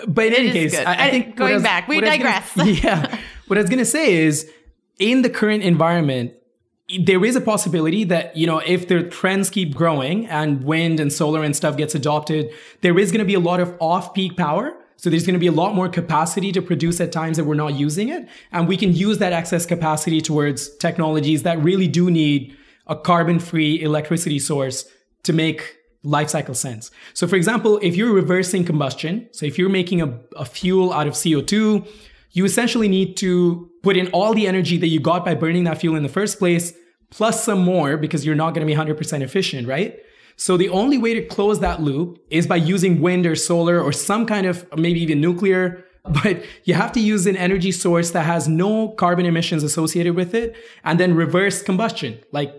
but 0.09 0.26
in 0.26 0.32
It 0.32 0.38
any 0.38 0.51
case. 0.53 0.74
I, 0.78 1.07
I 1.09 1.11
think 1.11 1.36
going 1.36 1.55
was- 1.55 1.62
back, 1.62 1.86
we 1.88 1.96
was 2.01 2.09
gonna- 2.09 2.18
digress. 2.18 2.53
yeah, 2.84 3.18
what 3.48 3.59
I 3.59 3.61
was 3.61 3.68
gonna 3.68 3.84
say 3.84 4.14
is, 4.14 4.51
in 4.98 5.22
the 5.22 5.30
current 5.30 5.62
environment, 5.62 6.32
there 7.05 7.24
is 7.24 7.36
a 7.36 7.40
possibility 7.40 8.03
that 8.05 8.36
you 8.36 8.46
know 8.46 8.59
if 8.59 8.88
the 8.88 9.03
trends 9.05 9.51
keep 9.51 9.74
growing 9.74 10.26
and 10.26 10.64
wind 10.64 10.98
and 11.01 11.12
solar 11.12 11.42
and 11.42 11.55
stuff 11.57 11.76
gets 11.76 11.94
adopted, 11.94 12.51
there 12.80 12.98
is 12.98 13.11
going 13.12 13.20
to 13.20 13.24
be 13.24 13.34
a 13.34 13.40
lot 13.40 13.61
of 13.61 13.74
off-peak 13.80 14.36
power. 14.36 14.72
So 14.96 15.09
there's 15.09 15.24
going 15.24 15.34
to 15.34 15.40
be 15.40 15.46
a 15.46 15.53
lot 15.53 15.74
more 15.74 15.88
capacity 15.88 16.53
to 16.53 16.61
produce 16.61 17.01
at 17.01 17.11
times 17.11 17.38
that 17.38 17.44
we're 17.44 17.55
not 17.55 17.74
using 17.74 18.11
it, 18.11 18.28
and 18.53 18.68
we 18.68 18.76
can 18.76 18.92
use 18.92 19.16
that 19.18 19.32
excess 19.32 19.64
capacity 19.66 20.20
towards 20.20 20.68
technologies 20.76 21.42
that 21.44 21.59
really 21.62 21.88
do 21.88 22.11
need 22.11 22.55
a 22.86 22.94
carbon-free 22.96 23.80
electricity 23.82 24.38
source 24.38 24.84
to 25.25 25.33
make 25.33 25.77
life 26.03 26.31
cycle 26.31 26.55
sense. 26.55 26.91
So 27.14 27.27
for 27.27 27.37
example, 27.37 27.79
if 27.83 27.95
you're 27.95 28.12
reversing 28.12 28.64
combustion, 28.64 29.29
so 29.33 29.45
if 29.47 29.59
you're 29.59 29.68
making 29.68 30.01
a, 30.01 30.18
a 30.37 30.45
fuel 30.45 30.93
out 30.93 31.07
of 31.07 31.14
CO2, 31.14 31.87
you 32.33 32.45
essentially 32.45 32.89
need 32.89 33.16
to 33.18 33.71
put 33.83 33.97
in 33.97 34.09
all 34.09 34.35
the 34.35 34.47
energy 34.47 34.79
that 34.79 34.87
you 34.87 35.01
got 35.01 35.25
by 35.25 35.35
burning 35.35 35.64
that 35.64 35.79
fuel 35.79 35.97
in 35.97 36.03
the 36.03 36.09
first 36.09 36.39
place, 36.39 36.73
plus 37.11 37.45
some 37.45 37.61
more 37.61 37.97
because 37.97 38.25
you're 38.25 38.35
not 38.35 38.55
going 38.55 38.66
to 38.66 38.73
be 38.73 38.79
100% 38.79 39.21
efficient, 39.21 39.66
right? 39.66 39.99
So 40.37 40.57
the 40.57 40.71
only 40.71 40.97
way 40.97 41.12
to 41.14 41.27
close 41.27 41.61
that 41.61 41.83
loop 41.83 42.18
is 42.31 42.47
by 42.47 42.57
using 42.57 43.01
wind 43.03 43.27
or 43.27 43.35
solar 43.35 43.81
or 43.81 43.93
some 43.93 44.25
kind 44.25 44.47
of 44.47 44.66
maybe 44.77 45.01
even 45.03 45.21
nuclear. 45.21 45.85
But 46.03 46.43
you 46.64 46.73
have 46.73 46.93
to 46.93 47.01
use 47.01 47.27
an 47.27 47.37
energy 47.37 47.71
source 47.71 48.12
that 48.12 48.25
has 48.25 48.49
no 48.49 48.89
carbon 48.89 49.27
emissions 49.27 49.62
associated 49.62 50.16
with 50.16 50.35
it 50.35 50.57
and 50.83 50.99
then 50.99 51.14
reverse 51.14 51.61
combustion, 51.62 52.18
like 52.33 52.55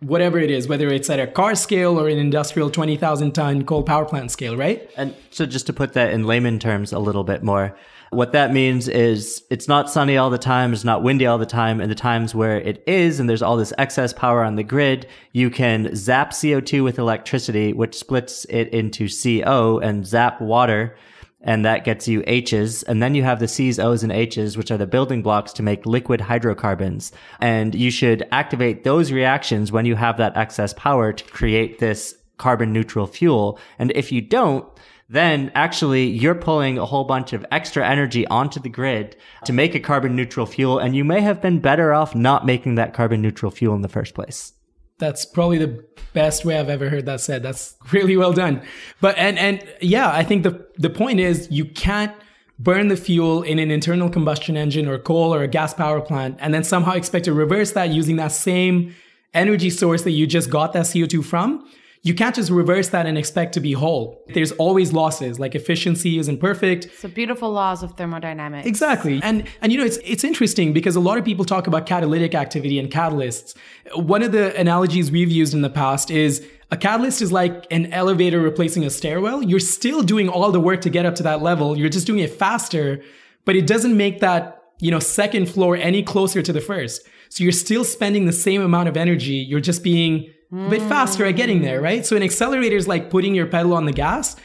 whatever 0.00 0.38
it 0.38 0.50
is, 0.50 0.68
whether 0.68 0.88
it's 0.88 1.08
at 1.10 1.20
a 1.20 1.26
car 1.26 1.54
scale 1.54 1.98
or 1.98 2.08
an 2.08 2.18
industrial 2.18 2.70
20,000 2.70 3.32
ton 3.32 3.64
coal 3.64 3.82
power 3.82 4.04
plant 4.04 4.30
scale, 4.30 4.56
right? 4.56 4.90
And 4.96 5.14
so, 5.30 5.46
just 5.46 5.66
to 5.66 5.72
put 5.72 5.92
that 5.94 6.12
in 6.12 6.24
layman 6.24 6.58
terms 6.58 6.92
a 6.92 6.98
little 6.98 7.24
bit 7.24 7.42
more, 7.42 7.76
what 8.14 8.32
that 8.32 8.52
means 8.52 8.88
is 8.88 9.42
it's 9.50 9.68
not 9.68 9.90
sunny 9.90 10.16
all 10.16 10.30
the 10.30 10.38
time, 10.38 10.72
it's 10.72 10.84
not 10.84 11.02
windy 11.02 11.26
all 11.26 11.38
the 11.38 11.46
time. 11.46 11.80
And 11.80 11.90
the 11.90 11.96
times 11.96 12.34
where 12.34 12.58
it 12.58 12.82
is, 12.86 13.20
and 13.20 13.28
there's 13.28 13.42
all 13.42 13.56
this 13.56 13.72
excess 13.78 14.12
power 14.12 14.42
on 14.44 14.56
the 14.56 14.62
grid, 14.62 15.06
you 15.32 15.50
can 15.50 15.94
zap 15.94 16.30
CO2 16.30 16.84
with 16.84 16.98
electricity, 16.98 17.72
which 17.72 17.96
splits 17.96 18.44
it 18.46 18.68
into 18.68 19.08
CO 19.08 19.78
and 19.78 20.06
zap 20.06 20.40
water. 20.40 20.96
And 21.44 21.64
that 21.64 21.84
gets 21.84 22.08
you 22.08 22.24
H's. 22.26 22.82
And 22.82 23.02
then 23.02 23.14
you 23.14 23.22
have 23.22 23.38
the 23.38 23.46
C's, 23.46 23.78
O's, 23.78 24.02
and 24.02 24.10
H's, 24.10 24.56
which 24.56 24.70
are 24.70 24.78
the 24.78 24.86
building 24.86 25.22
blocks 25.22 25.52
to 25.52 25.62
make 25.62 25.86
liquid 25.86 26.22
hydrocarbons. 26.22 27.12
And 27.40 27.74
you 27.74 27.90
should 27.90 28.26
activate 28.32 28.82
those 28.82 29.12
reactions 29.12 29.70
when 29.70 29.84
you 29.84 29.94
have 29.94 30.16
that 30.16 30.36
excess 30.36 30.72
power 30.72 31.12
to 31.12 31.24
create 31.26 31.78
this 31.78 32.16
carbon 32.38 32.72
neutral 32.72 33.06
fuel. 33.06 33.58
And 33.78 33.92
if 33.94 34.10
you 34.10 34.20
don't, 34.20 34.66
then 35.08 35.52
actually 35.54 36.06
you're 36.06 36.34
pulling 36.34 36.78
a 36.78 36.86
whole 36.86 37.04
bunch 37.04 37.32
of 37.32 37.44
extra 37.52 37.86
energy 37.86 38.26
onto 38.28 38.58
the 38.58 38.70
grid 38.70 39.16
to 39.44 39.52
make 39.52 39.74
a 39.74 39.80
carbon 39.80 40.16
neutral 40.16 40.46
fuel. 40.46 40.78
And 40.78 40.96
you 40.96 41.04
may 41.04 41.20
have 41.20 41.42
been 41.42 41.60
better 41.60 41.92
off 41.92 42.14
not 42.14 42.46
making 42.46 42.76
that 42.76 42.94
carbon 42.94 43.20
neutral 43.20 43.50
fuel 43.50 43.74
in 43.74 43.82
the 43.82 43.88
first 43.88 44.14
place. 44.14 44.52
That's 44.98 45.24
probably 45.24 45.58
the 45.58 45.84
best 46.12 46.44
way 46.44 46.58
I've 46.58 46.68
ever 46.68 46.88
heard 46.88 47.06
that 47.06 47.20
said. 47.20 47.42
That's 47.42 47.76
really 47.92 48.16
well 48.16 48.32
done. 48.32 48.62
But, 49.00 49.18
and, 49.18 49.38
and 49.38 49.64
yeah, 49.80 50.10
I 50.10 50.22
think 50.22 50.44
the, 50.44 50.66
the 50.76 50.90
point 50.90 51.20
is 51.20 51.48
you 51.50 51.64
can't 51.64 52.14
burn 52.58 52.88
the 52.88 52.96
fuel 52.96 53.42
in 53.42 53.58
an 53.58 53.70
internal 53.70 54.08
combustion 54.08 54.56
engine 54.56 54.86
or 54.86 54.98
coal 54.98 55.34
or 55.34 55.42
a 55.42 55.48
gas 55.48 55.74
power 55.74 56.00
plant 56.00 56.36
and 56.38 56.54
then 56.54 56.62
somehow 56.62 56.92
expect 56.92 57.24
to 57.24 57.32
reverse 57.32 57.72
that 57.72 57.90
using 57.90 58.16
that 58.16 58.30
same 58.30 58.94
energy 59.32 59.70
source 59.70 60.02
that 60.02 60.12
you 60.12 60.26
just 60.26 60.50
got 60.50 60.72
that 60.72 60.84
CO2 60.84 61.24
from 61.24 61.68
you 62.04 62.12
can't 62.12 62.34
just 62.34 62.50
reverse 62.50 62.90
that 62.90 63.06
and 63.06 63.16
expect 63.16 63.54
to 63.54 63.60
be 63.60 63.72
whole. 63.72 64.22
There's 64.34 64.52
always 64.52 64.92
losses, 64.92 65.40
like 65.40 65.54
efficiency 65.54 66.18
isn't 66.18 66.38
perfect. 66.38 66.84
It's 66.84 67.00
the 67.00 67.08
beautiful 67.08 67.50
laws 67.50 67.82
of 67.82 67.92
thermodynamics. 67.92 68.68
Exactly. 68.68 69.20
And 69.22 69.48
and 69.62 69.72
you 69.72 69.78
know 69.78 69.86
it's 69.86 69.96
it's 70.04 70.22
interesting 70.22 70.74
because 70.74 70.96
a 70.96 71.00
lot 71.00 71.16
of 71.16 71.24
people 71.24 71.46
talk 71.46 71.66
about 71.66 71.86
catalytic 71.86 72.34
activity 72.34 72.78
and 72.78 72.90
catalysts. 72.90 73.56
One 73.94 74.22
of 74.22 74.32
the 74.32 74.54
analogies 74.54 75.10
we've 75.10 75.30
used 75.30 75.54
in 75.54 75.62
the 75.62 75.70
past 75.70 76.10
is 76.10 76.46
a 76.70 76.76
catalyst 76.76 77.22
is 77.22 77.32
like 77.32 77.66
an 77.70 77.90
elevator 77.90 78.38
replacing 78.38 78.84
a 78.84 78.90
stairwell. 78.90 79.42
You're 79.42 79.58
still 79.58 80.02
doing 80.02 80.28
all 80.28 80.52
the 80.52 80.60
work 80.60 80.82
to 80.82 80.90
get 80.90 81.06
up 81.06 81.14
to 81.14 81.22
that 81.22 81.40
level. 81.40 81.78
You're 81.78 81.88
just 81.88 82.06
doing 82.06 82.18
it 82.18 82.34
faster, 82.34 83.02
but 83.46 83.56
it 83.56 83.66
doesn't 83.66 83.96
make 83.96 84.20
that, 84.20 84.62
you 84.78 84.90
know, 84.90 84.98
second 84.98 85.48
floor 85.48 85.74
any 85.74 86.02
closer 86.02 86.42
to 86.42 86.52
the 86.52 86.60
first. 86.60 87.08
So 87.30 87.42
you're 87.42 87.52
still 87.52 87.82
spending 87.82 88.26
the 88.26 88.32
same 88.32 88.60
amount 88.60 88.88
of 88.90 88.96
energy. 88.98 89.36
You're 89.36 89.60
just 89.60 89.82
being 89.82 90.33
a 90.52 90.68
bit 90.70 90.82
faster 90.82 91.24
at 91.24 91.32
getting 91.32 91.62
there, 91.62 91.80
right? 91.80 92.04
So 92.06 92.16
an 92.16 92.22
accelerator 92.22 92.76
is 92.76 92.86
like 92.86 93.10
putting 93.10 93.34
your 93.34 93.46
pedal 93.46 93.74
on 93.74 93.86
the 93.86 93.92
gas. 93.92 94.36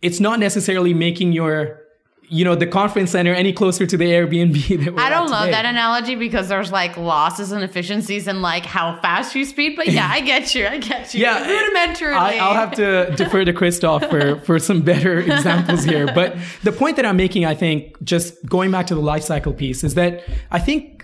It's 0.00 0.20
not 0.20 0.40
necessarily 0.40 0.94
making 0.94 1.32
your 1.32 1.82
you 2.32 2.46
know 2.46 2.54
the 2.54 2.66
conference 2.66 3.10
center 3.10 3.34
any 3.34 3.52
closer 3.52 3.86
to 3.86 3.96
the 3.96 4.06
Airbnb 4.06 4.84
that 4.84 4.98
I 4.98 5.10
don't 5.10 5.30
love 5.30 5.50
that 5.50 5.66
analogy 5.66 6.14
because 6.14 6.48
there's 6.48 6.72
like 6.72 6.96
losses 6.96 7.52
and 7.52 7.62
efficiencies 7.62 8.26
and 8.26 8.40
like 8.40 8.64
how 8.64 8.98
fast 9.00 9.34
you 9.34 9.44
speed. 9.44 9.76
But 9.76 9.88
yeah, 9.88 10.08
I 10.10 10.20
get 10.20 10.54
you. 10.54 10.66
I 10.66 10.78
get 10.78 11.12
you. 11.12 11.20
Yeah, 11.20 11.42
eh, 11.44 11.46
rudimentarily. 11.46 12.14
I, 12.14 12.48
will 12.48 12.54
have 12.54 12.72
to 12.76 13.10
defer 13.16 13.44
to 13.44 13.52
Christophe 13.52 14.08
for 14.08 14.40
for 14.40 14.58
some 14.58 14.80
better 14.80 15.18
examples 15.32 15.84
here. 15.84 16.06
But 16.06 16.36
the 16.62 16.72
point 16.72 16.96
that 16.96 17.04
I'm 17.04 17.18
making, 17.18 17.44
I 17.44 17.54
think, 17.54 18.02
just 18.02 18.44
going 18.46 18.70
back 18.70 18.86
to 18.86 18.94
the 18.94 19.02
life 19.02 19.24
cycle 19.24 19.52
piece, 19.52 19.84
is 19.84 19.94
that 19.94 20.24
I 20.50 20.58
think 20.58 21.01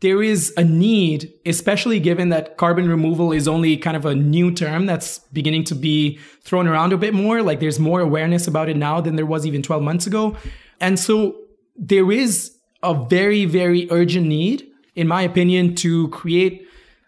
there 0.00 0.22
is 0.22 0.52
a 0.56 0.62
need, 0.62 1.32
especially 1.44 1.98
given 1.98 2.28
that 2.28 2.56
carbon 2.56 2.88
removal 2.88 3.32
is 3.32 3.48
only 3.48 3.76
kind 3.76 3.96
of 3.96 4.06
a 4.06 4.14
new 4.14 4.52
term 4.52 4.86
that's 4.86 5.18
beginning 5.32 5.64
to 5.64 5.74
be 5.74 6.18
thrown 6.42 6.68
around 6.68 6.92
a 6.92 6.96
bit 6.96 7.14
more. 7.14 7.42
Like 7.42 7.58
there's 7.58 7.80
more 7.80 8.00
awareness 8.00 8.46
about 8.46 8.68
it 8.68 8.76
now 8.76 9.00
than 9.00 9.16
there 9.16 9.26
was 9.26 9.44
even 9.44 9.60
12 9.60 9.82
months 9.82 10.06
ago. 10.06 10.36
And 10.80 10.98
so 10.98 11.36
there 11.76 12.12
is 12.12 12.54
a 12.82 12.94
very, 12.94 13.44
very 13.44 13.90
urgent 13.90 14.26
need, 14.26 14.68
in 14.94 15.08
my 15.08 15.22
opinion, 15.22 15.74
to 15.76 16.08
create 16.08 16.64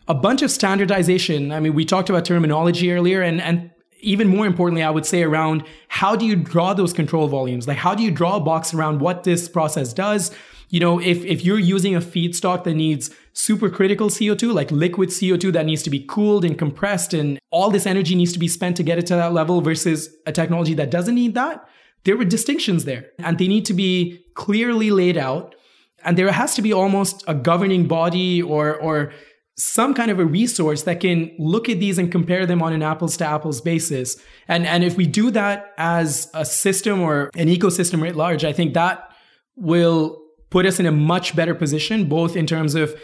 a 0.09 0.14
bunch 0.14 0.43
of 0.43 0.51
standardization. 0.51 1.53
I 1.53 1.61
mean, 1.61 1.74
we 1.74 1.84
talked 1.84 2.11
about 2.11 2.24
terminology 2.24 2.93
earlier 2.93 3.22
and, 3.22 3.41
and 3.41 3.70
even 4.01 4.26
more 4.26 4.47
importantly, 4.47 4.82
I 4.82 4.91
would 4.91 5.07
say 5.07 5.22
around 5.22 5.62
how 5.86 6.16
do 6.16 6.26
you 6.26 6.34
draw 6.34 6.74
those 6.74 6.93
control 6.93 7.28
volumes? 7.28 7.68
Like 7.68 7.76
how 7.76 7.95
do 7.95 8.03
you 8.03 8.11
draw 8.11 8.36
a 8.36 8.41
box 8.41 8.74
around 8.74 9.01
what 9.01 9.22
this 9.22 9.49
process 9.49 9.93
does? 9.93 10.32
You 10.71 10.79
know, 10.79 11.01
if, 11.01 11.25
if 11.25 11.45
you're 11.45 11.59
using 11.59 11.97
a 11.97 12.01
feedstock 12.01 12.62
that 12.62 12.75
needs 12.75 13.11
supercritical 13.35 14.09
CO2, 14.09 14.55
like 14.55 14.71
liquid 14.71 15.09
CO2 15.09 15.53
that 15.53 15.66
needs 15.66 15.83
to 15.83 15.91
be 15.91 16.01
cooled 16.09 16.45
and 16.45 16.57
compressed 16.57 17.12
and 17.12 17.41
all 17.51 17.71
this 17.71 17.87
energy 17.87 18.14
needs 18.14 18.33
to 18.33 18.39
be 18.39 18.47
spent 18.47 18.77
to 18.77 18.85
get 18.85 18.97
it 18.97 19.07
to 19.07 19.16
that 19.16 19.33
level 19.33 19.61
versus 19.61 20.14
a 20.27 20.33
technology 20.33 20.75
that 20.75 20.91
doesn't 20.91 21.16
need 21.16 21.35
that, 21.35 21.68
there 22.05 22.16
were 22.16 22.25
distinctions 22.25 22.85
there 22.85 23.11
and 23.18 23.39
they 23.39 23.49
need 23.49 23.66
to 23.66 23.75
be 23.75 24.25
clearly 24.35 24.91
laid 24.93 25.18
out. 25.18 25.57
And 26.05 26.16
there 26.16 26.31
has 26.31 26.55
to 26.55 26.62
be 26.62 26.73
almost 26.73 27.25
a 27.27 27.35
governing 27.35 27.89
body 27.89 28.41
or, 28.41 28.77
or 28.77 29.12
some 29.59 29.93
kind 29.93 30.11
of 30.11 30.21
a 30.21 30.25
resource 30.25 30.85
that 30.85 31.01
can 31.01 31.33
look 31.39 31.68
at 31.68 31.81
these 31.81 31.99
and 31.99 32.12
compare 32.12 32.47
them 32.47 32.62
on 32.62 32.73
an 32.73 32.83
apples 32.83 33.16
to 33.18 33.27
apples 33.27 33.61
basis. 33.61 34.16
And, 34.47 34.66
and 34.66 34.85
if 34.85 34.97
we 34.97 35.07
do 35.07 35.33
that 35.33 35.75
as 35.77 36.31
a 36.33 36.45
system 36.45 37.01
or 37.01 37.29
an 37.35 37.49
ecosystem 37.49 38.01
writ 38.01 38.14
large, 38.14 38.45
I 38.45 38.53
think 38.53 38.75
that 38.75 39.11
will 39.57 40.20
put 40.51 40.67
us 40.67 40.79
in 40.81 40.87
a 40.87 40.93
much 40.93 41.35
better 41.35 41.55
position, 41.55 42.07
both 42.07 42.37
in 42.37 42.47
terms 42.47 42.75
of 42.75 42.95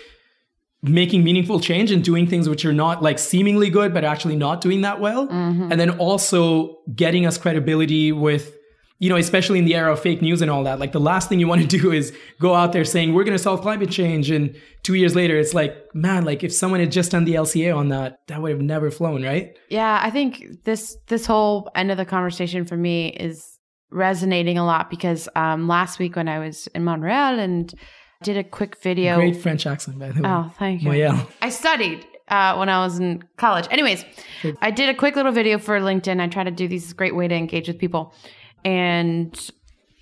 making 0.83 1.25
meaningful 1.25 1.61
change 1.61 1.91
and 1.91 2.05
doing 2.05 2.27
things 2.27 2.49
which 2.49 2.65
are 2.65 2.73
not 2.73 3.03
like 3.03 3.19
seemingly 3.19 3.71
good, 3.71 3.95
but 3.95 4.05
actually 4.05 4.37
not 4.37 4.61
doing 4.61 4.83
that 4.83 5.01
well. 5.01 5.27
Mm-hmm. 5.29 5.71
And 5.71 5.81
then 5.81 5.91
also 5.99 6.79
getting 6.95 7.27
us 7.27 7.39
credibility 7.39 8.13
with, 8.13 8.55
you 8.99 9.09
know, 9.09 9.17
especially 9.17 9.59
in 9.59 9.65
the 9.65 9.75
era 9.75 9.93
of 9.93 10.01
fake 10.01 10.23
news 10.23 10.43
and 10.43 10.51
all 10.51 10.65
that. 10.65 10.79
Like 10.79 10.93
the 10.93 11.01
last 11.01 11.29
thing 11.29 11.41
you 11.41 11.49
want 11.49 11.63
to 11.63 11.67
do 11.79 11.93
is 11.93 12.15
go 12.41 12.55
out 12.55 12.73
there 12.73 12.85
saying, 12.85 13.15
we're 13.15 13.25
going 13.25 13.37
to 13.37 13.43
solve 13.43 13.63
climate 13.63 13.91
change. 13.91 14.31
And 14.31 14.55
two 14.83 14.95
years 14.95 15.15
later, 15.15 15.37
it's 15.37 15.55
like, 15.55 15.77
man, 15.95 16.25
like 16.25 16.45
if 16.45 16.53
someone 16.53 16.81
had 16.81 16.93
just 16.93 17.11
done 17.13 17.25
the 17.25 17.35
LCA 17.35 17.77
on 17.77 17.89
that, 17.89 18.21
that 18.29 18.43
would 18.43 18.51
have 18.51 18.61
never 18.61 18.91
flown, 18.91 19.23
right? 19.25 19.57
Yeah. 19.71 19.99
I 20.03 20.11
think 20.11 20.63
this, 20.65 20.97
this 21.07 21.27
whole 21.27 21.71
end 21.75 21.91
of 21.91 21.97
the 21.97 22.05
conversation 22.05 22.65
for 22.65 22.77
me 22.77 23.09
is 23.09 23.56
resonating 23.91 24.59
a 24.59 24.65
lot 24.65 24.91
because 24.91 25.29
um, 25.37 25.69
last 25.69 25.99
week 25.99 26.17
when 26.17 26.29
I 26.29 26.39
was 26.39 26.67
in 26.69 26.85
Montreal 26.85 27.39
and 27.39 27.73
did 28.23 28.37
a 28.37 28.45
quick 28.45 28.77
video. 28.83 29.17
Great 29.17 29.37
French 29.37 29.67
accent, 29.67 29.99
by 29.99 30.11
the 30.11 30.23
way. 30.23 30.29
Oh, 30.29 30.51
thank 30.59 30.83
you. 30.83 30.89
Montreal. 30.89 31.29
I 31.43 31.49
studied 31.51 32.07
uh, 32.29 32.57
when 32.57 32.69
I 32.69 32.85
was 32.85 32.99
in 32.99 33.23
college. 33.37 33.67
Anyways, 33.71 34.05
I 34.61 34.71
did 34.71 34.89
a 34.89 34.95
quick 34.95 35.17
little 35.17 35.33
video 35.33 35.59
for 35.59 35.79
LinkedIn. 35.81 36.21
I 36.21 36.29
try 36.29 36.45
to 36.45 36.51
do 36.51 36.67
these 36.67 36.93
great 36.93 37.15
way 37.15 37.29
to 37.29 37.35
engage 37.35 37.69
with 37.69 37.79
people. 37.79 38.15
And 38.65 39.39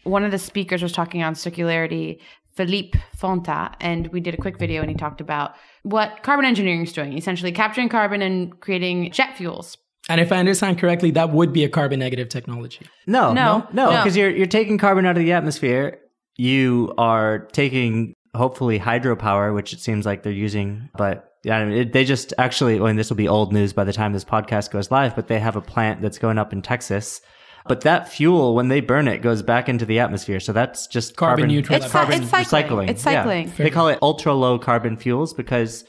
one 0.04 0.24
of 0.24 0.30
the 0.30 0.38
speakers 0.38 0.82
was 0.82 0.92
talking 0.92 1.22
on 1.22 1.34
circularity, 1.34 2.20
Philippe 2.54 2.98
Fonta, 3.16 3.74
and 3.80 4.06
we 4.08 4.20
did 4.20 4.34
a 4.34 4.36
quick 4.36 4.58
video 4.58 4.80
and 4.80 4.90
he 4.90 4.96
talked 4.96 5.20
about 5.20 5.54
what 5.82 6.22
carbon 6.22 6.44
engineering 6.46 6.82
is 6.82 6.92
doing, 6.92 7.18
essentially 7.18 7.52
capturing 7.52 7.88
carbon 7.88 8.22
and 8.22 8.58
creating 8.60 9.10
jet 9.10 9.36
fuels 9.36 9.76
and 10.08 10.20
if 10.20 10.32
I 10.32 10.36
understand 10.36 10.78
correctly, 10.78 11.10
that 11.12 11.30
would 11.30 11.52
be 11.52 11.64
a 11.64 11.68
carbon 11.68 12.00
negative 12.00 12.28
technology. 12.28 12.86
No, 13.06 13.32
no, 13.32 13.66
no, 13.72 13.90
because 13.90 14.16
no. 14.16 14.22
you're 14.22 14.30
you're 14.30 14.46
taking 14.46 14.78
carbon 14.78 15.06
out 15.06 15.16
of 15.16 15.22
the 15.22 15.32
atmosphere. 15.32 16.00
You 16.36 16.92
are 16.98 17.40
taking 17.52 18.14
hopefully 18.34 18.78
hydropower, 18.78 19.54
which 19.54 19.72
it 19.72 19.80
seems 19.80 20.04
like 20.04 20.22
they're 20.22 20.32
using, 20.32 20.90
but 20.96 21.30
yeah, 21.44 21.58
I 21.58 21.64
mean, 21.64 21.78
it, 21.78 21.92
they 21.92 22.04
just 22.04 22.32
actually. 22.38 22.76
I 22.76 22.80
mean, 22.80 22.96
this 22.96 23.10
will 23.10 23.16
be 23.16 23.28
old 23.28 23.52
news 23.52 23.72
by 23.72 23.84
the 23.84 23.92
time 23.92 24.12
this 24.12 24.24
podcast 24.24 24.70
goes 24.70 24.90
live, 24.90 25.14
but 25.14 25.28
they 25.28 25.38
have 25.38 25.56
a 25.56 25.60
plant 25.60 26.00
that's 26.00 26.18
going 26.18 26.38
up 26.38 26.52
in 26.52 26.62
Texas. 26.62 27.20
But 27.66 27.82
that 27.82 28.08
fuel, 28.08 28.54
when 28.54 28.68
they 28.68 28.80
burn 28.80 29.08
it, 29.08 29.22
goes 29.22 29.42
back 29.42 29.70
into 29.70 29.86
the 29.86 29.98
atmosphere. 29.98 30.38
So 30.38 30.52
that's 30.52 30.86
just 30.86 31.16
carbon, 31.16 31.44
carbon 31.44 31.54
neutral. 31.54 31.82
It's, 31.82 31.90
carbon 31.90 32.22
it's 32.22 32.30
cycling. 32.30 32.88
recycling. 32.88 32.90
It's 32.90 33.02
cycling. 33.02 33.48
Yeah. 33.48 33.54
They 33.56 33.70
call 33.70 33.88
it 33.88 33.98
ultra 34.02 34.34
low 34.34 34.58
carbon 34.58 34.96
fuels 34.96 35.32
because 35.32 35.84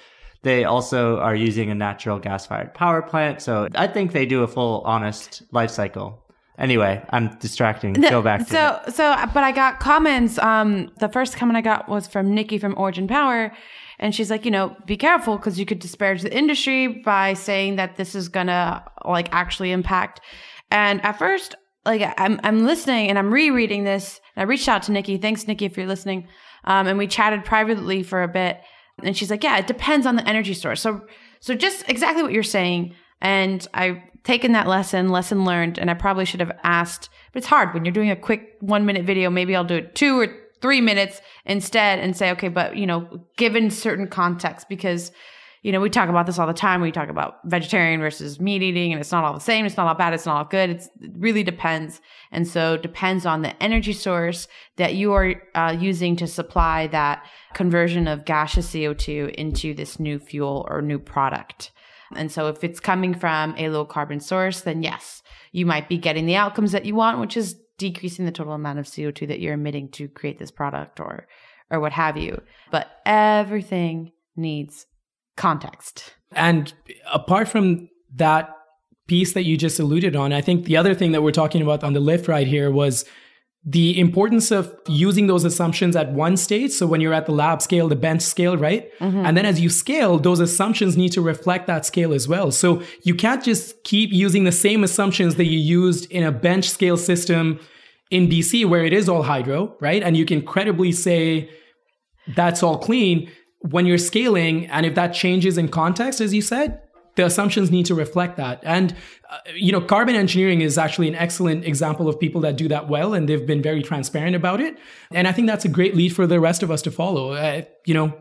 they 0.45 0.63
also 0.63 1.17
are 1.17 1.35
using 1.35 1.71
a 1.71 1.75
natural 1.75 2.19
gas 2.19 2.45
fired 2.45 2.71
power 2.75 3.01
plant. 3.01 3.41
So 3.41 3.67
I 3.73 3.87
think 3.87 4.11
they 4.11 4.27
do 4.27 4.43
a 4.43 4.47
full, 4.47 4.81
honest 4.85 5.41
life 5.51 5.71
cycle. 5.71 6.23
Anyway, 6.59 7.03
I'm 7.09 7.35
distracting. 7.39 7.93
Go 7.93 8.21
back. 8.21 8.47
so, 8.47 8.79
so, 8.87 9.15
but 9.33 9.43
I 9.43 9.51
got 9.51 9.79
comments. 9.79 10.37
Um, 10.37 10.91
the 10.99 11.09
first 11.09 11.35
comment 11.35 11.57
I 11.57 11.61
got 11.61 11.89
was 11.89 12.07
from 12.07 12.35
Nikki 12.35 12.59
from 12.59 12.75
Origin 12.77 13.07
Power. 13.07 13.51
And 13.97 14.13
she's 14.13 14.29
like, 14.29 14.45
you 14.45 14.51
know, 14.51 14.75
be 14.85 14.97
careful 14.97 15.35
because 15.37 15.59
you 15.59 15.65
could 15.65 15.79
disparage 15.79 16.21
the 16.21 16.31
industry 16.31 16.87
by 16.87 17.33
saying 17.33 17.77
that 17.77 17.95
this 17.95 18.13
is 18.13 18.29
gonna 18.29 18.85
like 19.03 19.29
actually 19.33 19.71
impact. 19.71 20.21
And 20.69 21.03
at 21.03 21.17
first, 21.17 21.55
like 21.85 22.13
I'm 22.19 22.39
I'm 22.43 22.65
listening 22.65 23.09
and 23.09 23.17
I'm 23.17 23.33
rereading 23.33 23.83
this. 23.83 24.21
And 24.35 24.43
I 24.43 24.45
reached 24.45 24.69
out 24.69 24.83
to 24.83 24.91
Nikki. 24.91 25.17
Thanks, 25.17 25.47
Nikki, 25.47 25.65
if 25.65 25.75
you're 25.75 25.87
listening. 25.87 26.27
Um, 26.65 26.85
and 26.85 26.99
we 26.99 27.07
chatted 27.07 27.45
privately 27.45 28.03
for 28.03 28.21
a 28.21 28.27
bit. 28.27 28.61
And 29.03 29.15
she's 29.15 29.29
like, 29.29 29.43
yeah, 29.43 29.57
it 29.57 29.67
depends 29.67 30.05
on 30.05 30.15
the 30.15 30.27
energy 30.27 30.53
source. 30.53 30.81
So, 30.81 31.01
so 31.39 31.53
just 31.53 31.87
exactly 31.89 32.23
what 32.23 32.31
you're 32.31 32.43
saying. 32.43 32.95
And 33.21 33.67
I've 33.73 33.97
taken 34.23 34.53
that 34.53 34.67
lesson, 34.67 35.09
lesson 35.09 35.45
learned, 35.45 35.77
and 35.77 35.89
I 35.89 35.93
probably 35.93 36.25
should 36.25 36.39
have 36.39 36.57
asked, 36.63 37.09
but 37.31 37.39
it's 37.39 37.47
hard 37.47 37.73
when 37.73 37.85
you're 37.85 37.93
doing 37.93 38.11
a 38.11 38.15
quick 38.15 38.57
one 38.59 38.85
minute 38.85 39.05
video. 39.05 39.29
Maybe 39.29 39.55
I'll 39.55 39.63
do 39.63 39.75
it 39.75 39.95
two 39.95 40.19
or 40.19 40.27
three 40.61 40.81
minutes 40.81 41.21
instead 41.45 41.99
and 41.99 42.15
say, 42.15 42.31
okay, 42.31 42.47
but 42.47 42.75
you 42.75 42.87
know, 42.87 43.19
given 43.37 43.69
certain 43.69 44.07
context, 44.07 44.67
because 44.67 45.11
you 45.66 45.72
know, 45.72 45.82
we 45.82 45.89
talk 45.89 46.09
about 46.09 46.28
this 46.28 46.38
all 46.38 46.45
the 46.45 46.53
time. 46.53 46.80
We 46.80 46.91
talk 46.91 47.09
about 47.09 47.39
vegetarian 47.45 47.99
versus 47.99 48.39
meat 48.39 48.61
eating, 48.61 48.91
and 48.91 49.01
it's 49.01 49.11
not 49.11 49.24
all 49.24 49.34
the 49.34 49.39
same. 49.39 49.66
It's 49.66 49.78
not 49.78 49.88
all 49.88 49.95
bad. 49.95 50.13
It's 50.13 50.28
not 50.28 50.38
all 50.38 50.45
good. 50.45 50.70
It's, 50.70 50.86
it 51.01 51.09
really 51.18 51.41
depends. 51.41 52.01
And 52.32 52.47
so 52.47 52.78
depends 52.78 53.26
on 53.26 53.41
the 53.41 53.63
energy 53.63 53.91
source 53.91 54.47
that 54.76 54.93
you 54.93 55.13
are 55.13 55.34
uh, 55.55 55.76
using 55.80 56.18
to 56.18 56.28
supply 56.28 56.86
that 56.89 57.26
conversion 57.55 58.07
of 58.07 58.26
gaseous 58.26 58.70
CO2 58.70 59.34
into 59.34 59.74
this 59.74 59.99
new 59.99 60.20
fuel 60.20 60.68
or 60.70 60.84
new 60.84 60.99
product. 60.99 61.72
And 62.16 62.32
so 62.32 62.47
if 62.47 62.63
it's 62.63 62.80
coming 62.80 63.16
from 63.16 63.55
a 63.57 63.70
low 63.70 63.86
carbon 63.86 64.20
source, 64.20 64.61
then 64.61 64.84
yes, 64.84 65.24
you 65.51 65.66
might 65.66 65.89
be 65.89 65.97
getting 65.97 66.28
the 66.28 66.36
outcomes 66.36 66.74
that 66.74 66.86
you 66.86 66.93
want, 66.93 67.20
which 67.20 67.36
is 67.36 67.55
decreasing 67.80 68.26
the 68.26 68.32
total 68.32 68.53
amount 68.53 68.78
of 68.78 68.86
CO2 68.86 69.28
that 69.30 69.39
you're 69.39 69.55
emitting 69.55 69.89
to 69.93 70.09
create 70.09 70.38
this 70.38 70.51
product 70.51 70.99
or 70.99 71.26
or 71.72 71.80
what 71.80 71.93
have 71.93 72.18
you. 72.18 72.39
But 72.70 72.88
everything 73.03 74.11
needs 74.36 74.86
context. 75.36 76.13
And 76.31 76.73
apart 77.11 77.47
from 77.47 77.89
that 78.15 78.55
piece 79.07 79.33
that 79.33 79.43
you 79.43 79.57
just 79.57 79.79
alluded 79.79 80.15
on. 80.15 80.33
I 80.33 80.41
think 80.41 80.65
the 80.65 80.77
other 80.77 80.95
thing 80.95 81.11
that 81.11 81.21
we're 81.21 81.31
talking 81.31 81.61
about 81.61 81.83
on 81.83 81.93
the 81.93 81.99
lift 81.99 82.27
right 82.27 82.47
here 82.47 82.71
was 82.71 83.05
the 83.67 83.99
importance 83.99 84.51
of 84.51 84.75
using 84.88 85.25
those 85.25 85.43
assumptions 85.43 85.95
at 85.95 86.11
one 86.11 86.38
stage. 86.38 86.71
So 86.71 86.86
when 86.86 87.01
you're 87.01 87.13
at 87.13 87.25
the 87.25 87.31
lab 87.31 87.61
scale, 87.61 87.88
the 87.88 87.95
bench 87.95 88.21
scale, 88.21 88.57
right? 88.57 88.91
Mm-hmm. 88.99 89.25
And 89.25 89.36
then 89.36 89.45
as 89.45 89.59
you 89.59 89.69
scale, 89.69 90.19
those 90.19 90.39
assumptions 90.39 90.95
need 90.95 91.11
to 91.13 91.21
reflect 91.21 91.65
that 91.67 91.86
scale 91.86 92.13
as 92.13 92.27
well. 92.27 92.51
So 92.51 92.83
you 93.03 93.15
can't 93.15 93.43
just 93.43 93.83
keep 93.83 94.11
using 94.11 94.43
the 94.43 94.51
same 94.51 94.83
assumptions 94.83 95.36
that 95.36 95.45
you 95.45 95.57
used 95.57 96.09
in 96.11 96.23
a 96.23 96.31
bench 96.31 96.69
scale 96.69 96.97
system 96.97 97.59
in 98.11 98.27
BC 98.27 98.67
where 98.67 98.83
it 98.83 98.93
is 98.93 99.09
all 99.09 99.23
hydro, 99.23 99.75
right? 99.79 100.03
And 100.03 100.15
you 100.15 100.25
can 100.25 100.43
credibly 100.43 100.91
say 100.91 101.49
that's 102.36 102.61
all 102.61 102.77
clean 102.77 103.31
when 103.60 103.86
you're 103.86 103.97
scaling. 103.97 104.68
And 104.68 104.86
if 104.86 104.95
that 104.95 105.14
changes 105.14 105.58
in 105.58 105.70
context, 105.70 106.22
as 106.22 106.34
you 106.34 106.41
said, 106.41 106.82
the 107.16 107.26
assumptions 107.26 107.72
need 107.72 107.86
to 107.86 107.95
reflect 107.95 108.38
that. 108.38 108.60
And, 108.64 108.93
uh, 109.30 109.38
you 109.56 109.72
know, 109.72 109.82
carbon 109.82 110.16
engineering 110.16 110.62
is 110.62 110.78
actually 110.78 111.08
an 111.08 111.16
excellent 111.16 111.66
example 111.66 112.10
of 112.10 112.20
people 112.20 112.41
that 112.41 112.58
do 112.58 112.68
that 112.68 112.89
well, 112.89 113.14
and 113.14 113.30
they've 113.30 113.47
been 113.47 113.62
very 113.62 113.82
transparent 113.82 114.36
about 114.36 114.60
it. 114.60 114.78
And 115.12 115.28
I 115.28 115.32
think 115.32 115.47
that's 115.47 115.66
a 115.66 115.70
great 115.70 115.95
lead 115.95 116.14
for 116.14 116.28
the 116.28 116.39
rest 116.39 116.62
of 116.62 116.72
us 116.72 116.82
to 116.82 116.91
follow. 116.91 117.32
Uh, 117.32 117.62
you 117.86 117.93
know, 117.93 118.14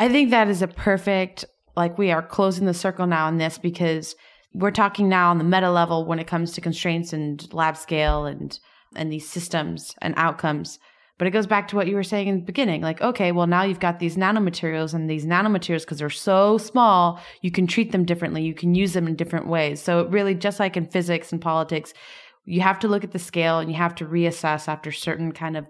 I 0.00 0.08
think 0.08 0.30
that 0.30 0.48
is 0.48 0.62
a 0.62 0.68
perfect, 0.68 1.44
like, 1.76 1.96
we 1.96 2.10
are 2.10 2.22
closing 2.22 2.66
the 2.66 2.74
circle 2.74 3.06
now 3.06 3.26
on 3.26 3.38
this 3.38 3.56
because 3.56 4.16
we're 4.52 4.70
talking 4.70 5.08
now 5.08 5.30
on 5.30 5.38
the 5.38 5.44
meta 5.44 5.70
level 5.70 6.04
when 6.04 6.18
it 6.18 6.26
comes 6.26 6.52
to 6.52 6.60
constraints 6.60 7.12
and 7.12 7.52
lab 7.52 7.76
scale 7.76 8.26
and 8.26 8.58
and 8.96 9.12
these 9.12 9.28
systems 9.28 9.94
and 10.00 10.14
outcomes. 10.16 10.78
But 11.18 11.26
it 11.26 11.32
goes 11.32 11.48
back 11.48 11.66
to 11.68 11.76
what 11.76 11.88
you 11.88 11.96
were 11.96 12.04
saying 12.04 12.28
in 12.28 12.36
the 12.36 12.44
beginning. 12.44 12.80
Like, 12.80 13.00
okay, 13.00 13.32
well, 13.32 13.48
now 13.48 13.64
you've 13.64 13.80
got 13.80 13.98
these 13.98 14.16
nanomaterials 14.16 14.94
and 14.94 15.10
these 15.10 15.26
nanomaterials, 15.26 15.80
because 15.80 15.98
they're 15.98 16.10
so 16.10 16.58
small, 16.58 17.20
you 17.42 17.50
can 17.50 17.66
treat 17.66 17.90
them 17.90 18.04
differently. 18.04 18.44
You 18.44 18.54
can 18.54 18.76
use 18.76 18.92
them 18.92 19.08
in 19.08 19.16
different 19.16 19.48
ways. 19.48 19.82
So 19.82 20.06
really, 20.06 20.34
just 20.34 20.60
like 20.60 20.76
in 20.76 20.86
physics 20.86 21.32
and 21.32 21.40
politics, 21.40 21.92
you 22.44 22.60
have 22.60 22.78
to 22.78 22.88
look 22.88 23.04
at 23.04 23.10
the 23.10 23.18
scale 23.18 23.58
and 23.58 23.70
you 23.70 23.76
have 23.76 23.96
to 23.96 24.06
reassess 24.06 24.68
after 24.68 24.92
certain 24.92 25.32
kind 25.32 25.56
of 25.56 25.66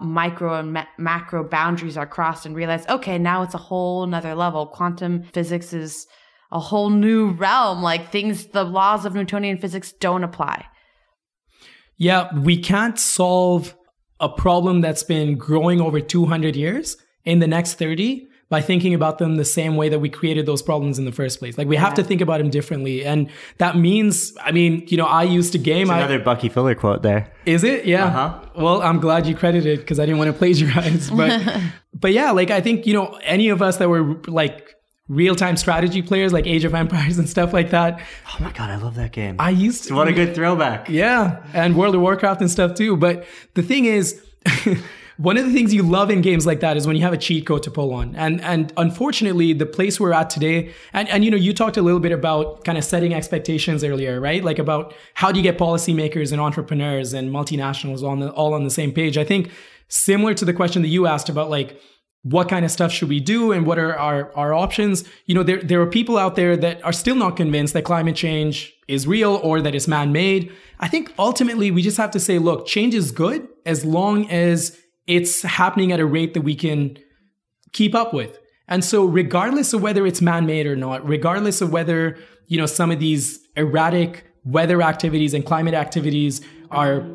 micro 0.00 0.58
and 0.58 0.72
ma- 0.72 0.86
macro 0.98 1.44
boundaries 1.44 1.96
are 1.96 2.06
crossed 2.06 2.46
and 2.46 2.56
realize, 2.56 2.86
okay, 2.88 3.18
now 3.18 3.42
it's 3.42 3.54
a 3.54 3.58
whole 3.58 4.06
nother 4.06 4.34
level. 4.34 4.66
Quantum 4.66 5.24
physics 5.32 5.72
is 5.72 6.06
a 6.52 6.58
whole 6.58 6.90
new 6.90 7.30
realm. 7.32 7.82
Like 7.82 8.10
things, 8.10 8.46
the 8.46 8.64
laws 8.64 9.04
of 9.04 9.14
Newtonian 9.14 9.58
physics 9.58 9.92
don't 9.92 10.24
apply. 10.24 10.64
Yeah, 11.98 12.28
we 12.38 12.58
can't 12.58 12.98
solve 12.98 13.74
a 14.20 14.28
problem 14.28 14.80
that's 14.80 15.02
been 15.02 15.36
growing 15.36 15.80
over 15.80 16.00
200 16.00 16.56
years 16.56 16.96
in 17.24 17.38
the 17.40 17.46
next 17.46 17.74
30 17.74 18.28
by 18.48 18.60
thinking 18.60 18.94
about 18.94 19.18
them 19.18 19.36
the 19.36 19.44
same 19.44 19.74
way 19.76 19.88
that 19.88 19.98
we 19.98 20.08
created 20.08 20.46
those 20.46 20.62
problems 20.62 20.98
in 20.98 21.04
the 21.04 21.12
first 21.12 21.40
place. 21.40 21.58
Like 21.58 21.66
we 21.66 21.74
yeah. 21.74 21.80
have 21.80 21.94
to 21.94 22.04
think 22.04 22.20
about 22.20 22.38
them 22.38 22.48
differently. 22.48 23.04
And 23.04 23.28
that 23.58 23.76
means, 23.76 24.32
I 24.40 24.52
mean, 24.52 24.84
you 24.86 24.96
know, 24.96 25.06
I 25.06 25.24
used 25.24 25.52
to 25.52 25.58
game. 25.58 25.90
It's 25.90 25.90
another 25.90 26.20
I, 26.20 26.24
Bucky 26.24 26.48
Fuller 26.48 26.76
quote 26.76 27.02
there. 27.02 27.32
Is 27.44 27.64
it? 27.64 27.86
Yeah. 27.86 28.04
Uh-huh. 28.04 28.40
Well, 28.54 28.82
I'm 28.82 29.00
glad 29.00 29.26
you 29.26 29.34
credited 29.34 29.80
because 29.80 29.98
I 29.98 30.06
didn't 30.06 30.18
want 30.18 30.28
to 30.28 30.32
plagiarize. 30.38 31.10
But, 31.10 31.60
but 31.94 32.12
yeah, 32.12 32.30
like 32.30 32.52
I 32.52 32.60
think, 32.60 32.86
you 32.86 32.94
know, 32.94 33.18
any 33.24 33.48
of 33.48 33.62
us 33.62 33.78
that 33.78 33.88
were 33.88 34.14
like 34.28 34.75
real-time 35.08 35.56
strategy 35.56 36.02
players 36.02 36.32
like 36.32 36.46
Age 36.46 36.64
of 36.64 36.74
Empires 36.74 37.18
and 37.18 37.28
stuff 37.28 37.52
like 37.52 37.70
that. 37.70 38.00
Oh 38.28 38.36
my 38.42 38.52
god, 38.52 38.70
I 38.70 38.76
love 38.76 38.96
that 38.96 39.12
game. 39.12 39.36
I 39.38 39.50
used 39.50 39.84
to. 39.84 39.94
What 39.94 40.08
a 40.08 40.12
good 40.12 40.34
throwback. 40.34 40.88
Yeah, 40.88 41.42
and 41.52 41.76
World 41.76 41.94
of 41.94 42.00
Warcraft 42.00 42.40
and 42.40 42.50
stuff 42.50 42.74
too. 42.74 42.96
But 42.96 43.26
the 43.54 43.62
thing 43.62 43.84
is, 43.84 44.22
one 45.16 45.38
of 45.38 45.46
the 45.46 45.52
things 45.52 45.72
you 45.72 45.82
love 45.82 46.10
in 46.10 46.20
games 46.20 46.44
like 46.44 46.60
that 46.60 46.76
is 46.76 46.86
when 46.86 46.96
you 46.96 47.02
have 47.02 47.12
a 47.12 47.16
cheat 47.16 47.46
code 47.46 47.62
to 47.62 47.70
pull 47.70 47.94
on. 47.94 48.14
And 48.16 48.40
and 48.42 48.72
unfortunately, 48.76 49.52
the 49.52 49.66
place 49.66 49.98
we're 50.00 50.12
at 50.12 50.28
today, 50.28 50.72
and, 50.92 51.08
and 51.08 51.24
you 51.24 51.30
know, 51.30 51.36
you 51.36 51.54
talked 51.54 51.76
a 51.76 51.82
little 51.82 52.00
bit 52.00 52.12
about 52.12 52.64
kind 52.64 52.76
of 52.76 52.84
setting 52.84 53.14
expectations 53.14 53.84
earlier, 53.84 54.20
right? 54.20 54.42
Like 54.44 54.58
about 54.58 54.94
how 55.14 55.32
do 55.32 55.38
you 55.38 55.42
get 55.42 55.56
policymakers 55.56 56.32
and 56.32 56.40
entrepreneurs 56.40 57.12
and 57.12 57.30
multinationals 57.30 58.02
on 58.02 58.20
the, 58.20 58.30
all 58.30 58.54
on 58.54 58.64
the 58.64 58.70
same 58.70 58.92
page. 58.92 59.16
I 59.16 59.24
think 59.24 59.50
similar 59.88 60.34
to 60.34 60.44
the 60.44 60.52
question 60.52 60.82
that 60.82 60.88
you 60.88 61.06
asked 61.06 61.28
about 61.28 61.48
like 61.48 61.80
what 62.30 62.48
kind 62.48 62.64
of 62.64 62.72
stuff 62.72 62.90
should 62.90 63.08
we 63.08 63.20
do 63.20 63.52
and 63.52 63.64
what 63.64 63.78
are 63.78 63.96
our, 63.96 64.34
our 64.36 64.52
options? 64.52 65.04
You 65.26 65.36
know 65.36 65.44
there, 65.44 65.62
there 65.62 65.80
are 65.80 65.86
people 65.86 66.18
out 66.18 66.34
there 66.34 66.56
that 66.56 66.84
are 66.84 66.92
still 66.92 67.14
not 67.14 67.36
convinced 67.36 67.72
that 67.74 67.84
climate 67.84 68.16
change 68.16 68.74
is 68.88 69.06
real 69.06 69.36
or 69.44 69.60
that 69.60 69.76
it's 69.76 69.86
man-made. 69.86 70.52
I 70.80 70.88
think 70.88 71.12
ultimately 71.20 71.70
we 71.70 71.82
just 71.82 71.96
have 71.98 72.10
to 72.12 72.20
say 72.20 72.40
look 72.40 72.66
change 72.66 72.94
is 72.94 73.12
good 73.12 73.46
as 73.64 73.84
long 73.84 74.28
as 74.28 74.76
it's 75.06 75.42
happening 75.42 75.92
at 75.92 76.00
a 76.00 76.06
rate 76.06 76.34
that 76.34 76.40
we 76.40 76.56
can 76.56 76.98
keep 77.72 77.94
up 77.94 78.12
with. 78.12 78.40
And 78.66 78.84
so 78.84 79.04
regardless 79.04 79.72
of 79.72 79.80
whether 79.80 80.04
it's 80.04 80.20
man-made 80.20 80.66
or 80.66 80.74
not 80.74 81.06
regardless 81.06 81.60
of 81.60 81.70
whether 81.70 82.18
you 82.48 82.58
know 82.58 82.66
some 82.66 82.90
of 82.90 82.98
these 82.98 83.38
erratic 83.56 84.24
weather 84.44 84.82
activities 84.82 85.32
and 85.32 85.46
climate 85.46 85.74
activities 85.74 86.40
are 86.72 87.06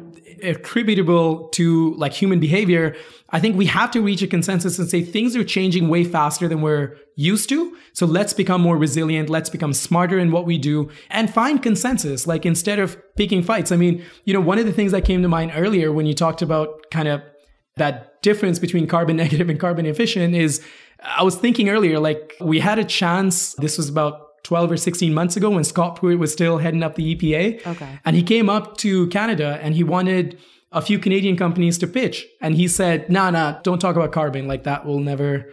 attributable 0.43 1.49
to 1.49 1.93
like 1.95 2.13
human 2.13 2.39
behavior, 2.39 2.95
I 3.29 3.39
think 3.39 3.55
we 3.55 3.65
have 3.67 3.91
to 3.91 4.01
reach 4.01 4.21
a 4.21 4.27
consensus 4.27 4.77
and 4.79 4.89
say 4.89 5.03
things 5.03 5.35
are 5.35 5.43
changing 5.43 5.87
way 5.87 6.03
faster 6.03 6.47
than 6.47 6.61
we're 6.61 6.97
used 7.15 7.49
to. 7.49 7.77
So 7.93 8.05
let's 8.05 8.33
become 8.33 8.61
more 8.61 8.77
resilient. 8.77 9.29
Let's 9.29 9.49
become 9.49 9.73
smarter 9.73 10.17
in 10.19 10.31
what 10.31 10.45
we 10.45 10.57
do 10.57 10.89
and 11.09 11.33
find 11.33 11.61
consensus. 11.61 12.27
Like 12.27 12.45
instead 12.45 12.79
of 12.79 12.97
picking 13.15 13.43
fights. 13.43 13.71
I 13.71 13.75
mean, 13.75 14.03
you 14.25 14.33
know, 14.33 14.41
one 14.41 14.59
of 14.59 14.65
the 14.65 14.73
things 14.73 14.91
that 14.91 15.05
came 15.05 15.21
to 15.21 15.27
mind 15.27 15.51
earlier 15.55 15.91
when 15.91 16.05
you 16.05 16.13
talked 16.13 16.41
about 16.41 16.89
kind 16.91 17.07
of 17.07 17.21
that 17.77 18.21
difference 18.21 18.59
between 18.59 18.87
carbon 18.87 19.17
negative 19.23 19.49
and 19.49 19.59
carbon 19.59 19.85
efficient 19.85 20.35
is 20.35 20.61
I 21.03 21.23
was 21.23 21.35
thinking 21.35 21.69
earlier, 21.69 21.99
like 21.99 22.35
we 22.39 22.59
had 22.59 22.79
a 22.79 22.83
chance. 22.83 23.55
This 23.55 23.77
was 23.77 23.89
about 23.89 24.27
12 24.43 24.71
or 24.71 24.77
16 24.77 25.13
months 25.13 25.37
ago 25.37 25.49
when 25.49 25.63
Scott 25.63 25.95
Pruitt 25.95 26.19
was 26.19 26.31
still 26.31 26.57
heading 26.57 26.83
up 26.83 26.95
the 26.95 27.15
EPA. 27.15 27.65
Okay. 27.65 27.99
And 28.05 28.15
he 28.15 28.23
came 28.23 28.49
up 28.49 28.77
to 28.77 29.07
Canada 29.07 29.59
and 29.61 29.75
he 29.75 29.83
wanted 29.83 30.39
a 30.71 30.81
few 30.81 30.99
Canadian 30.99 31.35
companies 31.35 31.77
to 31.79 31.87
pitch. 31.87 32.25
And 32.41 32.55
he 32.55 32.67
said, 32.67 33.09
nah, 33.09 33.29
nah, 33.29 33.59
don't 33.61 33.79
talk 33.79 33.95
about 33.95 34.11
carbon. 34.11 34.47
Like 34.47 34.63
that 34.63 34.85
will 34.85 34.99
never 34.99 35.51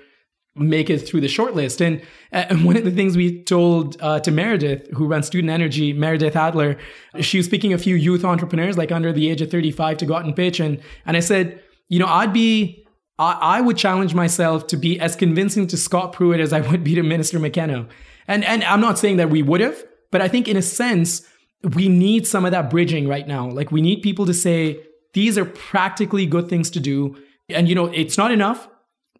make 0.55 0.91
it 0.91 0.99
through 0.99 1.21
the 1.21 1.29
shortlist. 1.29 1.81
And, 1.81 2.01
uh, 2.33 2.47
and 2.51 2.65
one 2.65 2.77
of 2.77 2.85
the 2.85 2.91
things 2.91 3.17
we 3.17 3.43
told 3.45 3.97
uh, 4.01 4.21
to 4.21 4.31
Meredith, 4.31 4.89
who 4.95 5.07
runs 5.07 5.27
Student 5.27 5.51
Energy, 5.51 5.93
Meredith 5.93 6.37
Adler, 6.37 6.77
she 7.21 7.39
was 7.39 7.49
picking 7.49 7.73
a 7.73 7.79
few 7.79 7.95
youth 7.95 8.25
entrepreneurs, 8.25 8.77
like 8.77 8.93
under 8.93 9.13
the 9.13 9.31
age 9.31 9.41
of 9.41 9.51
35, 9.51 9.99
to 9.99 10.07
go 10.07 10.15
out 10.15 10.25
and 10.25 10.35
pitch. 10.35 10.61
And, 10.61 10.81
and 11.07 11.17
I 11.17 11.21
said, 11.21 11.63
you 11.89 11.99
know, 11.99 12.07
I'd 12.07 12.33
be, 12.33 12.85
I, 13.19 13.39
I 13.41 13.61
would 13.61 13.77
challenge 13.77 14.15
myself 14.15 14.67
to 14.69 14.77
be 14.77 14.99
as 15.01 15.17
convincing 15.17 15.67
to 15.69 15.77
Scott 15.77 16.13
Pruitt 16.13 16.41
as 16.41 16.53
I 16.53 16.61
would 16.61 16.85
be 16.85 16.95
to 16.95 17.03
Minister 17.03 17.39
McKenna. 17.39 17.89
And 18.29 18.45
and 18.45 18.63
I'm 18.65 18.81
not 18.81 18.99
saying 18.99 19.17
that 19.17 19.31
we 19.31 19.43
would 19.43 19.61
have, 19.61 19.83
but 20.13 20.21
I 20.21 20.29
think 20.29 20.47
in 20.47 20.57
a 20.57 20.63
sense 20.63 21.27
we 21.75 21.89
need 21.89 22.27
some 22.27 22.45
of 22.45 22.53
that 22.53 22.71
bridging 22.71 23.09
right 23.09 23.27
now. 23.27 23.49
Like 23.49 23.73
we 23.73 23.81
need 23.81 24.03
people 24.03 24.27
to 24.27 24.35
say 24.35 24.81
these 25.15 25.37
are 25.37 25.45
practically 25.45 26.27
good 26.27 26.49
things 26.49 26.71
to 26.71 26.81
do. 26.81 27.17
And 27.49 27.69
you 27.69 27.75
know, 27.75 27.87
it's 27.87 28.17
not 28.17 28.31
enough, 28.31 28.69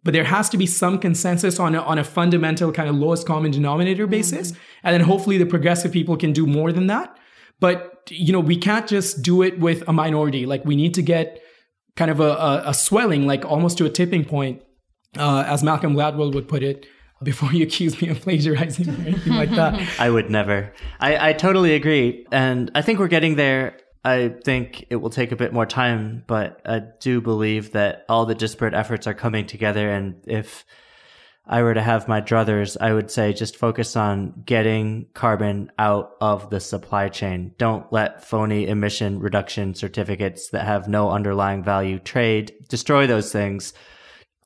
but 0.03 0.13
there 0.13 0.23
has 0.23 0.49
to 0.51 0.57
be 0.57 0.65
some 0.65 0.99
consensus 0.99 1.59
on 1.59 1.75
a, 1.75 1.81
on 1.81 1.97
a 1.97 2.03
fundamental 2.03 2.71
kind 2.71 2.87
of 2.87 2.95
lowest 2.95 3.27
common 3.27 3.51
denominator 3.51 4.07
basis. 4.07 4.51
Mm-hmm. 4.51 4.61
And 4.83 4.93
then 4.93 5.01
hopefully 5.01 5.37
the 5.37 5.45
progressive 5.45 5.91
people 5.91 6.15
can 6.15 6.31
do 6.31 6.45
more 6.45 6.71
than 6.71 6.87
that. 6.87 7.17
But 7.59 7.95
you 8.09 8.31
know, 8.31 8.39
we 8.39 8.55
can't 8.55 8.87
just 8.87 9.21
do 9.21 9.41
it 9.41 9.59
with 9.59 9.83
a 9.87 9.93
minority. 9.93 10.45
Like 10.45 10.63
we 10.63 10.75
need 10.75 10.93
to 10.93 11.01
get 11.01 11.41
kind 11.95 12.09
of 12.09 12.19
a, 12.19 12.31
a, 12.31 12.63
a 12.67 12.73
swelling, 12.73 13.27
like 13.27 13.43
almost 13.43 13.77
to 13.79 13.85
a 13.85 13.89
tipping 13.89 14.23
point, 14.23 14.61
uh, 15.17 15.43
as 15.45 15.63
Malcolm 15.63 15.95
Gladwell 15.95 16.33
would 16.33 16.47
put 16.47 16.63
it, 16.63 16.85
before 17.23 17.51
you 17.53 17.63
accuse 17.63 18.01
me 18.01 18.09
of 18.09 18.21
plagiarizing 18.21 18.89
or 18.89 19.01
anything 19.01 19.33
like 19.33 19.51
that. 19.51 19.79
I 19.99 20.09
would 20.09 20.29
never. 20.29 20.73
I, 20.99 21.29
I 21.29 21.33
totally 21.33 21.75
agree. 21.75 22.25
And 22.31 22.71
I 22.75 22.81
think 22.81 22.99
we're 22.99 23.07
getting 23.07 23.35
there. 23.35 23.77
I 24.05 24.29
think 24.29 24.85
it 24.89 24.95
will 24.97 25.09
take 25.09 25.31
a 25.31 25.35
bit 25.35 25.51
more 25.51 25.65
time, 25.65 26.23
but 26.25 26.61
I 26.65 26.81
do 26.99 27.19
believe 27.19 27.73
that 27.73 28.05
all 28.07 28.25
the 28.25 28.35
disparate 28.35 28.73
efforts 28.73 29.07
are 29.07 29.13
coming 29.13 29.45
together. 29.45 29.89
And 29.89 30.23
if 30.25 30.65
I 31.45 31.63
were 31.63 31.73
to 31.73 31.81
have 31.81 32.07
my 32.07 32.21
druthers, 32.21 32.77
I 32.79 32.93
would 32.93 33.11
say 33.11 33.33
just 33.33 33.57
focus 33.57 33.97
on 33.97 34.43
getting 34.45 35.07
carbon 35.13 35.71
out 35.77 36.11
of 36.21 36.49
the 36.49 36.61
supply 36.61 37.09
chain. 37.09 37.53
Don't 37.57 37.91
let 37.91 38.23
phony 38.25 38.67
emission 38.67 39.19
reduction 39.19 39.75
certificates 39.75 40.49
that 40.49 40.65
have 40.65 40.87
no 40.87 41.09
underlying 41.09 41.63
value 41.63 41.99
trade 41.99 42.53
destroy 42.69 43.05
those 43.05 43.33
things 43.33 43.73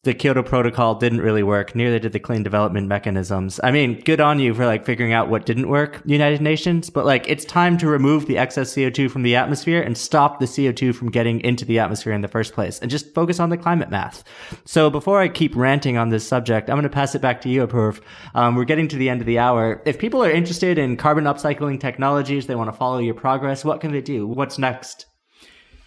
the 0.04 0.14
Kyoto 0.14 0.44
Protocol 0.44 0.96
didn't 0.96 1.22
really 1.22 1.44
work. 1.44 1.76
Neither 1.76 1.98
did 1.98 2.12
the 2.12 2.20
clean 2.20 2.44
development 2.44 2.90
mechanisms. 2.90 3.62
I 3.64 3.72
mean, 3.72 4.02
good 4.02 4.20
on 4.20 4.38
you 4.38 4.54
for 4.54 4.66
like 4.66 4.86
figuring 4.86 5.14
out 5.14 5.30
what 5.30 5.46
didn't 5.46 5.70
work, 5.70 6.02
United 6.04 6.42
Nations, 6.42 6.90
but 6.90 7.06
like 7.06 7.26
it's 7.30 7.46
time 7.46 7.78
to 7.78 7.88
remove 7.88 8.26
the 8.26 8.38
excess 8.38 8.74
CO2 8.74 9.10
from 9.10 9.24
the 9.24 9.38
atmosphere 9.38 9.82
and 9.82 9.98
stop 9.98 10.42
the 10.42 10.46
CO2 10.46 10.94
from 10.94 11.10
getting 11.10 11.40
into 11.40 11.64
the 11.64 11.80
atmosphere 11.80 12.12
in 12.12 12.20
the 12.20 12.28
first 12.28 12.52
place 12.52 12.80
and 12.80 12.92
just 12.92 13.14
focus 13.14 13.40
on 13.40 13.50
the 13.50 13.56
climate 13.56 13.90
math. 13.90 14.26
So 14.66 14.90
before 14.90 15.22
I 15.22 15.30
keep 15.30 15.56
ranting 15.56 15.98
on 15.98 16.10
this 16.10 16.28
subject, 16.28 16.70
I'm 16.70 16.76
going 16.76 16.84
to 16.84 16.90
pass 16.90 17.16
it 17.16 17.22
back 17.22 17.40
to 17.42 17.50
you, 17.50 17.66
Apoorv. 17.66 18.02
Um, 18.36 18.56
we're 18.56 18.66
getting 18.66 18.90
to 18.90 18.98
the 18.98 19.08
end 19.10 19.22
of 19.22 19.28
the 19.28 19.40
hour. 19.40 19.82
If 19.86 20.00
people 20.00 20.22
are 20.22 20.32
interested 20.32 20.78
in 20.78 20.98
carbon 20.98 21.24
upcycling 21.24 21.80
technologies, 21.80 22.46
they 22.46 22.56
want 22.56 22.68
to 22.68 22.78
follow 22.78 23.00
your 23.00 23.16
progress, 23.16 23.64
what 23.64 23.80
can 23.80 23.94
they 23.94 24.02
do? 24.02 24.28
What's 24.28 24.58
next? 24.60 25.06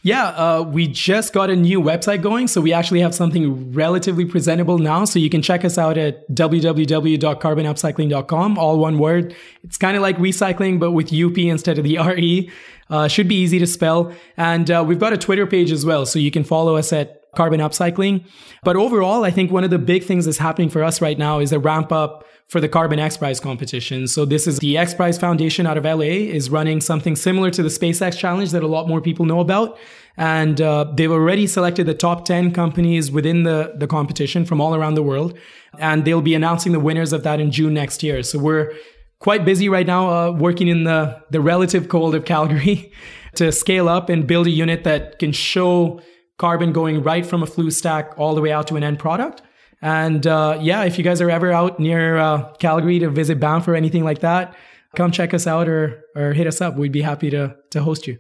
Yeah, 0.07 0.28
uh, 0.28 0.62
we 0.62 0.86
just 0.86 1.32
got 1.32 1.50
a 1.50 1.57
new 1.57 1.82
website 1.82 2.22
going. 2.22 2.46
So 2.46 2.61
we 2.61 2.72
actually 2.72 3.00
have 3.00 3.12
something 3.12 3.72
relatively 3.72 4.24
presentable 4.24 4.78
now. 4.78 5.04
So 5.04 5.18
you 5.18 5.28
can 5.28 5.42
check 5.42 5.64
us 5.64 5.78
out 5.78 5.98
at 5.98 6.30
www.carbonupcycling.com, 6.30 8.57
all 8.57 8.78
one 8.78 9.00
word. 9.00 9.34
It's 9.64 9.76
kind 9.76 9.96
of 9.96 10.04
like 10.04 10.16
recycling, 10.18 10.78
but 10.78 10.92
with 10.92 11.12
UP 11.12 11.36
instead 11.38 11.78
of 11.78 11.82
the 11.82 11.98
RE. 12.07 12.48
Uh, 12.88 13.09
should 13.09 13.26
be 13.26 13.34
easy 13.34 13.59
to 13.59 13.66
spell. 13.66 14.12
And 14.36 14.70
uh, 14.70 14.84
we've 14.86 15.00
got 15.00 15.12
a 15.12 15.18
Twitter 15.18 15.44
page 15.44 15.72
as 15.72 15.84
well. 15.84 16.07
So 16.07 16.20
you 16.20 16.30
can 16.30 16.44
follow 16.44 16.76
us 16.76 16.92
at 16.92 17.22
Carbon 17.34 17.59
Upcycling. 17.59 18.24
But 18.62 18.76
overall, 18.76 19.24
I 19.24 19.32
think 19.32 19.50
one 19.50 19.64
of 19.64 19.70
the 19.70 19.78
big 19.80 20.04
things 20.04 20.26
that's 20.26 20.38
happening 20.38 20.70
for 20.70 20.84
us 20.84 21.00
right 21.00 21.18
now 21.18 21.40
is 21.40 21.50
a 21.50 21.59
ramp 21.59 21.90
up 21.90 22.24
for 22.49 22.61
the 22.61 22.68
Carbon 22.68 22.99
X 22.99 23.16
Prize 23.16 23.40
competition. 23.40 24.07
So 24.07 24.24
this 24.24 24.47
is 24.47 24.59
the 24.59 24.78
X 24.78 24.94
Prize 24.94 25.18
Foundation 25.18 25.66
out 25.66 25.76
of 25.76 25.84
LA 25.84 26.30
is 26.30 26.49
running 26.49 26.80
something 26.80 27.16
similar 27.16 27.51
to 27.51 27.62
the 27.62 27.68
SpaceX 27.68 28.16
Challenge 28.16 28.51
that 28.53 28.62
a 28.62 28.68
lot 28.68 28.86
more 28.86 29.01
people 29.01 29.26
know 29.26 29.40
about. 29.40 29.78
And 30.16 30.61
uh, 30.61 30.92
they've 30.94 31.11
already 31.11 31.47
selected 31.47 31.86
the 31.86 31.94
top 31.94 32.24
10 32.24 32.53
companies 32.53 33.11
within 33.11 33.42
the, 33.42 33.74
the 33.76 33.86
competition 33.86 34.44
from 34.44 34.61
all 34.61 34.74
around 34.74 34.94
the 34.94 35.03
world. 35.03 35.36
And 35.78 36.05
they'll 36.05 36.22
be 36.22 36.34
announcing 36.34 36.72
the 36.72 36.80
winners 36.80 37.12
of 37.12 37.22
that 37.24 37.40
in 37.40 37.51
June 37.51 37.74
next 37.74 38.03
year. 38.03 38.22
So 38.22 38.38
we're 38.38 38.72
quite 39.18 39.44
busy 39.44 39.68
right 39.68 39.86
now 39.86 40.09
uh, 40.09 40.30
working 40.30 40.68
in 40.68 40.84
the, 40.84 41.20
the 41.30 41.40
relative 41.40 41.88
cold 41.88 42.14
of 42.14 42.24
Calgary 42.24 42.92
to 43.34 43.51
scale 43.53 43.88
up 43.88 44.09
and 44.09 44.26
build 44.26 44.47
a 44.47 44.51
unit 44.51 44.84
that 44.84 45.18
can 45.18 45.32
show 45.32 46.01
carbon 46.38 46.72
going 46.72 47.03
right 47.03 47.26
from 47.26 47.42
a 47.42 47.47
flue 47.47 47.70
stack 47.70 48.14
all 48.16 48.34
the 48.34 48.40
way 48.40 48.53
out 48.53 48.66
to 48.68 48.76
an 48.76 48.84
end 48.84 48.99
product. 48.99 49.42
And 49.83 50.27
uh, 50.27 50.59
yeah, 50.61 50.85
if 50.85 50.99
you 50.99 51.05
guys 51.05 51.20
are 51.20 51.31
ever 51.31 51.53
out 51.53 51.79
near 51.79 52.16
uh, 52.16 52.53
Calgary 52.55 52.99
to 53.01 53.11
visit 53.11 53.39
Banff 53.39 53.68
or 53.68 53.74
anything 53.74 54.05
like 54.05 54.20
that, 54.20 54.55
come 54.95 55.11
check 55.12 55.35
us 55.35 55.47
out 55.47 55.68
or 55.68 56.05
or 56.14 56.33
hit 56.33 56.47
us 56.47 56.61
up. 56.61 56.77
We'd 56.77 56.93
be 56.93 57.03
happy 57.03 57.31
to 57.31 57.57
to 57.70 57.83
host 57.83 58.07
you. 58.07 58.18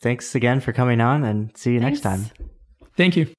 Thanks 0.00 0.34
again 0.34 0.60
for 0.60 0.72
coming 0.72 1.00
on 1.00 1.24
and 1.24 1.56
see 1.56 1.72
you 1.74 1.80
Thanks. 1.80 2.02
next 2.04 2.20
time. 2.22 2.30
Thank 2.96 3.16
you. 3.16 3.32